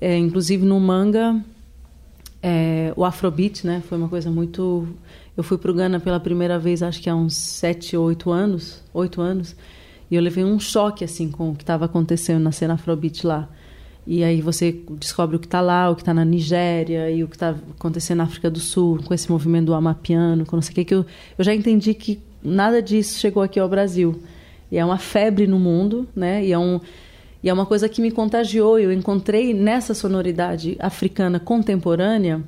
É, 0.00 0.16
inclusive 0.16 0.64
no 0.64 0.78
manga 0.78 1.42
é, 2.42 2.92
o 2.96 3.04
Afrobeat, 3.04 3.66
né? 3.66 3.82
Foi 3.88 3.98
uma 3.98 4.08
coisa 4.08 4.30
muito. 4.30 4.88
Eu 5.36 5.42
fui 5.42 5.58
para 5.58 5.70
o 5.70 5.74
Ghana 5.74 6.00
pela 6.00 6.20
primeira 6.20 6.58
vez, 6.58 6.82
acho 6.82 7.00
que 7.00 7.08
há 7.08 7.14
uns 7.14 7.36
sete, 7.36 7.96
oito 7.96 8.30
anos, 8.30 8.82
oito 8.92 9.20
anos, 9.20 9.56
e 10.10 10.14
eu 10.14 10.22
levei 10.22 10.44
um 10.44 10.58
choque 10.58 11.04
assim 11.04 11.30
com 11.30 11.50
o 11.50 11.54
que 11.54 11.62
estava 11.62 11.84
acontecendo 11.84 12.42
na 12.42 12.52
cena 12.52 12.74
Afrobeat 12.74 13.26
lá. 13.26 13.48
E 14.06 14.24
aí 14.24 14.40
você 14.40 14.80
descobre 14.98 15.36
o 15.36 15.38
que 15.38 15.46
está 15.46 15.60
lá, 15.60 15.90
o 15.90 15.94
que 15.94 16.02
está 16.02 16.12
na 16.12 16.24
Nigéria 16.24 17.10
e 17.10 17.22
o 17.22 17.28
que 17.28 17.36
está 17.36 17.54
acontecendo 17.78 18.18
na 18.18 18.24
África 18.24 18.50
do 18.50 18.58
Sul 18.58 18.98
com 19.04 19.14
esse 19.14 19.30
movimento 19.30 19.66
do 19.66 19.74
Amapiano, 19.74 20.44
com 20.46 20.56
não 20.56 20.62
sei 20.62 20.72
o 20.72 20.74
que 20.74 20.84
que 20.84 20.94
eu, 20.94 21.06
eu 21.38 21.44
já 21.44 21.54
entendi 21.54 21.94
que 21.94 22.20
nada 22.42 22.82
disso 22.82 23.20
chegou 23.20 23.42
aqui 23.42 23.60
ao 23.60 23.68
Brasil. 23.68 24.20
E 24.70 24.78
é 24.78 24.84
uma 24.84 24.98
febre 24.98 25.46
no 25.46 25.58
mundo, 25.58 26.08
né? 26.14 26.44
E 26.44 26.52
é 26.52 26.58
um 26.58 26.80
e 27.42 27.48
é 27.48 27.52
uma 27.52 27.66
coisa 27.66 27.88
que 27.88 28.02
me 28.02 28.10
contagiou. 28.10 28.78
Eu 28.78 28.92
encontrei 28.92 29.54
nessa 29.54 29.94
sonoridade 29.94 30.76
africana 30.78 31.40
contemporânea 31.40 32.42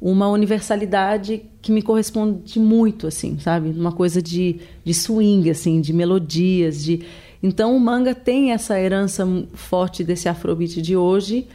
uma 0.00 0.28
universalidade 0.28 1.42
que 1.60 1.70
me 1.70 1.82
corresponde 1.82 2.58
muito, 2.58 3.06
assim, 3.06 3.38
sabe? 3.38 3.68
Uma 3.68 3.92
coisa 3.92 4.22
de, 4.22 4.56
de 4.82 4.94
swing, 4.94 5.50
assim, 5.50 5.80
de 5.80 5.92
melodias, 5.92 6.82
de... 6.82 7.02
Então 7.42 7.76
o 7.76 7.80
manga 7.80 8.14
tem 8.14 8.52
essa 8.52 8.80
herança 8.80 9.26
forte 9.52 10.02
desse 10.02 10.28
afrobeat 10.28 10.80
de 10.80 10.96
hoje, 10.96 11.46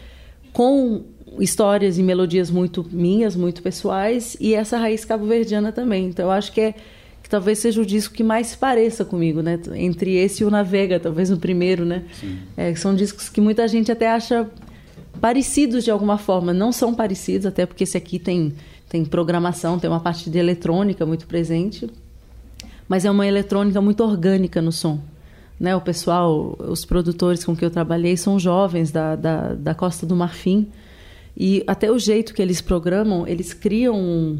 com 0.53 1.03
histórias 1.39 1.97
e 1.97 2.03
melodias 2.03 2.51
muito 2.51 2.85
minhas, 2.91 3.35
muito 3.35 3.63
pessoais, 3.63 4.37
e 4.39 4.53
essa 4.53 4.77
raiz 4.77 5.03
cabo-verdiana 5.03 5.71
também. 5.71 6.05
Então 6.05 6.25
eu 6.25 6.31
acho 6.31 6.51
que 6.51 6.61
é 6.61 6.75
que 7.25 7.29
talvez 7.29 7.57
seja 7.57 7.81
o 7.81 7.85
disco 7.85 8.13
que 8.13 8.23
mais 8.23 8.45
se 8.45 8.57
pareça 8.57 9.03
comigo, 9.03 9.41
né? 9.41 9.59
Entre 9.73 10.13
esse 10.13 10.43
e 10.43 10.45
o 10.45 10.51
Navega, 10.51 10.99
talvez 10.99 11.31
o 11.31 11.37
primeiro, 11.37 11.83
né? 11.83 12.03
É, 12.55 12.75
são 12.75 12.93
discos 12.93 13.29
que 13.29 13.41
muita 13.41 13.67
gente 13.67 13.91
até 13.91 14.11
acha 14.11 14.47
parecidos 15.19 15.83
de 15.83 15.89
alguma 15.89 16.19
forma. 16.19 16.53
Não 16.53 16.71
são 16.71 16.93
parecidos, 16.93 17.47
até 17.47 17.65
porque 17.65 17.83
esse 17.83 17.97
aqui 17.97 18.19
tem, 18.19 18.53
tem 18.87 19.03
programação, 19.03 19.79
tem 19.79 19.89
uma 19.89 19.99
parte 19.99 20.29
de 20.29 20.37
eletrônica 20.37 21.03
muito 21.03 21.25
presente. 21.25 21.89
Mas 22.87 23.05
é 23.05 23.09
uma 23.09 23.25
eletrônica 23.25 23.81
muito 23.81 24.03
orgânica 24.03 24.61
no 24.61 24.71
som. 24.71 24.99
Né? 25.59 25.75
O 25.75 25.81
pessoal, 25.81 26.55
os 26.59 26.85
produtores 26.85 27.43
com 27.43 27.55
que 27.55 27.65
eu 27.65 27.71
trabalhei 27.71 28.15
são 28.15 28.37
jovens 28.37 28.91
da, 28.91 29.15
da, 29.15 29.55
da 29.55 29.73
Costa 29.73 30.05
do 30.05 30.15
Marfim. 30.15 30.67
E 31.35 31.63
até 31.65 31.91
o 31.91 31.97
jeito 31.97 32.35
que 32.35 32.41
eles 32.43 32.61
programam, 32.61 33.27
eles 33.27 33.51
criam 33.51 33.99
um 33.99 34.39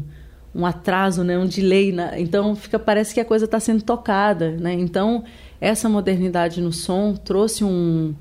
um 0.56 0.64
atraso, 0.64 1.22
né, 1.22 1.38
um 1.38 1.46
delay, 1.46 1.92
na, 1.92 2.18
então 2.18 2.56
fica 2.56 2.78
parece 2.78 3.12
que 3.12 3.20
a 3.20 3.24
coisa 3.24 3.44
está 3.44 3.60
sendo 3.60 3.82
tocada, 3.82 4.52
né? 4.52 4.72
Então 4.72 5.22
essa 5.60 5.86
modernidade 5.86 6.62
no 6.62 6.72
som 6.72 7.14
trouxe 7.14 7.62
um, 7.62 8.14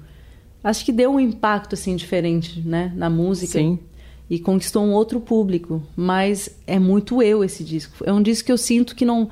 acho 0.62 0.84
que 0.84 0.92
deu 0.92 1.12
um 1.12 1.20
impacto 1.20 1.74
assim 1.76 1.96
diferente, 1.96 2.62
né, 2.62 2.92
na 2.96 3.10
música. 3.10 3.58
Sim. 3.58 3.80
E 4.30 4.40
conquistou 4.40 4.84
um 4.84 4.92
outro 4.92 5.22
público, 5.22 5.84
mas 5.96 6.50
é 6.66 6.80
muito 6.80 7.22
eu 7.22 7.44
esse 7.44 7.64
disco. 7.64 8.04
É 8.04 8.12
um 8.12 8.22
disco 8.24 8.48
que 8.48 8.52
eu 8.52 8.58
sinto 8.58 8.96
que 8.96 9.06
não 9.06 9.30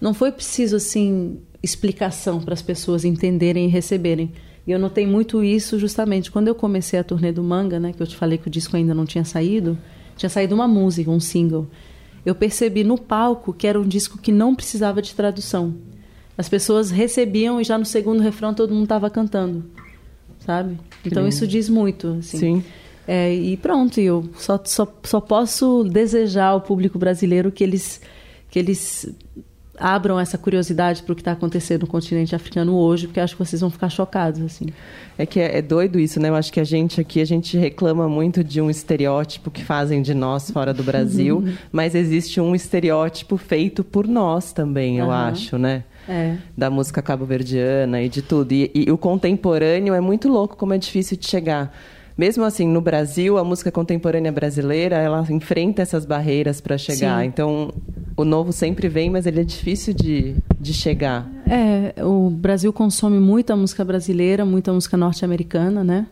não 0.00 0.14
foi 0.14 0.30
preciso 0.30 0.76
assim 0.76 1.40
explicação 1.60 2.40
para 2.40 2.54
as 2.54 2.62
pessoas 2.62 3.04
entenderem 3.04 3.64
e 3.64 3.68
receberem. 3.68 4.30
E 4.64 4.70
eu 4.70 4.78
notei 4.78 5.06
muito 5.06 5.42
isso 5.42 5.76
justamente 5.78 6.30
quando 6.30 6.46
eu 6.46 6.54
comecei 6.54 7.00
a 7.00 7.02
turnê 7.02 7.32
do 7.32 7.42
Manga, 7.42 7.80
né, 7.80 7.92
que 7.92 8.00
eu 8.00 8.06
te 8.06 8.14
falei 8.14 8.38
que 8.38 8.46
o 8.46 8.50
disco 8.50 8.76
ainda 8.76 8.94
não 8.94 9.06
tinha 9.06 9.24
saído, 9.24 9.76
tinha 10.14 10.28
saído 10.28 10.54
uma 10.54 10.68
música, 10.68 11.10
um 11.10 11.18
single 11.18 11.66
eu 12.28 12.34
percebi 12.34 12.84
no 12.84 12.98
palco 12.98 13.54
que 13.54 13.66
era 13.66 13.80
um 13.80 13.88
disco 13.88 14.18
que 14.18 14.30
não 14.30 14.54
precisava 14.54 15.00
de 15.00 15.14
tradução. 15.14 15.74
As 16.36 16.46
pessoas 16.46 16.90
recebiam 16.90 17.58
e 17.58 17.64
já 17.64 17.78
no 17.78 17.86
segundo 17.86 18.20
refrão 18.20 18.52
todo 18.52 18.74
mundo 18.74 18.82
estava 18.82 19.08
cantando, 19.08 19.64
sabe? 20.40 20.78
Então 21.04 21.22
Sim. 21.22 21.28
isso 21.30 21.46
diz 21.46 21.70
muito, 21.70 22.18
assim. 22.18 22.38
Sim. 22.38 22.64
É, 23.06 23.34
e 23.34 23.56
pronto, 23.56 23.98
eu 23.98 24.28
só, 24.36 24.60
só, 24.62 24.86
só 25.02 25.20
posso 25.22 25.84
desejar 25.84 26.48
ao 26.48 26.60
público 26.60 26.98
brasileiro 26.98 27.50
que 27.50 27.64
eles, 27.64 28.02
que 28.50 28.58
eles 28.58 29.08
abram 29.80 30.18
essa 30.18 30.36
curiosidade 30.36 31.02
para 31.02 31.12
o 31.12 31.14
que 31.14 31.20
está 31.20 31.32
acontecendo 31.32 31.82
no 31.82 31.86
continente 31.86 32.34
africano 32.34 32.74
hoje, 32.74 33.06
porque 33.06 33.20
acho 33.20 33.36
que 33.36 33.44
vocês 33.44 33.60
vão 33.60 33.70
ficar 33.70 33.88
chocados 33.88 34.40
assim. 34.42 34.66
É 35.16 35.26
que 35.26 35.40
é, 35.40 35.58
é, 35.58 35.62
doido 35.62 35.98
isso, 35.98 36.20
né? 36.20 36.28
Eu 36.28 36.34
acho 36.34 36.52
que 36.52 36.60
a 36.60 36.64
gente 36.64 37.00
aqui 37.00 37.20
a 37.20 37.24
gente 37.24 37.56
reclama 37.56 38.08
muito 38.08 38.42
de 38.42 38.60
um 38.60 38.70
estereótipo 38.70 39.50
que 39.50 39.64
fazem 39.64 40.02
de 40.02 40.14
nós 40.14 40.50
fora 40.50 40.72
do 40.72 40.82
Brasil, 40.82 41.38
uhum. 41.38 41.54
mas 41.72 41.94
existe 41.94 42.40
um 42.40 42.54
estereótipo 42.54 43.36
feito 43.36 43.82
por 43.82 44.06
nós 44.06 44.52
também, 44.52 44.98
eu 44.98 45.06
uhum. 45.06 45.12
acho, 45.12 45.58
né? 45.58 45.84
É. 46.08 46.36
Da 46.56 46.70
música 46.70 47.02
cabo-verdiana 47.02 48.00
e 48.02 48.08
de 48.08 48.22
tudo. 48.22 48.52
E, 48.52 48.70
e 48.74 48.90
o 48.90 48.96
contemporâneo 48.96 49.92
é 49.92 50.00
muito 50.00 50.28
louco 50.28 50.56
como 50.56 50.72
é 50.72 50.78
difícil 50.78 51.16
de 51.18 51.28
chegar 51.28 51.74
mesmo 52.18 52.44
assim, 52.44 52.66
no 52.66 52.80
Brasil, 52.80 53.38
a 53.38 53.44
música 53.44 53.70
contemporânea 53.70 54.32
brasileira, 54.32 54.96
ela 54.96 55.24
enfrenta 55.30 55.82
essas 55.82 56.04
barreiras 56.04 56.60
para 56.60 56.76
chegar. 56.76 57.22
Sim. 57.22 57.28
Então, 57.28 57.72
o 58.16 58.24
novo 58.24 58.52
sempre 58.52 58.88
vem, 58.88 59.08
mas 59.08 59.24
ele 59.24 59.40
é 59.40 59.44
difícil 59.44 59.94
de, 59.94 60.34
de 60.60 60.74
chegar. 60.74 61.30
É, 61.48 62.04
o 62.04 62.28
Brasil 62.28 62.72
consome 62.72 63.20
muita 63.20 63.54
música 63.54 63.84
brasileira, 63.84 64.44
muita 64.44 64.72
música 64.72 64.96
norte-americana, 64.96 65.84
né? 65.84 66.08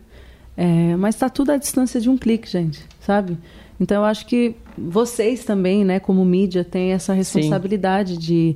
É, 0.55 0.95
mas 0.95 1.15
está 1.15 1.29
tudo 1.29 1.51
à 1.51 1.57
distância 1.57 1.99
de 1.99 2.09
um 2.09 2.17
clique, 2.17 2.49
gente, 2.49 2.79
sabe? 3.01 3.37
Então, 3.77 3.97
eu 3.97 4.05
acho 4.05 4.25
que 4.25 4.55
vocês 4.77 5.43
também, 5.43 5.83
né, 5.83 5.99
como 5.99 6.23
mídia, 6.23 6.63
têm 6.63 6.93
essa 6.93 7.13
responsabilidade 7.13 8.17
de, 8.17 8.55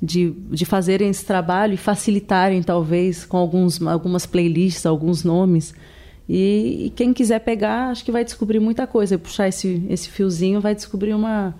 de, 0.00 0.30
de 0.50 0.64
fazerem 0.64 1.10
esse 1.10 1.24
trabalho 1.24 1.74
e 1.74 1.76
facilitarem, 1.76 2.62
talvez, 2.62 3.24
com 3.24 3.36
alguns, 3.36 3.84
algumas 3.84 4.24
playlists, 4.24 4.86
alguns 4.86 5.24
nomes, 5.24 5.74
e, 6.28 6.86
e, 6.86 6.90
quem 6.90 7.12
quiser 7.12 7.40
pegar, 7.40 7.90
acho 7.90 8.04
que 8.04 8.12
vai 8.12 8.24
descobrir 8.24 8.60
muita 8.60 8.86
coisa. 8.86 9.18
Puxar 9.18 9.48
esse, 9.48 9.84
esse 9.88 10.08
fiozinho 10.08 10.60
vai 10.60 10.74
descobrir 10.74 11.14
uma, 11.14 11.54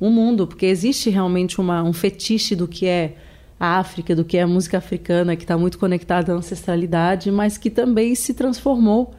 um 0.00 0.10
mundo, 0.10 0.46
porque 0.46 0.66
existe 0.66 1.10
realmente 1.10 1.60
uma, 1.60 1.82
um 1.82 1.92
fetiche 1.92 2.56
do 2.56 2.66
que 2.66 2.86
é 2.86 3.14
a 3.60 3.78
África, 3.78 4.14
do 4.14 4.24
que 4.24 4.36
é 4.36 4.42
a 4.42 4.46
música 4.46 4.78
africana, 4.78 5.36
que 5.36 5.42
está 5.42 5.58
muito 5.58 5.78
conectada 5.78 6.32
à 6.32 6.36
ancestralidade, 6.36 7.30
mas 7.30 7.58
que 7.58 7.70
também 7.70 8.14
se 8.14 8.32
transformou 8.32 9.12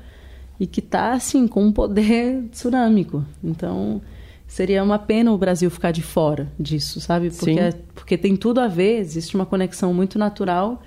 e 0.60 0.66
que 0.66 0.80
está 0.80 1.14
assim 1.14 1.48
com 1.48 1.64
um 1.64 1.72
poder 1.72 2.44
tsunâmico. 2.52 3.24
Então 3.44 4.02
seria 4.48 4.84
uma 4.84 4.98
pena 4.98 5.32
o 5.32 5.38
Brasil 5.38 5.70
ficar 5.70 5.92
de 5.92 6.02
fora 6.02 6.52
disso, 6.60 7.00
sabe? 7.00 7.30
Porque, 7.30 7.60
é, 7.60 7.72
porque 7.94 8.18
tem 8.18 8.36
tudo 8.36 8.60
a 8.60 8.68
ver, 8.68 8.98
existe 9.00 9.36
uma 9.36 9.46
conexão 9.46 9.94
muito 9.94 10.18
natural. 10.18 10.82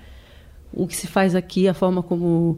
O 0.73 0.87
que 0.87 0.95
se 0.95 1.07
faz 1.07 1.35
aqui, 1.35 1.67
a 1.67 1.73
forma 1.73 2.01
como 2.01 2.57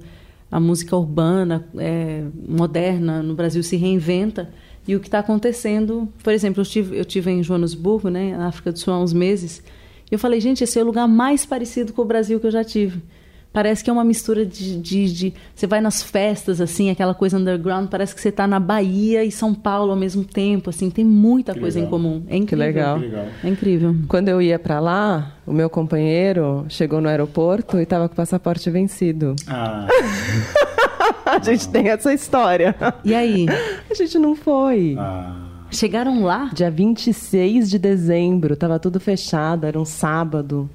a 0.55 0.59
música 0.61 0.95
urbana, 0.95 1.67
é, 1.77 2.23
moderna 2.47 3.21
no 3.21 3.35
Brasil 3.35 3.61
se 3.61 3.75
reinventa. 3.75 4.49
E 4.87 4.95
o 4.95 5.01
que 5.01 5.09
está 5.09 5.19
acontecendo, 5.19 6.07
por 6.23 6.31
exemplo, 6.31 6.61
eu 6.61 6.65
tive, 6.65 6.97
eu 6.97 7.03
tive 7.03 7.29
em 7.29 7.43
Joanesburgo, 7.43 8.07
né, 8.07 8.37
na 8.37 8.47
África 8.47 8.71
do 8.71 8.79
Sul, 8.79 8.93
há 8.93 8.99
uns 9.01 9.11
meses, 9.11 9.61
e 10.09 10.15
eu 10.15 10.17
falei, 10.17 10.39
gente, 10.39 10.63
esse 10.63 10.79
é 10.79 10.81
o 10.81 10.85
lugar 10.85 11.09
mais 11.09 11.45
parecido 11.45 11.91
com 11.91 12.03
o 12.03 12.05
Brasil 12.05 12.39
que 12.39 12.47
eu 12.47 12.51
já 12.51 12.63
tive. 12.63 13.01
Parece 13.55 13.81
que 13.81 13.89
é 13.89 13.93
uma 13.93 14.03
mistura 14.03 14.45
de, 14.45 14.77
de, 14.81 15.13
de, 15.13 15.33
Você 15.55 15.65
vai 15.65 15.79
nas 15.79 16.03
festas, 16.03 16.59
assim, 16.59 16.89
aquela 16.89 17.13
coisa 17.13 17.37
underground, 17.37 17.87
parece 17.87 18.13
que 18.13 18.19
você 18.19 18.27
está 18.27 18.45
na 18.45 18.59
Bahia 18.59 19.23
e 19.23 19.31
São 19.31 19.53
Paulo 19.53 19.91
ao 19.91 19.97
mesmo 19.97 20.25
tempo, 20.25 20.71
assim, 20.71 20.89
tem 20.89 21.05
muita 21.05 21.53
que 21.53 21.61
coisa 21.61 21.79
legal. 21.79 21.87
em 21.87 21.89
comum. 21.89 22.23
É 22.27 22.35
incrível. 22.35 22.45
Que 22.45 22.55
legal. 22.55 22.99
Que 22.99 23.05
legal. 23.05 23.25
É 23.41 23.47
incrível. 23.47 23.95
Quando 24.09 24.27
eu 24.27 24.41
ia 24.41 24.59
para 24.59 24.81
lá, 24.81 25.37
o 25.47 25.53
meu 25.53 25.69
companheiro 25.69 26.65
chegou 26.67 26.99
no 26.99 27.07
aeroporto 27.07 27.79
e 27.79 27.83
estava 27.83 28.09
com 28.09 28.13
o 28.13 28.17
passaporte 28.17 28.69
vencido. 28.69 29.37
Ah. 29.47 29.87
a 31.25 31.39
gente 31.39 31.69
tem 31.69 31.87
essa 31.87 32.13
história. 32.13 32.75
E 33.05 33.15
aí? 33.15 33.45
A 33.89 33.93
gente 33.93 34.19
não 34.19 34.35
foi. 34.35 34.97
Ah. 34.99 35.33
Chegaram 35.71 36.25
lá? 36.25 36.49
Dia 36.53 36.69
26 36.69 37.69
de 37.69 37.79
dezembro, 37.79 38.55
estava 38.55 38.77
tudo 38.79 38.99
fechado, 38.99 39.65
era 39.65 39.79
um 39.79 39.85
sábado. 39.85 40.69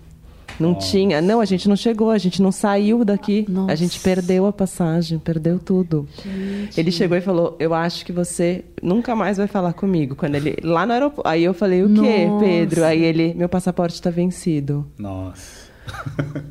Não 0.60 0.72
Nossa. 0.72 0.90
tinha. 0.90 1.20
Não, 1.22 1.40
a 1.40 1.44
gente 1.44 1.68
não 1.68 1.76
chegou, 1.76 2.10
a 2.10 2.18
gente 2.18 2.42
não 2.42 2.52
saiu 2.52 3.04
daqui. 3.04 3.46
Nossa. 3.48 3.72
A 3.72 3.74
gente 3.74 3.98
perdeu 3.98 4.46
a 4.46 4.52
passagem, 4.52 5.18
perdeu 5.18 5.58
tudo. 5.58 6.06
Gente. 6.22 6.78
Ele 6.78 6.92
chegou 6.92 7.16
e 7.16 7.20
falou: 7.20 7.56
Eu 7.58 7.72
acho 7.72 8.04
que 8.04 8.12
você 8.12 8.64
nunca 8.82 9.16
mais 9.16 9.38
vai 9.38 9.46
falar 9.46 9.72
comigo. 9.72 10.14
Quando 10.14 10.34
ele. 10.34 10.56
Lá 10.62 10.84
no 10.84 10.92
aeroporto. 10.92 11.28
Aí 11.28 11.42
eu 11.42 11.54
falei: 11.54 11.82
O 11.82 11.88
quê, 11.94 12.26
Nossa. 12.26 12.44
Pedro? 12.44 12.84
Aí 12.84 13.02
ele: 13.02 13.34
Meu 13.34 13.48
passaporte 13.48 13.94
está 13.94 14.10
vencido. 14.10 14.86
Nossa. 14.98 15.69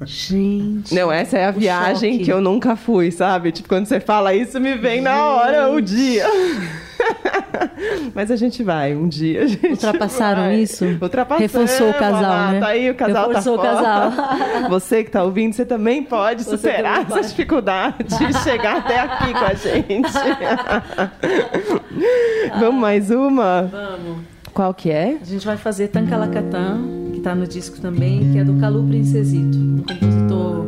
Gente. 0.06 0.94
Não, 0.96 1.12
essa 1.12 1.38
é 1.38 1.46
a 1.46 1.52
viagem 1.52 2.14
choque. 2.14 2.26
que 2.26 2.32
eu 2.32 2.42
nunca 2.42 2.76
fui, 2.76 3.12
sabe? 3.12 3.52
Tipo, 3.52 3.70
quando 3.70 3.86
você 3.86 4.00
fala 4.00 4.34
isso, 4.34 4.60
me 4.60 4.76
vem 4.76 4.96
Gente. 4.96 5.04
na 5.04 5.26
hora 5.26 5.70
o 5.70 5.82
dia. 5.82 6.26
Mas 8.14 8.30
a 8.32 8.36
gente 8.36 8.64
vai, 8.64 8.96
um 8.96 9.08
dia. 9.08 9.46
Ultrapassaram 9.70 10.44
vai. 10.44 10.56
isso? 10.56 10.86
Ultrapassamos. 11.02 11.52
Reforçou 11.52 11.90
o 11.90 11.94
casal, 11.94 12.52
né? 12.52 12.60
Tá 12.60 12.68
aí, 12.68 12.90
o 12.90 12.96
casal 12.96 13.22
tá 13.24 13.28
Reforçou 13.40 13.58
tá 13.58 13.62
o 13.62 13.76
casal. 13.76 14.12
Você 14.70 15.04
que 15.04 15.12
tá 15.12 15.24
ouvindo, 15.24 15.54
você 15.54 15.66
também 15.66 16.04
pode 16.04 16.44
você 16.44 16.52
superar 16.52 17.06
também 17.06 17.20
essa 17.20 17.30
dificuldade 17.30 17.96
e 18.30 18.34
chegar 18.44 18.78
até 18.78 19.00
aqui 19.00 19.34
com 19.34 19.46
a 19.46 19.54
gente. 19.54 20.12
Vamos 22.60 22.82
mais 22.82 23.10
uma? 23.10 23.64
Vamos. 23.64 24.24
Qual 24.54 24.74
que 24.74 24.92
é? 24.92 25.18
A 25.22 25.26
gente 25.26 25.46
vai 25.46 25.58
fazer 25.58 25.88
Tancalacatã, 25.88 26.80
que 27.20 27.28
está 27.28 27.36
no 27.36 27.45
disco 27.45 27.80
também, 27.82 28.32
que 28.32 28.38
é 28.38 28.43
do 28.43 28.53
Calu 28.53 28.84
Princesito, 28.88 29.57
um 29.57 29.78
compositor 29.80 30.65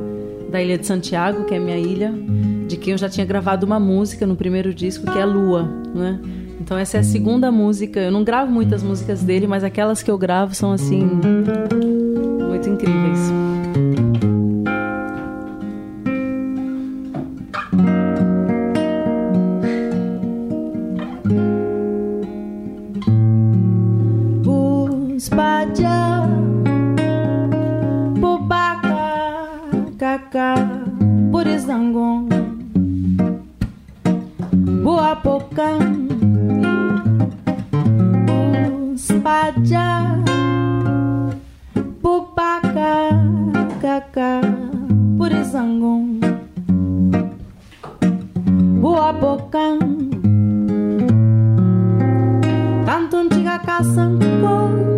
da 0.51 0.61
Ilha 0.61 0.77
de 0.77 0.85
Santiago, 0.85 1.45
que 1.45 1.55
é 1.55 1.59
minha 1.59 1.77
ilha, 1.77 2.13
de 2.67 2.75
quem 2.75 2.91
eu 2.91 2.97
já 2.97 3.07
tinha 3.07 3.25
gravado 3.25 3.65
uma 3.65 3.79
música 3.79 4.27
no 4.27 4.35
primeiro 4.35 4.73
disco, 4.73 5.09
que 5.09 5.17
é 5.17 5.25
Lua, 5.25 5.63
né? 5.95 6.19
Então 6.59 6.77
essa 6.77 6.97
é 6.97 6.99
a 6.99 7.03
segunda 7.03 7.49
música. 7.51 8.01
Eu 8.01 8.11
não 8.11 8.23
gravo 8.23 8.51
muitas 8.51 8.83
músicas 8.83 9.23
dele, 9.23 9.47
mas 9.47 9.63
aquelas 9.63 10.03
que 10.03 10.11
eu 10.11 10.17
gravo 10.17 10.53
são 10.53 10.73
assim 10.73 11.01
muito 11.01 12.69
incríveis. 12.69 13.31
Buri 31.41 31.57
Zangon, 31.57 32.29
Boapocan, 34.85 35.89
Uspaja, 38.93 40.21
Pupaca, 41.97 43.09
Caca, 43.81 44.45
Buri 45.17 45.41
Zangon, 45.41 46.21
Boapocan, 48.77 49.81
Canton 52.85 53.25
Tigacaçancor. 53.33 54.90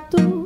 Gato. 0.00 0.39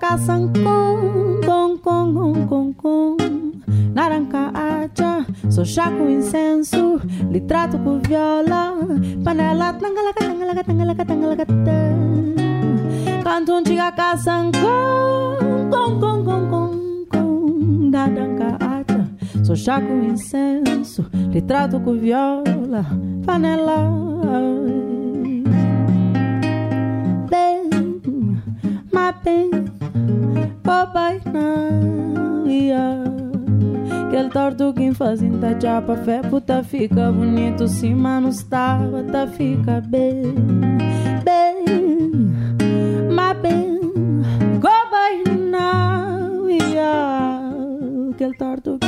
Caçam 0.00 0.52
com 0.52 1.76
com 1.78 2.46
com 2.46 2.72
com 2.72 3.16
Naranca 3.92 4.52
acha, 4.54 5.26
sou 5.50 5.64
chá 5.64 5.90
com 5.90 6.08
incenso 6.08 7.00
Lhe 7.30 7.40
trato 7.40 7.78
com 7.78 7.98
viola 7.98 8.74
Panela 9.24 9.72
tangalaca 9.72 10.24
tangalaca 10.24 10.64
tangalaca 10.64 11.04
tangalaca 11.04 11.46
Cantun 13.24 13.64
chiga 13.66 13.90
caçam 13.92 14.52
com 14.52 15.68
com 15.68 16.00
com 16.00 16.24
com 16.24 16.48
com 16.48 17.06
com. 17.10 17.90
Naranca 17.90 18.56
acha, 18.60 19.44
sou 19.44 19.56
chá 19.56 19.80
com 19.80 20.04
incenso 20.04 21.04
Lhe 21.32 21.42
trato 21.42 21.80
com 21.80 21.94
viola 21.98 22.86
Panela. 23.26 23.90
Bem, 27.28 27.68
papai 30.62 31.20
não 31.32 32.46
ia. 32.48 33.04
Aquele 34.06 34.30
tortuguinho 34.30 34.94
fazendo 34.94 35.38
da 35.38 35.58
chapa, 35.58 35.96
fé 35.96 36.22
puta 36.22 36.62
fica 36.62 37.12
bonito, 37.12 37.68
sim, 37.68 37.94
mano, 37.94 38.28
estava, 38.28 39.02
tá 39.04 39.26
fica 39.26 39.80
bem, 39.80 40.34
bem, 41.24 41.64
mas 43.14 43.38
bem, 43.38 43.80
papai 44.60 45.22
não 45.36 46.48
ia. 46.48 48.10
Aquele 48.12 48.34
tortuguinho 48.34 48.87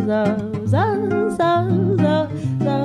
za 0.08 0.26
za 0.66 0.86
za 1.38 1.56
za 1.98 2.28
za 2.66 2.79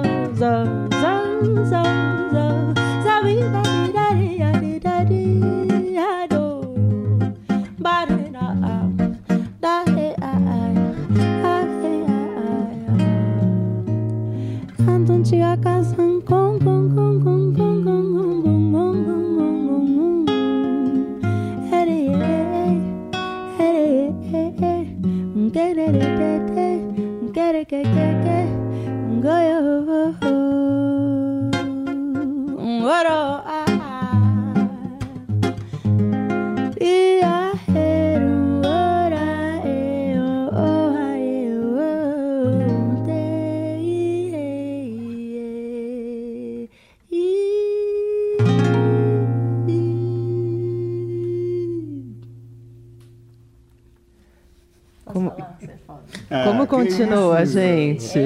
continua, 56.98 57.44
gente? 57.46 58.18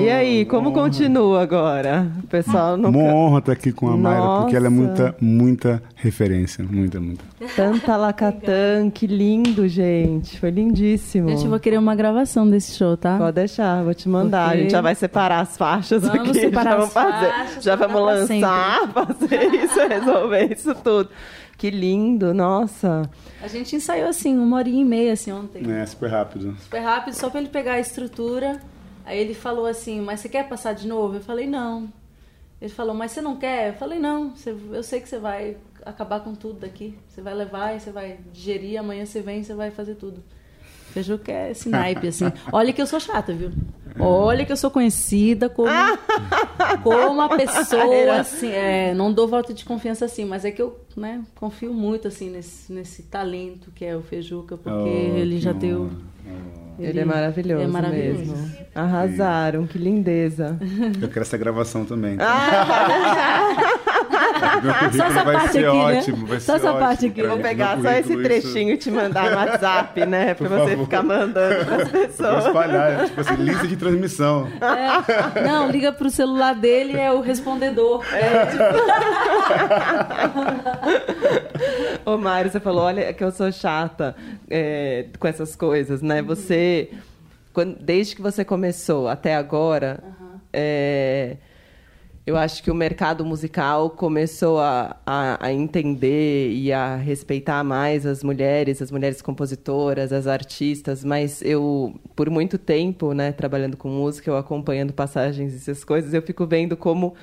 E 0.00 0.08
aí, 0.10 0.44
como 0.44 0.72
continua 0.72 1.42
agora? 1.42 2.06
O 2.22 2.26
pessoal 2.26 2.76
não 2.76 2.90
Uma 2.90 3.02
honra 3.14 3.38
estar 3.38 3.52
aqui 3.52 3.72
com 3.72 3.88
a 3.88 3.96
Mayra, 3.96 4.40
porque 4.40 4.56
ela 4.56 4.66
é 4.66 4.70
Nossa. 4.70 4.82
muita, 4.82 5.16
muita 5.20 5.82
referência. 5.94 6.64
Muita, 6.68 7.00
muita. 7.00 7.24
Tanta 7.54 7.96
Lacatã, 7.96 8.90
que 8.92 9.06
lindo, 9.06 9.68
gente. 9.68 10.38
Foi 10.40 10.50
lindíssimo. 10.50 11.28
Gente, 11.28 11.44
eu 11.44 11.50
vou 11.50 11.60
querer 11.60 11.78
uma 11.78 11.94
gravação 11.94 12.48
desse 12.48 12.76
show, 12.76 12.96
tá? 12.96 13.16
Pode 13.18 13.34
deixar, 13.34 13.82
vou 13.82 13.94
te 13.94 14.08
mandar. 14.08 14.46
Porque- 14.48 14.58
A 14.58 14.62
gente 14.62 14.72
já 14.72 14.80
vai 14.80 14.94
separar 14.94 15.40
as 15.40 15.56
faixas 15.56 16.02
Vamos 16.02 16.30
aqui. 16.30 16.34
separar 16.40 16.70
já 16.70 16.76
as 16.76 16.78
vamos 16.78 16.92
fazer. 16.94 17.26
faixas, 17.32 17.64
já 17.64 17.76
vamos 17.76 18.02
lançar, 18.02 18.88
fazer 18.92 19.44
isso, 19.54 19.78
resolver 19.88 20.52
isso 20.52 20.74
tudo. 20.76 21.08
Que 21.58 21.70
lindo, 21.70 22.34
nossa. 22.34 23.08
A 23.40 23.48
gente 23.48 23.74
ensaiou 23.74 24.08
assim, 24.08 24.36
uma 24.36 24.58
horinha 24.58 24.82
e 24.82 24.84
meia 24.84 25.12
assim 25.14 25.32
ontem. 25.32 25.62
É, 25.70 25.86
super 25.86 26.10
rápido. 26.10 26.56
Super 26.60 26.80
rápido, 26.80 27.14
só 27.14 27.30
pra 27.30 27.40
ele 27.40 27.48
pegar 27.48 27.74
a 27.74 27.80
estrutura. 27.80 28.60
Aí 29.04 29.18
ele 29.18 29.32
falou 29.34 29.66
assim, 29.66 30.00
mas 30.00 30.20
você 30.20 30.28
quer 30.28 30.48
passar 30.48 30.74
de 30.74 30.86
novo? 30.86 31.16
Eu 31.16 31.20
falei, 31.20 31.46
não. 31.46 31.88
Ele 32.60 32.70
falou, 32.72 32.94
mas 32.94 33.12
você 33.12 33.20
não 33.22 33.36
quer? 33.36 33.68
Eu 33.70 33.74
falei, 33.74 33.98
não, 33.98 34.30
você- 34.34 34.54
eu 34.72 34.82
sei 34.82 35.00
que 35.00 35.08
você 35.08 35.18
vai 35.18 35.56
acabar 35.84 36.20
com 36.20 36.34
tudo 36.34 36.60
daqui. 36.60 36.98
Você 37.08 37.20
vai 37.22 37.32
levar 37.34 37.74
e 37.74 37.80
você 37.80 37.90
vai 37.90 38.18
digerir, 38.32 38.78
amanhã 38.78 39.06
você 39.06 39.20
vem 39.22 39.40
e 39.40 39.44
você 39.44 39.54
vai 39.54 39.70
fazer 39.70 39.94
tudo. 39.94 40.22
Feijão 40.92 41.18
que 41.18 41.30
é 41.30 41.50
esse 41.52 41.68
naipe, 41.68 42.08
assim. 42.08 42.30
Olha 42.52 42.72
que 42.72 42.80
eu 42.82 42.86
sou 42.86 42.98
chata, 43.00 43.32
viu? 43.32 43.50
Olha 43.98 44.44
que 44.44 44.52
eu 44.52 44.56
sou 44.56 44.70
conhecida 44.70 45.48
como, 45.48 45.68
como 46.82 47.12
uma 47.12 47.28
pessoa, 47.28 48.20
assim, 48.20 48.50
é, 48.50 48.94
não 48.94 49.12
dou 49.12 49.26
voto 49.26 49.54
de 49.54 49.64
confiança 49.64 50.04
assim, 50.04 50.24
mas 50.24 50.44
é 50.44 50.50
que 50.50 50.60
eu, 50.60 50.78
né, 50.96 51.22
confio 51.34 51.72
muito, 51.72 52.08
assim, 52.08 52.30
nesse, 52.30 52.72
nesse 52.72 53.02
talento 53.04 53.70
que 53.74 53.84
é 53.84 53.96
o 53.96 54.02
Feijuca, 54.02 54.56
porque 54.56 54.76
Oh, 54.78 55.16
ele 55.16 55.38
já 55.38 55.52
deu... 55.52 55.90
Ele, 56.78 57.00
é 57.00 57.04
maravilhoso, 57.06 57.62
é 57.62 57.66
maravilhoso. 57.66 58.18
mesmo. 58.32 58.56
Arrasaram, 58.74 59.66
que 59.66 59.78
lindeza. 59.78 60.58
Eu 61.00 61.08
quero 61.08 61.22
essa 61.22 61.38
gravação 61.38 61.86
também. 61.86 62.18
Ah, 62.20 63.56
Meu 64.62 64.74
currículo 64.74 64.96
Só 64.96 65.04
essa 65.06 65.24
vai 65.24 65.34
parte 65.36 65.52
ser 65.52 65.66
aqui, 65.66 65.76
né? 65.78 65.98
ótimo. 65.98 66.26
Vai 66.26 66.40
Só 66.40 66.52
ser 66.52 66.58
essa 66.58 66.68
ótimo 66.70 66.80
parte 66.86 67.06
aqui. 67.06 67.22
Vou 67.22 67.38
pegar 67.38 67.80
só 67.82 67.90
esse 67.92 68.16
trechinho 68.22 68.72
e 68.72 68.76
te 68.76 68.90
mandar 68.90 69.30
no 69.30 69.36
WhatsApp, 69.36 70.06
né? 70.06 70.34
Pra 70.36 70.48
Por 70.48 70.58
você 70.58 70.70
favor. 70.70 70.84
ficar 70.84 71.02
mandando 71.02 71.64
pras 71.64 71.88
Vou 71.90 72.00
pessoas. 72.02 72.46
espalhar, 72.46 73.04
tipo 73.06 73.20
assim, 73.20 73.34
lista 73.36 73.66
de 73.66 73.76
transmissão. 73.76 74.48
É, 74.60 75.42
não, 75.42 75.70
liga 75.70 75.92
pro 75.92 76.10
celular 76.10 76.54
dele, 76.54 76.96
é 76.98 77.10
o 77.12 77.20
respondedor. 77.20 78.04
É, 78.12 78.46
Ô, 82.04 82.16
Mário, 82.16 82.50
você 82.50 82.60
falou, 82.60 82.82
olha, 82.84 83.12
que 83.12 83.22
eu 83.24 83.30
sou 83.30 83.50
chata 83.50 84.14
é, 84.48 85.06
com 85.18 85.26
essas 85.26 85.56
coisas, 85.56 86.02
né? 86.02 86.22
Você, 86.22 86.90
quando- 87.52 87.76
desde 87.80 88.14
que 88.16 88.22
você 88.22 88.44
começou 88.44 89.08
até 89.08 89.34
agora, 89.34 90.00
é, 90.52 91.36
eu 92.26 92.36
acho 92.36 92.62
que 92.62 92.70
o 92.70 92.74
mercado 92.74 93.24
musical 93.24 93.90
começou 93.90 94.58
a, 94.58 94.96
a, 95.06 95.46
a 95.46 95.52
entender 95.52 96.50
e 96.52 96.72
a 96.72 96.96
respeitar 96.96 97.62
mais 97.62 98.04
as 98.04 98.22
mulheres, 98.24 98.82
as 98.82 98.90
mulheres 98.90 99.22
compositoras, 99.22 100.12
as 100.12 100.26
artistas, 100.26 101.04
mas 101.04 101.40
eu, 101.42 101.94
por 102.16 102.28
muito 102.28 102.58
tempo, 102.58 103.12
né, 103.14 103.32
trabalhando 103.32 103.76
com 103.76 103.88
música, 103.88 104.28
eu 104.30 104.36
acompanhando 104.36 104.92
passagens 104.92 105.52
e 105.54 105.56
essas 105.56 105.84
coisas, 105.84 106.12
eu 106.12 106.22
fico 106.22 106.46
vendo 106.46 106.76
como... 106.76 107.14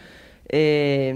é, 0.52 1.16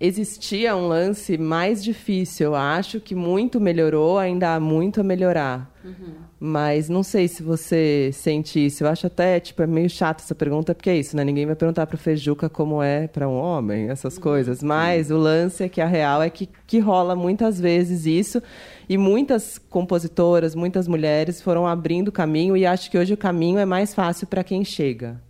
existia 0.00 0.74
um 0.74 0.88
lance 0.88 1.36
mais 1.36 1.84
difícil. 1.84 2.46
Eu 2.46 2.54
acho 2.54 2.98
que 3.00 3.14
muito 3.14 3.60
melhorou, 3.60 4.18
ainda 4.18 4.54
há 4.54 4.60
muito 4.60 5.00
a 5.00 5.04
melhorar. 5.04 5.70
Uhum. 5.84 6.14
Mas 6.42 6.88
não 6.88 7.02
sei 7.02 7.28
se 7.28 7.42
você 7.42 8.10
sente 8.14 8.64
isso. 8.64 8.82
Eu 8.82 8.88
acho 8.88 9.06
até, 9.06 9.38
tipo, 9.38 9.62
é 9.62 9.66
meio 9.66 9.90
chato 9.90 10.20
essa 10.20 10.34
pergunta, 10.34 10.74
porque 10.74 10.88
é 10.88 10.96
isso, 10.96 11.14
né? 11.14 11.22
Ninguém 11.22 11.44
vai 11.44 11.54
perguntar 11.54 11.86
para 11.86 11.96
o 11.96 11.98
Fejuca 11.98 12.48
como 12.48 12.82
é 12.82 13.06
para 13.06 13.28
um 13.28 13.34
homem, 13.34 13.90
essas 13.90 14.16
uhum. 14.16 14.22
coisas. 14.22 14.62
Mas 14.62 15.10
o 15.10 15.18
lance 15.18 15.62
é 15.62 15.68
que 15.68 15.82
a 15.82 15.86
real 15.86 16.22
é 16.22 16.30
que, 16.30 16.48
que 16.66 16.78
rola 16.78 17.14
muitas 17.14 17.60
vezes 17.60 18.06
isso. 18.06 18.42
E 18.88 18.96
muitas 18.96 19.58
compositoras, 19.58 20.54
muitas 20.54 20.88
mulheres 20.88 21.42
foram 21.42 21.66
abrindo 21.66 22.10
caminho 22.10 22.56
e 22.56 22.64
acho 22.64 22.90
que 22.90 22.96
hoje 22.96 23.12
o 23.12 23.18
caminho 23.18 23.58
é 23.58 23.66
mais 23.66 23.92
fácil 23.92 24.26
para 24.26 24.42
quem 24.42 24.64
chega. 24.64 25.20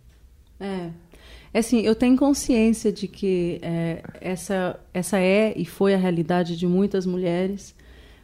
É. 0.60 0.90
É 1.52 1.58
assim, 1.58 1.80
eu 1.80 1.94
tenho 1.94 2.16
consciência 2.16 2.92
de 2.92 3.08
que 3.08 3.58
é, 3.60 4.02
essa, 4.20 4.78
essa 4.94 5.18
é 5.18 5.52
e 5.56 5.64
foi 5.64 5.94
a 5.94 5.96
realidade 5.98 6.56
de 6.56 6.66
muitas 6.66 7.04
mulheres, 7.04 7.74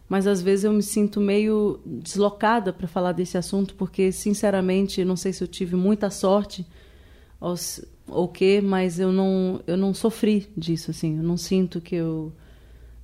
mas 0.08 0.28
às 0.28 0.40
vezes 0.40 0.64
eu 0.64 0.72
me 0.72 0.82
sinto 0.82 1.20
meio 1.20 1.80
deslocada 1.84 2.72
para 2.72 2.86
falar 2.86 3.10
desse 3.12 3.36
assunto, 3.36 3.74
porque, 3.74 4.12
sinceramente, 4.12 5.04
não 5.04 5.16
sei 5.16 5.32
se 5.32 5.42
eu 5.42 5.48
tive 5.48 5.74
muita 5.74 6.08
sorte 6.10 6.64
ou, 7.40 7.54
o 8.08 8.28
quê, 8.28 8.60
mas 8.62 9.00
eu 9.00 9.10
não, 9.10 9.60
eu 9.66 9.76
não 9.76 9.92
sofri 9.92 10.48
disso, 10.56 10.92
assim, 10.92 11.16
eu 11.16 11.22
não 11.22 11.36
sinto 11.36 11.80
que 11.80 11.96
eu... 11.96 12.32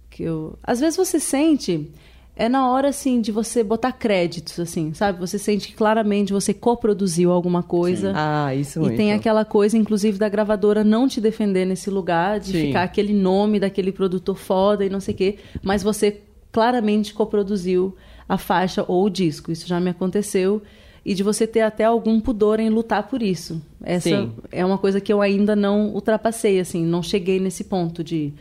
Que 0.09 0.23
eu... 0.23 0.59
Às 0.63 0.79
vezes 0.79 0.97
você 0.97 1.19
sente 1.19 1.91
é 2.35 2.49
na 2.49 2.71
hora 2.71 2.89
assim 2.89 3.21
de 3.21 3.31
você 3.31 3.63
botar 3.63 3.93
créditos 3.93 4.59
assim 4.59 4.95
sabe 4.95 5.19
você 5.19 5.39
sente 5.39 5.69
que 5.69 5.75
claramente 5.75 6.33
você 6.33 6.55
coproduziu 6.55 7.31
alguma 7.31 7.63
coisa 7.63 8.09
Sim. 8.09 8.17
ah 8.17 8.55
isso 8.55 8.79
e 8.79 8.83
muito. 8.83 8.97
tem 8.97 9.13
aquela 9.13 9.45
coisa 9.45 9.77
inclusive 9.77 10.19
da 10.19 10.29
gravadora 10.29 10.83
não 10.83 11.07
te 11.07 11.21
defender 11.21 11.67
nesse 11.67 11.91
lugar 11.91 12.41
de 12.41 12.53
Sim. 12.53 12.67
ficar 12.67 12.85
aquele 12.85 13.13
nome 13.13 13.61
daquele 13.61 13.93
produtor 13.93 14.37
foda 14.37 14.85
e 14.85 14.89
não 14.89 15.01
sei 15.01 15.15
o 15.15 15.17
quê 15.17 15.39
mas 15.63 15.83
você 15.83 16.21
claramente 16.51 17.13
coproduziu 17.13 17.95
a 18.29 18.39
faixa 18.39 18.85
ou 18.89 19.05
o 19.05 19.11
disco 19.11 19.53
isso 19.53 19.67
já 19.67 19.79
me 19.79 19.91
aconteceu 19.91 20.63
e 21.05 21.15
de 21.15 21.23
você 21.23 21.47
ter 21.47 21.61
até 21.61 21.85
algum 21.85 22.19
pudor 22.21 22.61
em 22.61 22.71
lutar 22.71 23.09
por 23.09 23.23
isso 23.23 23.61
essa 23.83 24.09
Sim. 24.09 24.33
é 24.51 24.65
uma 24.65 24.79
coisa 24.79 25.03
que 25.03 25.13
eu 25.13 25.21
ainda 25.21 25.55
não 25.55 25.91
ultrapassei 25.91 26.59
assim 26.61 26.83
não 26.83 27.03
cheguei 27.03 27.39
nesse 27.39 27.65
ponto 27.65 28.03
de 28.03 28.33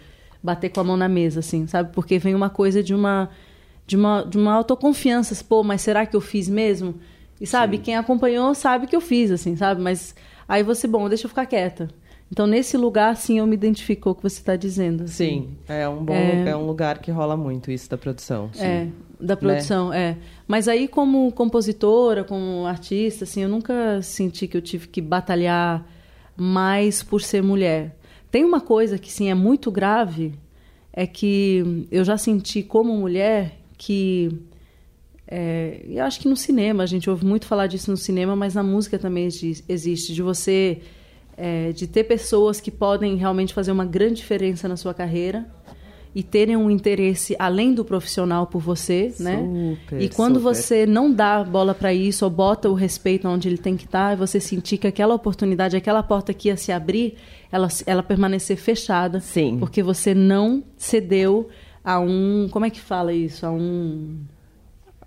bater 0.42 0.70
com 0.70 0.80
a 0.80 0.84
mão 0.84 0.96
na 0.96 1.10
mesa 1.10 1.42
assim 1.42 1.68
sabe 1.68 1.92
porque 1.92 2.18
vem 2.18 2.34
uma 2.34 2.50
coisa 2.50 2.82
de 2.82 2.94
uma 2.94 3.30
de 3.86 3.96
uma, 3.96 4.24
de 4.24 4.38
uma 4.38 4.54
autoconfiança. 4.54 5.36
Pô, 5.44 5.64
mas 5.64 5.82
será 5.82 6.06
que 6.06 6.16
eu 6.16 6.22
fiz 6.22 6.48
mesmo? 6.48 6.96
E 7.40 7.48
sabe, 7.48 7.78
Sim. 7.78 7.84
quem 7.84 7.96
acompanhou 7.96 8.54
sabe 8.54 8.88
que 8.88 8.96
eu 8.96 9.02
fiz, 9.02 9.32
assim, 9.32 9.56
sabe? 9.56 9.82
Mas 9.82 10.14
aí 10.48 10.62
você, 10.62 10.88
bom, 10.88 11.10
deixa 11.10 11.26
eu 11.26 11.30
ficar 11.30 11.46
quieta. 11.46 11.90
Então, 12.32 12.48
nesse 12.48 12.78
lugar, 12.78 13.18
sim, 13.18 13.40
eu 13.40 13.46
me 13.46 13.56
identifico 13.56 14.04
com 14.04 14.10
o 14.12 14.16
que 14.16 14.22
você 14.22 14.40
está 14.40 14.56
dizendo. 14.56 15.04
Assim. 15.04 15.14
Sim, 15.26 15.58
é 15.68 15.90
um 15.90 16.06
bom 16.06 16.14
é... 16.14 16.50
é... 16.50 16.56
um 16.56 16.66
lugar 16.66 17.00
que 17.00 17.12
rola 17.12 17.36
muito 17.36 17.70
isso 17.70 17.90
da 17.90 17.98
produção. 17.98 18.50
Sim. 18.54 18.64
É, 18.64 18.88
da 19.20 19.36
produção, 19.36 19.90
né? 19.90 20.12
é. 20.12 20.18
Mas 20.48 20.70
aí, 20.70 20.88
como 20.88 21.30
compositora, 21.34 22.24
como 22.24 22.66
artista, 22.66 23.26
assim, 23.26 23.42
eu 23.42 23.50
nunca 23.50 24.02
senti 24.02 24.48
que 24.48 24.56
eu 24.56 24.62
tive 24.62 24.88
que 24.88 25.02
batalhar 25.02 25.86
mais 26.38 27.04
por 27.04 27.22
ser 27.22 27.44
mulher. 27.44 27.98
Tem 28.32 28.46
uma 28.46 28.62
coisa 28.62 28.98
que, 28.98 29.12
sim, 29.12 29.30
é 29.30 29.36
muito 29.36 29.70
grave, 29.70 30.34
é 30.94 31.06
que 31.06 31.86
eu 31.92 32.06
já 32.06 32.18
senti 32.18 32.64
como 32.64 32.96
mulher 32.96 33.61
que 33.82 34.30
é, 35.28 35.82
eu 35.90 36.04
acho 36.04 36.20
que 36.20 36.30
no 36.30 36.38
cinema 36.38 36.84
a 36.84 36.86
gente 36.86 37.10
ouve 37.10 37.26
muito 37.26 37.48
falar 37.48 37.66
disso 37.66 37.90
no 37.90 37.98
cinema, 37.98 38.36
mas 38.36 38.54
na 38.54 38.62
música 38.62 39.00
também 39.00 39.26
existe 39.26 40.14
de 40.14 40.22
você 40.22 40.82
é, 41.36 41.72
de 41.72 41.88
ter 41.88 42.04
pessoas 42.04 42.62
que 42.62 42.70
podem 42.70 43.16
realmente 43.16 43.56
fazer 43.56 43.72
uma 43.72 43.84
grande 43.84 44.16
diferença 44.16 44.68
na 44.68 44.78
sua 44.78 44.94
carreira 44.94 45.48
e 46.14 46.22
terem 46.22 46.56
um 46.56 46.70
interesse 46.70 47.36
além 47.40 47.74
do 47.74 47.84
profissional 47.84 48.46
por 48.46 48.62
você, 48.62 49.16
né? 49.20 49.38
super, 49.38 49.96
né? 49.96 50.04
E 50.04 50.10
quando 50.10 50.36
super. 50.36 50.54
você 50.54 50.86
não 50.86 51.12
dá 51.12 51.44
bola 51.44 51.74
para 51.74 51.92
isso 51.92 52.24
ou 52.24 52.30
bota 52.30 52.70
o 52.70 52.76
respeito 52.76 53.28
onde 53.28 53.48
ele 53.48 53.58
tem 53.58 53.76
que 53.76 53.86
estar, 53.86 54.14
e 54.14 54.16
você 54.18 54.40
sentir 54.40 54.78
que 54.78 54.86
aquela 54.86 55.16
oportunidade, 55.16 55.76
aquela 55.76 56.04
porta 56.04 56.34
que 56.34 56.50
ia 56.50 56.58
se 56.58 56.72
abrir, 56.72 57.16
ela, 57.52 57.70
ela 57.88 58.04
permanecer 58.04 58.58
fechada, 58.58 59.22
Sim. 59.22 59.58
porque 59.58 59.82
você 59.82 60.14
não 60.14 60.62
cedeu 60.78 61.50
a 61.84 62.00
um. 62.00 62.48
Como 62.50 62.66
é 62.66 62.70
que 62.70 62.80
fala 62.80 63.14
isso? 63.14 63.46
A 63.46 63.52
um. 63.52 64.20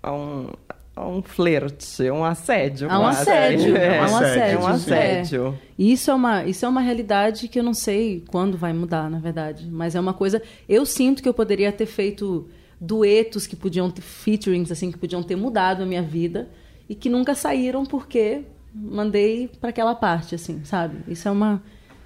A 0.01 0.13
um. 0.13 0.49
A 0.95 1.09
um 1.09 1.21
flerte, 1.21 2.09
um 2.09 2.23
assédio. 2.23 2.89
A 2.89 2.97
um 2.97 3.05
assédio. 3.05 3.75
É, 3.75 3.99
um 3.99 4.03
assédio. 4.03 4.59
Um 4.61 4.67
assédio. 4.67 5.59
É. 5.61 5.65
Isso, 5.77 6.09
é 6.09 6.13
uma, 6.13 6.45
isso 6.45 6.65
é 6.65 6.69
uma 6.69 6.79
realidade 6.79 7.49
que 7.49 7.59
eu 7.59 7.63
não 7.63 7.73
sei 7.73 8.23
quando 8.29 8.57
vai 8.57 8.71
mudar, 8.71 9.09
na 9.09 9.19
verdade. 9.19 9.67
Mas 9.69 9.93
é 9.93 9.99
uma 9.99 10.13
coisa. 10.13 10.41
Eu 10.69 10.85
sinto 10.85 11.21
que 11.21 11.27
eu 11.27 11.33
poderia 11.33 11.69
ter 11.69 11.85
feito 11.85 12.47
duetos 12.79 13.45
que 13.45 13.57
podiam 13.57 13.91
ter 13.91 14.01
featurings, 14.01 14.71
assim, 14.71 14.89
que 14.89 14.97
podiam 14.97 15.21
ter 15.21 15.35
mudado 15.35 15.83
a 15.83 15.85
minha 15.85 16.01
vida 16.01 16.47
e 16.87 16.95
que 16.95 17.09
nunca 17.09 17.35
saíram 17.35 17.85
porque 17.85 18.43
mandei 18.73 19.49
para 19.59 19.71
aquela 19.71 19.95
parte, 19.95 20.35
assim, 20.35 20.63
sabe? 20.63 20.97
Isso 21.07 21.27
é 21.27 21.31
uma 21.31 21.61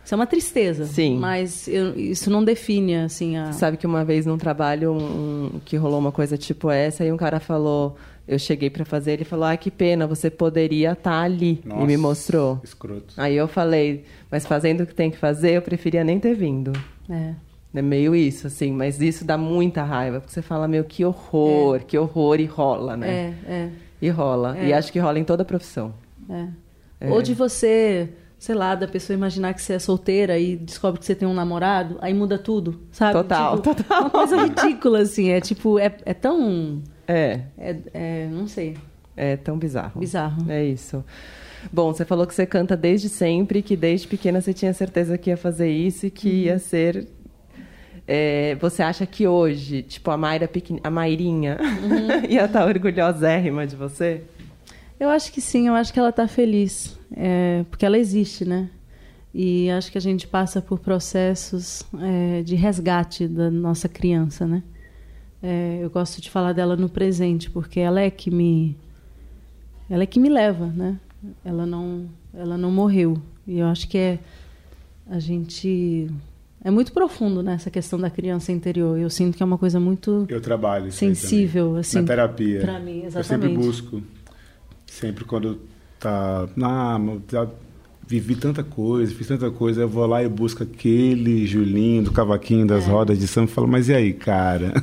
isso 0.10 0.16
é 0.16 0.18
uma 0.18 0.26
tristeza. 0.26 0.86
Sim. 0.86 1.20
Mas 1.20 1.68
eu, 1.68 1.96
isso 1.96 2.32
não 2.32 2.44
define, 2.44 2.96
assim, 2.96 3.38
a... 3.38 3.54
Sabe 3.54 3.78
que 3.78 3.86
uma 3.86 4.04
vez 4.04 4.26
num 4.26 4.40
trabalho 4.40 4.92
um, 4.92 5.60
que 5.64 5.78
rolou 5.78 6.00
uma 6.00 6.12
coisa 6.12 6.36
tipo 6.36 6.72
essa, 6.72 7.06
e 7.06 7.12
um 7.12 7.18
cara 7.18 7.40
falou... 7.40 7.96
Eu 8.28 8.40
cheguei 8.40 8.72
para 8.72 8.86
fazer, 8.86 9.14
ele 9.14 9.24
falou, 9.24 9.46
ah, 9.46 9.56
que 9.56 9.70
pena, 9.70 10.08
você 10.08 10.32
poderia 10.32 10.94
estar 10.94 11.12
tá 11.12 11.22
ali. 11.22 11.62
Nossa, 11.64 11.84
e 11.84 11.86
me 11.86 11.98
mostrou. 11.98 12.60
Escroto. 12.64 13.14
Aí 13.18 13.36
eu 13.36 13.48
falei, 13.48 14.04
mas 14.32 14.48
fazendo 14.48 14.82
o 14.82 14.88
que 14.88 14.96
tem 14.96 15.12
que 15.12 15.18
fazer, 15.18 15.52
eu 15.52 15.62
preferia 15.62 16.04
nem 16.04 16.20
ter 16.20 16.34
vindo. 16.34 16.72
É. 17.08 17.34
É 17.74 17.82
meio 17.82 18.16
isso, 18.16 18.48
assim, 18.48 18.72
mas 18.72 19.00
isso 19.00 19.24
dá 19.24 19.38
muita 19.38 19.84
raiva, 19.84 20.20
porque 20.20 20.34
você 20.34 20.42
fala, 20.42 20.68
meu, 20.68 20.84
que 20.84 21.06
horror, 21.06 21.76
é. 21.76 21.80
que 21.80 21.98
horror, 21.98 22.40
e 22.40 22.46
rola, 22.46 22.98
né? 22.98 23.36
É, 23.48 23.52
é. 23.52 23.70
E 24.02 24.10
rola. 24.10 24.58
É. 24.58 24.70
E 24.70 24.74
acho 24.74 24.92
que 24.92 24.98
rola 24.98 25.20
em 25.20 25.24
toda 25.24 25.44
a 25.44 25.46
profissão. 25.46 25.94
É. 26.28 26.48
é. 27.02 27.10
Ou 27.12 27.22
de 27.22 27.36
você 27.36 28.10
sei 28.40 28.56
lá, 28.56 28.74
da 28.74 28.88
pessoa 28.88 29.16
imaginar 29.16 29.54
que 29.54 29.62
você 29.62 29.74
é 29.74 29.80
solteira 29.80 30.40
e 30.40 30.56
descobre 30.56 30.98
que 30.98 31.06
você 31.06 31.14
tem 31.14 31.28
um 31.28 31.34
namorado, 31.34 31.98
aí 32.02 32.14
muda 32.14 32.38
tudo, 32.38 32.80
sabe? 32.90 33.12
Total, 33.12 33.58
tipo, 33.58 33.76
total. 33.76 34.02
Uma 34.04 34.10
coisa 34.10 34.38
ridícula, 34.38 35.02
assim. 35.02 35.30
É 35.30 35.42
tipo, 35.42 35.78
é, 35.78 35.94
é 36.06 36.14
tão. 36.14 36.82
É. 37.06 37.42
é. 37.58 37.78
É, 37.94 38.28
não 38.32 38.48
sei. 38.48 38.78
É 39.18 39.36
tão 39.36 39.58
bizarro. 39.58 40.00
Bizarro. 40.00 40.50
É 40.50 40.64
isso. 40.64 41.04
Bom, 41.74 41.94
você 41.94 42.06
falou 42.06 42.26
que 42.26 42.34
você 42.34 42.46
canta 42.46 42.78
desde 42.78 43.10
sempre, 43.10 43.62
que 43.62 43.76
desde 43.76 44.08
pequena 44.08 44.40
você 44.40 44.54
tinha 44.54 44.72
certeza 44.72 45.18
que 45.18 45.30
ia 45.30 45.36
fazer 45.36 45.70
isso 45.70 46.06
e 46.06 46.10
que 46.10 46.30
uhum. 46.30 46.36
ia 46.36 46.60
ser. 46.60 47.08
É, 48.08 48.56
você 48.56 48.82
acha 48.82 49.06
que 49.06 49.28
hoje, 49.28 49.84
tipo, 49.84 50.10
a 50.10 50.18
Mayra 50.18 50.48
pequen... 50.48 50.80
a 50.82 50.90
Mairinha 50.90 51.58
uhum. 51.60 52.24
ia 52.32 52.46
estar 52.46 52.66
orgulhosérrima 52.66 53.68
de 53.68 53.76
você? 53.76 54.22
Eu 54.98 55.10
acho 55.10 55.32
que 55.34 55.42
sim, 55.42 55.68
eu 55.68 55.76
acho 55.76 55.92
que 55.92 56.00
ela 56.00 56.10
está 56.10 56.28
feliz 56.28 56.99
é, 57.16 57.66
porque 57.70 57.86
ela 57.86 57.98
existe, 57.98 58.46
né? 58.46 58.70
E 59.34 59.70
acho 59.70 59.92
que 59.92 59.98
a 59.98 60.02
gente 60.02 60.28
passa 60.28 60.62
por 60.62 60.80
processos 60.80 61.84
é, 62.00 62.42
de 62.42 62.56
resgate 62.56 63.28
da 63.28 63.52
nossa 63.52 63.88
criança, 63.88 64.46
né? 64.46 64.64
É, 65.42 65.80
eu 65.82 65.90
gosto 65.90 66.22
de 66.22 66.30
falar 66.30 66.54
dela 66.54 66.76
no 66.76 66.90
presente, 66.90 67.50
porque 67.50 67.80
ela 67.80 68.02
é 68.02 68.10
que 68.10 68.32
me, 68.32 68.76
ela 69.90 70.04
é 70.04 70.06
que 70.06 70.20
me 70.20 70.30
leva, 70.30 70.68
né? 70.68 71.00
Ela 71.46 71.66
não, 71.66 72.10
ela 72.34 72.58
não 72.58 72.72
morreu. 72.72 73.22
E 73.48 73.60
eu 73.60 73.68
acho 73.68 73.88
que 73.88 73.98
é 73.98 74.20
a 75.10 75.20
gente 75.20 76.08
é 76.64 76.70
muito 76.70 76.92
profundo 76.92 77.42
nessa 77.42 77.72
questão 77.72 78.00
da 78.00 78.10
criança 78.10 78.52
interior. 78.52 78.98
Eu 79.00 79.10
sinto 79.10 79.36
que 79.36 79.44
é 79.44 79.46
uma 79.46 79.58
coisa 79.58 79.80
muito 79.80 80.26
eu 80.30 80.42
trabalho 80.42 80.92
sensível 80.92 81.78
assim 81.78 82.02
na 82.02 82.08
terapia. 82.08 82.62
Para 82.62 82.80
mim, 82.80 83.04
exatamente. 83.06 83.18
Eu 83.18 83.24
sempre 83.24 83.50
busco, 83.50 84.04
sempre 84.86 85.26
quando 85.26 85.60
tá. 86.00 86.48
Ah, 86.62 87.00
já 87.32 87.48
vivi 88.10 88.36
tanta 88.36 88.64
coisa, 88.64 89.14
fiz 89.14 89.28
tanta 89.28 89.52
coisa, 89.52 89.82
eu 89.82 89.88
vou 89.88 90.04
lá 90.08 90.24
e 90.24 90.28
busco 90.28 90.64
aquele 90.64 91.46
Julinho 91.46 92.02
do 92.02 92.12
cavaquinho 92.12 92.66
das 92.66 92.88
é. 92.88 92.90
rodas 92.90 93.20
de 93.20 93.28
samba 93.28 93.52
e 93.52 93.54
falo, 93.54 93.68
mas 93.68 93.88
e 93.88 93.94
aí, 93.94 94.14
cara? 94.14 94.74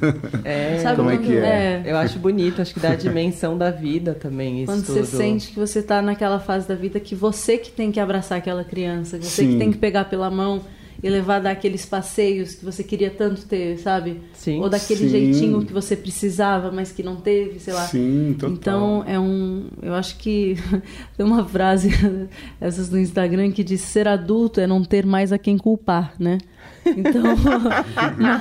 É, 0.45 0.79
Sabe 0.81 0.99
como 0.99 1.11
é 1.11 1.19
que 1.19 1.37
é? 1.37 1.41
é? 1.41 1.83
Eu 1.85 1.97
acho 1.97 2.21
bonito, 2.21 2.63
acho 2.63 2.73
que 2.73 2.79
dá 2.79 2.93
a 2.93 2.95
dimensão 2.95 3.59
da 3.59 3.69
vida 3.69 4.15
também. 4.15 4.63
Isso 4.63 4.71
quando 4.71 4.87
tudo. 4.87 5.05
você 5.05 5.05
sente 5.05 5.49
que 5.49 5.59
você 5.59 5.81
está 5.81 6.01
naquela 6.01 6.39
fase 6.39 6.69
da 6.69 6.77
vida 6.77 7.01
que 7.01 7.17
você 7.17 7.59
que 7.59 7.73
tem 7.73 7.91
que 7.91 7.99
abraçar 7.99 8.39
aquela 8.39 8.63
criança, 8.63 9.21
você 9.21 9.43
Sim. 9.43 9.53
que 9.53 9.59
tem 9.59 9.73
que 9.73 9.79
pegar 9.79 10.05
pela 10.05 10.31
mão 10.31 10.63
e 11.03 11.09
levar 11.09 11.41
daqueles 11.41 11.85
passeios 11.85 12.55
que 12.55 12.65
você 12.65 12.83
queria 12.83 13.11
tanto 13.11 13.45
ter, 13.47 13.79
sabe? 13.79 14.21
Sim. 14.33 14.61
Ou 14.61 14.69
daquele 14.69 15.01
Sim. 15.01 15.09
jeitinho 15.09 15.65
que 15.65 15.73
você 15.73 15.97
precisava, 15.97 16.71
mas 16.71 16.93
que 16.93 17.03
não 17.03 17.17
teve, 17.17 17.61
sei 17.61 17.75
lá. 17.75 17.87
Sim, 17.87 18.35
total. 18.39 18.53
Então, 18.53 19.05
é 19.07 19.19
um... 19.19 19.69
Eu 19.83 19.95
acho 19.95 20.17
que 20.17 20.57
tem 21.17 21.27
uma 21.27 21.45
frase, 21.45 21.91
essas 22.61 22.89
do 22.89 22.99
Instagram, 22.99 23.51
que 23.53 23.63
diz 23.63 23.81
ser 23.81 24.09
adulto 24.09 24.61
é 24.61 24.67
não 24.67 24.83
ter 24.83 25.05
mais 25.05 25.33
a 25.33 25.39
quem 25.39 25.59
culpar, 25.59 26.15
né? 26.19 26.39
Então, 26.85 27.23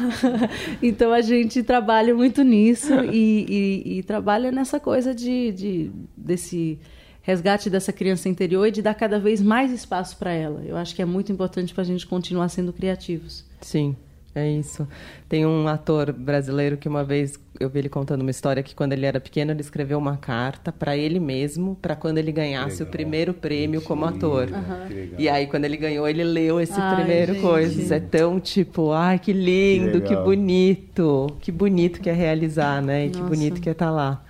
então 0.81 1.13
a 1.13 1.21
gente 1.21 1.63
trabalha 1.63 2.13
muito 2.13 2.43
nisso 2.43 2.93
e, 3.11 3.83
e, 3.85 3.97
e 3.97 4.03
trabalha 4.03 4.51
nessa 4.51 4.79
coisa 4.79 5.15
de, 5.15 5.51
de 5.51 5.91
desse 6.15 6.79
resgate 7.25 7.71
dessa 7.71 7.91
criança 7.91 8.29
interior 8.29 8.67
e 8.67 8.71
de 8.71 8.83
dar 8.83 8.93
cada 8.93 9.19
vez 9.19 9.41
mais 9.41 9.71
espaço 9.71 10.15
para 10.15 10.31
ela. 10.31 10.61
Eu 10.63 10.77
acho 10.77 10.95
que 10.95 11.01
é 11.01 11.05
muito 11.05 11.31
importante 11.31 11.73
para 11.73 11.81
a 11.81 11.85
gente 11.85 12.05
continuar 12.05 12.47
sendo 12.49 12.71
criativos. 12.71 13.43
Sim. 13.59 13.95
É 14.37 14.51
isso. 14.51 14.85
Tem 15.29 15.45
um 15.45 15.65
ator 15.65 16.11
brasileiro 16.11 16.75
que 16.75 16.89
uma 16.89 17.05
vez 17.05 17.39
eu 17.57 17.69
vi 17.69 17.79
ele 17.79 17.87
contando 17.87 18.19
uma 18.19 18.29
história 18.29 18.61
que 18.61 18.75
quando 18.75 18.91
ele 18.91 19.05
era 19.05 19.17
pequeno 19.17 19.51
ele 19.51 19.61
escreveu 19.61 19.97
uma 19.97 20.17
carta 20.17 20.73
para 20.73 20.97
ele 20.97 21.21
mesmo 21.21 21.77
para 21.81 21.95
quando 21.95 22.17
ele 22.17 22.33
ganhasse 22.33 22.83
o 22.83 22.85
primeiro 22.85 23.33
prêmio 23.33 23.81
como 23.81 24.03
ator. 24.03 24.49
Uhum. 24.49 25.15
E 25.17 25.29
aí 25.29 25.47
quando 25.47 25.63
ele 25.63 25.77
ganhou 25.77 26.05
ele 26.05 26.25
leu 26.25 26.59
esse 26.59 26.77
ai, 26.77 26.95
primeiro 26.97 27.33
gente. 27.33 27.41
coisa. 27.41 27.95
É 27.95 27.99
tão 28.01 28.37
tipo, 28.37 28.91
ai 28.91 29.17
que 29.19 29.31
lindo, 29.31 30.01
que, 30.01 30.09
que, 30.09 30.15
bonito, 30.17 31.27
que 31.39 31.49
bonito 31.49 32.01
que 32.01 32.09
é 32.09 32.13
realizar, 32.13 32.81
né? 32.81 33.05
E 33.05 33.11
que 33.11 33.21
bonito 33.21 33.61
que 33.61 33.69
é 33.69 33.71
estar 33.71 33.85
tá 33.85 33.91
lá. 33.91 34.21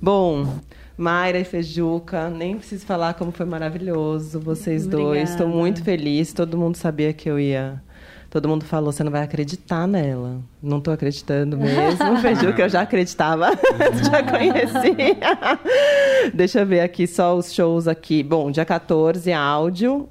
Bom, 0.00 0.60
Mayra 0.96 1.38
e 1.38 1.44
Fejuca, 1.44 2.28
nem 2.28 2.56
preciso 2.58 2.84
falar 2.84 3.14
como 3.14 3.32
foi 3.32 3.46
maravilhoso 3.46 4.38
vocês 4.40 4.84
Obrigada. 4.84 5.08
dois. 5.08 5.30
Estou 5.30 5.48
muito 5.48 5.82
feliz. 5.82 6.32
Todo 6.32 6.58
mundo 6.58 6.76
sabia 6.76 7.12
que 7.12 7.28
eu 7.28 7.38
ia 7.38 7.82
todo 8.30 8.48
mundo 8.48 8.64
falou, 8.64 8.92
você 8.92 9.02
não 9.02 9.10
vai 9.10 9.22
acreditar 9.22 9.86
nela. 9.88 10.40
Não 10.62 10.78
estou 10.78 10.94
acreditando 10.94 11.58
mesmo. 11.58 12.00
Que 12.54 12.62
eu 12.62 12.68
já 12.68 12.82
acreditava, 12.82 13.50
já 14.10 14.22
conhecia. 14.22 15.16
Deixa 16.32 16.60
eu 16.60 16.66
ver 16.66 16.80
aqui 16.80 17.06
só 17.06 17.36
os 17.36 17.52
shows 17.52 17.88
aqui. 17.88 18.22
Bom, 18.22 18.50
dia 18.50 18.64
14, 18.64 19.32
áudio. 19.32 20.08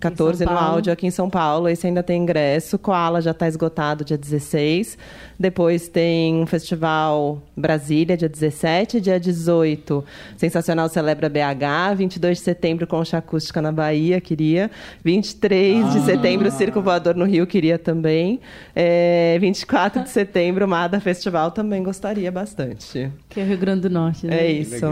14 0.00 0.44
no 0.44 0.58
áudio 0.58 0.92
aqui 0.92 1.06
em 1.06 1.12
São 1.12 1.30
Paulo. 1.30 1.68
Esse 1.68 1.86
ainda 1.86 2.02
tem 2.02 2.20
ingresso. 2.20 2.76
Koala 2.76 3.22
já 3.22 3.30
está 3.30 3.46
esgotado 3.46 4.04
dia 4.04 4.18
16. 4.18 4.98
Depois 5.42 5.88
tem 5.88 6.36
um 6.36 6.46
festival 6.46 7.42
Brasília, 7.56 8.16
dia 8.16 8.28
17. 8.28 9.00
Dia 9.00 9.18
18, 9.18 10.04
Sensacional 10.36 10.88
Celebra 10.88 11.28
BH. 11.28 11.96
22 11.96 12.38
de 12.38 12.44
setembro, 12.44 12.86
Concha 12.86 13.18
Acústica 13.18 13.60
na 13.60 13.72
Bahia, 13.72 14.20
queria. 14.20 14.70
23 15.02 15.84
ah. 15.84 15.88
de 15.88 16.00
setembro, 16.04 16.48
Circo 16.52 16.80
Voador 16.80 17.16
no 17.16 17.24
Rio, 17.24 17.44
queria 17.44 17.76
também. 17.76 18.38
É, 18.72 19.36
24 19.40 20.04
de 20.04 20.10
setembro, 20.10 20.68
Mada 20.68 21.00
Festival, 21.00 21.50
também 21.50 21.82
gostaria 21.82 22.30
bastante. 22.30 23.10
Que 23.28 23.40
é 23.40 23.44
Rio 23.44 23.58
Grande 23.58 23.80
do 23.88 23.90
Norte, 23.90 24.28
né? 24.28 24.46
É 24.46 24.48
isso. 24.48 24.86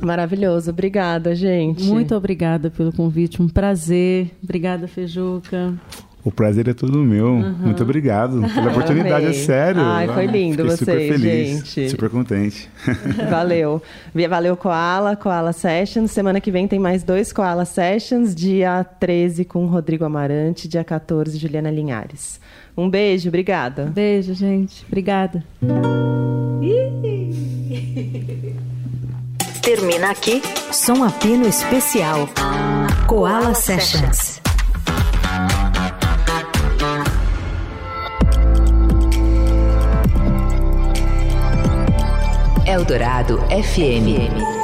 Maravilhoso. 0.00 0.70
Obrigada, 0.70 1.34
gente. 1.34 1.82
Muito 1.82 2.14
obrigada 2.14 2.70
pelo 2.70 2.92
convite. 2.92 3.42
Um 3.42 3.48
prazer. 3.48 4.30
Obrigada, 4.40 4.86
Fejuca. 4.86 5.74
O 6.24 6.32
prazer 6.32 6.66
é 6.68 6.72
todo 6.72 6.96
meu. 6.98 7.26
Uhum. 7.26 7.52
Muito 7.60 7.82
obrigado 7.82 8.40
pela 8.54 8.70
oportunidade, 8.70 9.26
é 9.26 9.32
sério. 9.34 9.82
Ai, 9.82 10.08
foi 10.08 10.26
lindo 10.26 10.62
Fiquei 10.62 10.76
vocês, 10.76 10.78
super 10.78 11.20
feliz, 11.20 11.48
gente. 11.66 11.90
Super 11.90 12.08
contente. 12.08 12.70
Valeu. 13.28 13.82
Valeu, 14.28 14.56
Koala, 14.56 15.16
Koala 15.16 15.52
Sessions. 15.52 16.10
Semana 16.12 16.40
que 16.40 16.50
vem 16.50 16.66
tem 16.66 16.78
mais 16.78 17.02
dois 17.02 17.30
Koala 17.30 17.66
Sessions. 17.66 18.34
Dia 18.34 18.82
13 18.82 19.44
com 19.44 19.66
Rodrigo 19.66 20.04
Amarante, 20.06 20.66
dia 20.66 20.82
14 20.82 21.36
Juliana 21.36 21.70
Linhares. 21.70 22.40
Um 22.74 22.88
beijo, 22.88 23.28
obrigada. 23.28 23.84
Beijo, 23.84 24.32
gente. 24.32 24.82
Obrigada. 24.86 25.44
Termina 29.60 30.10
aqui 30.10 30.40
Som 30.72 31.04
Apino 31.04 31.46
Especial. 31.46 32.28
Koala 33.06 33.54
Sessions. 33.54 34.43
Eldorado 42.74 43.38
FM. 43.50 44.63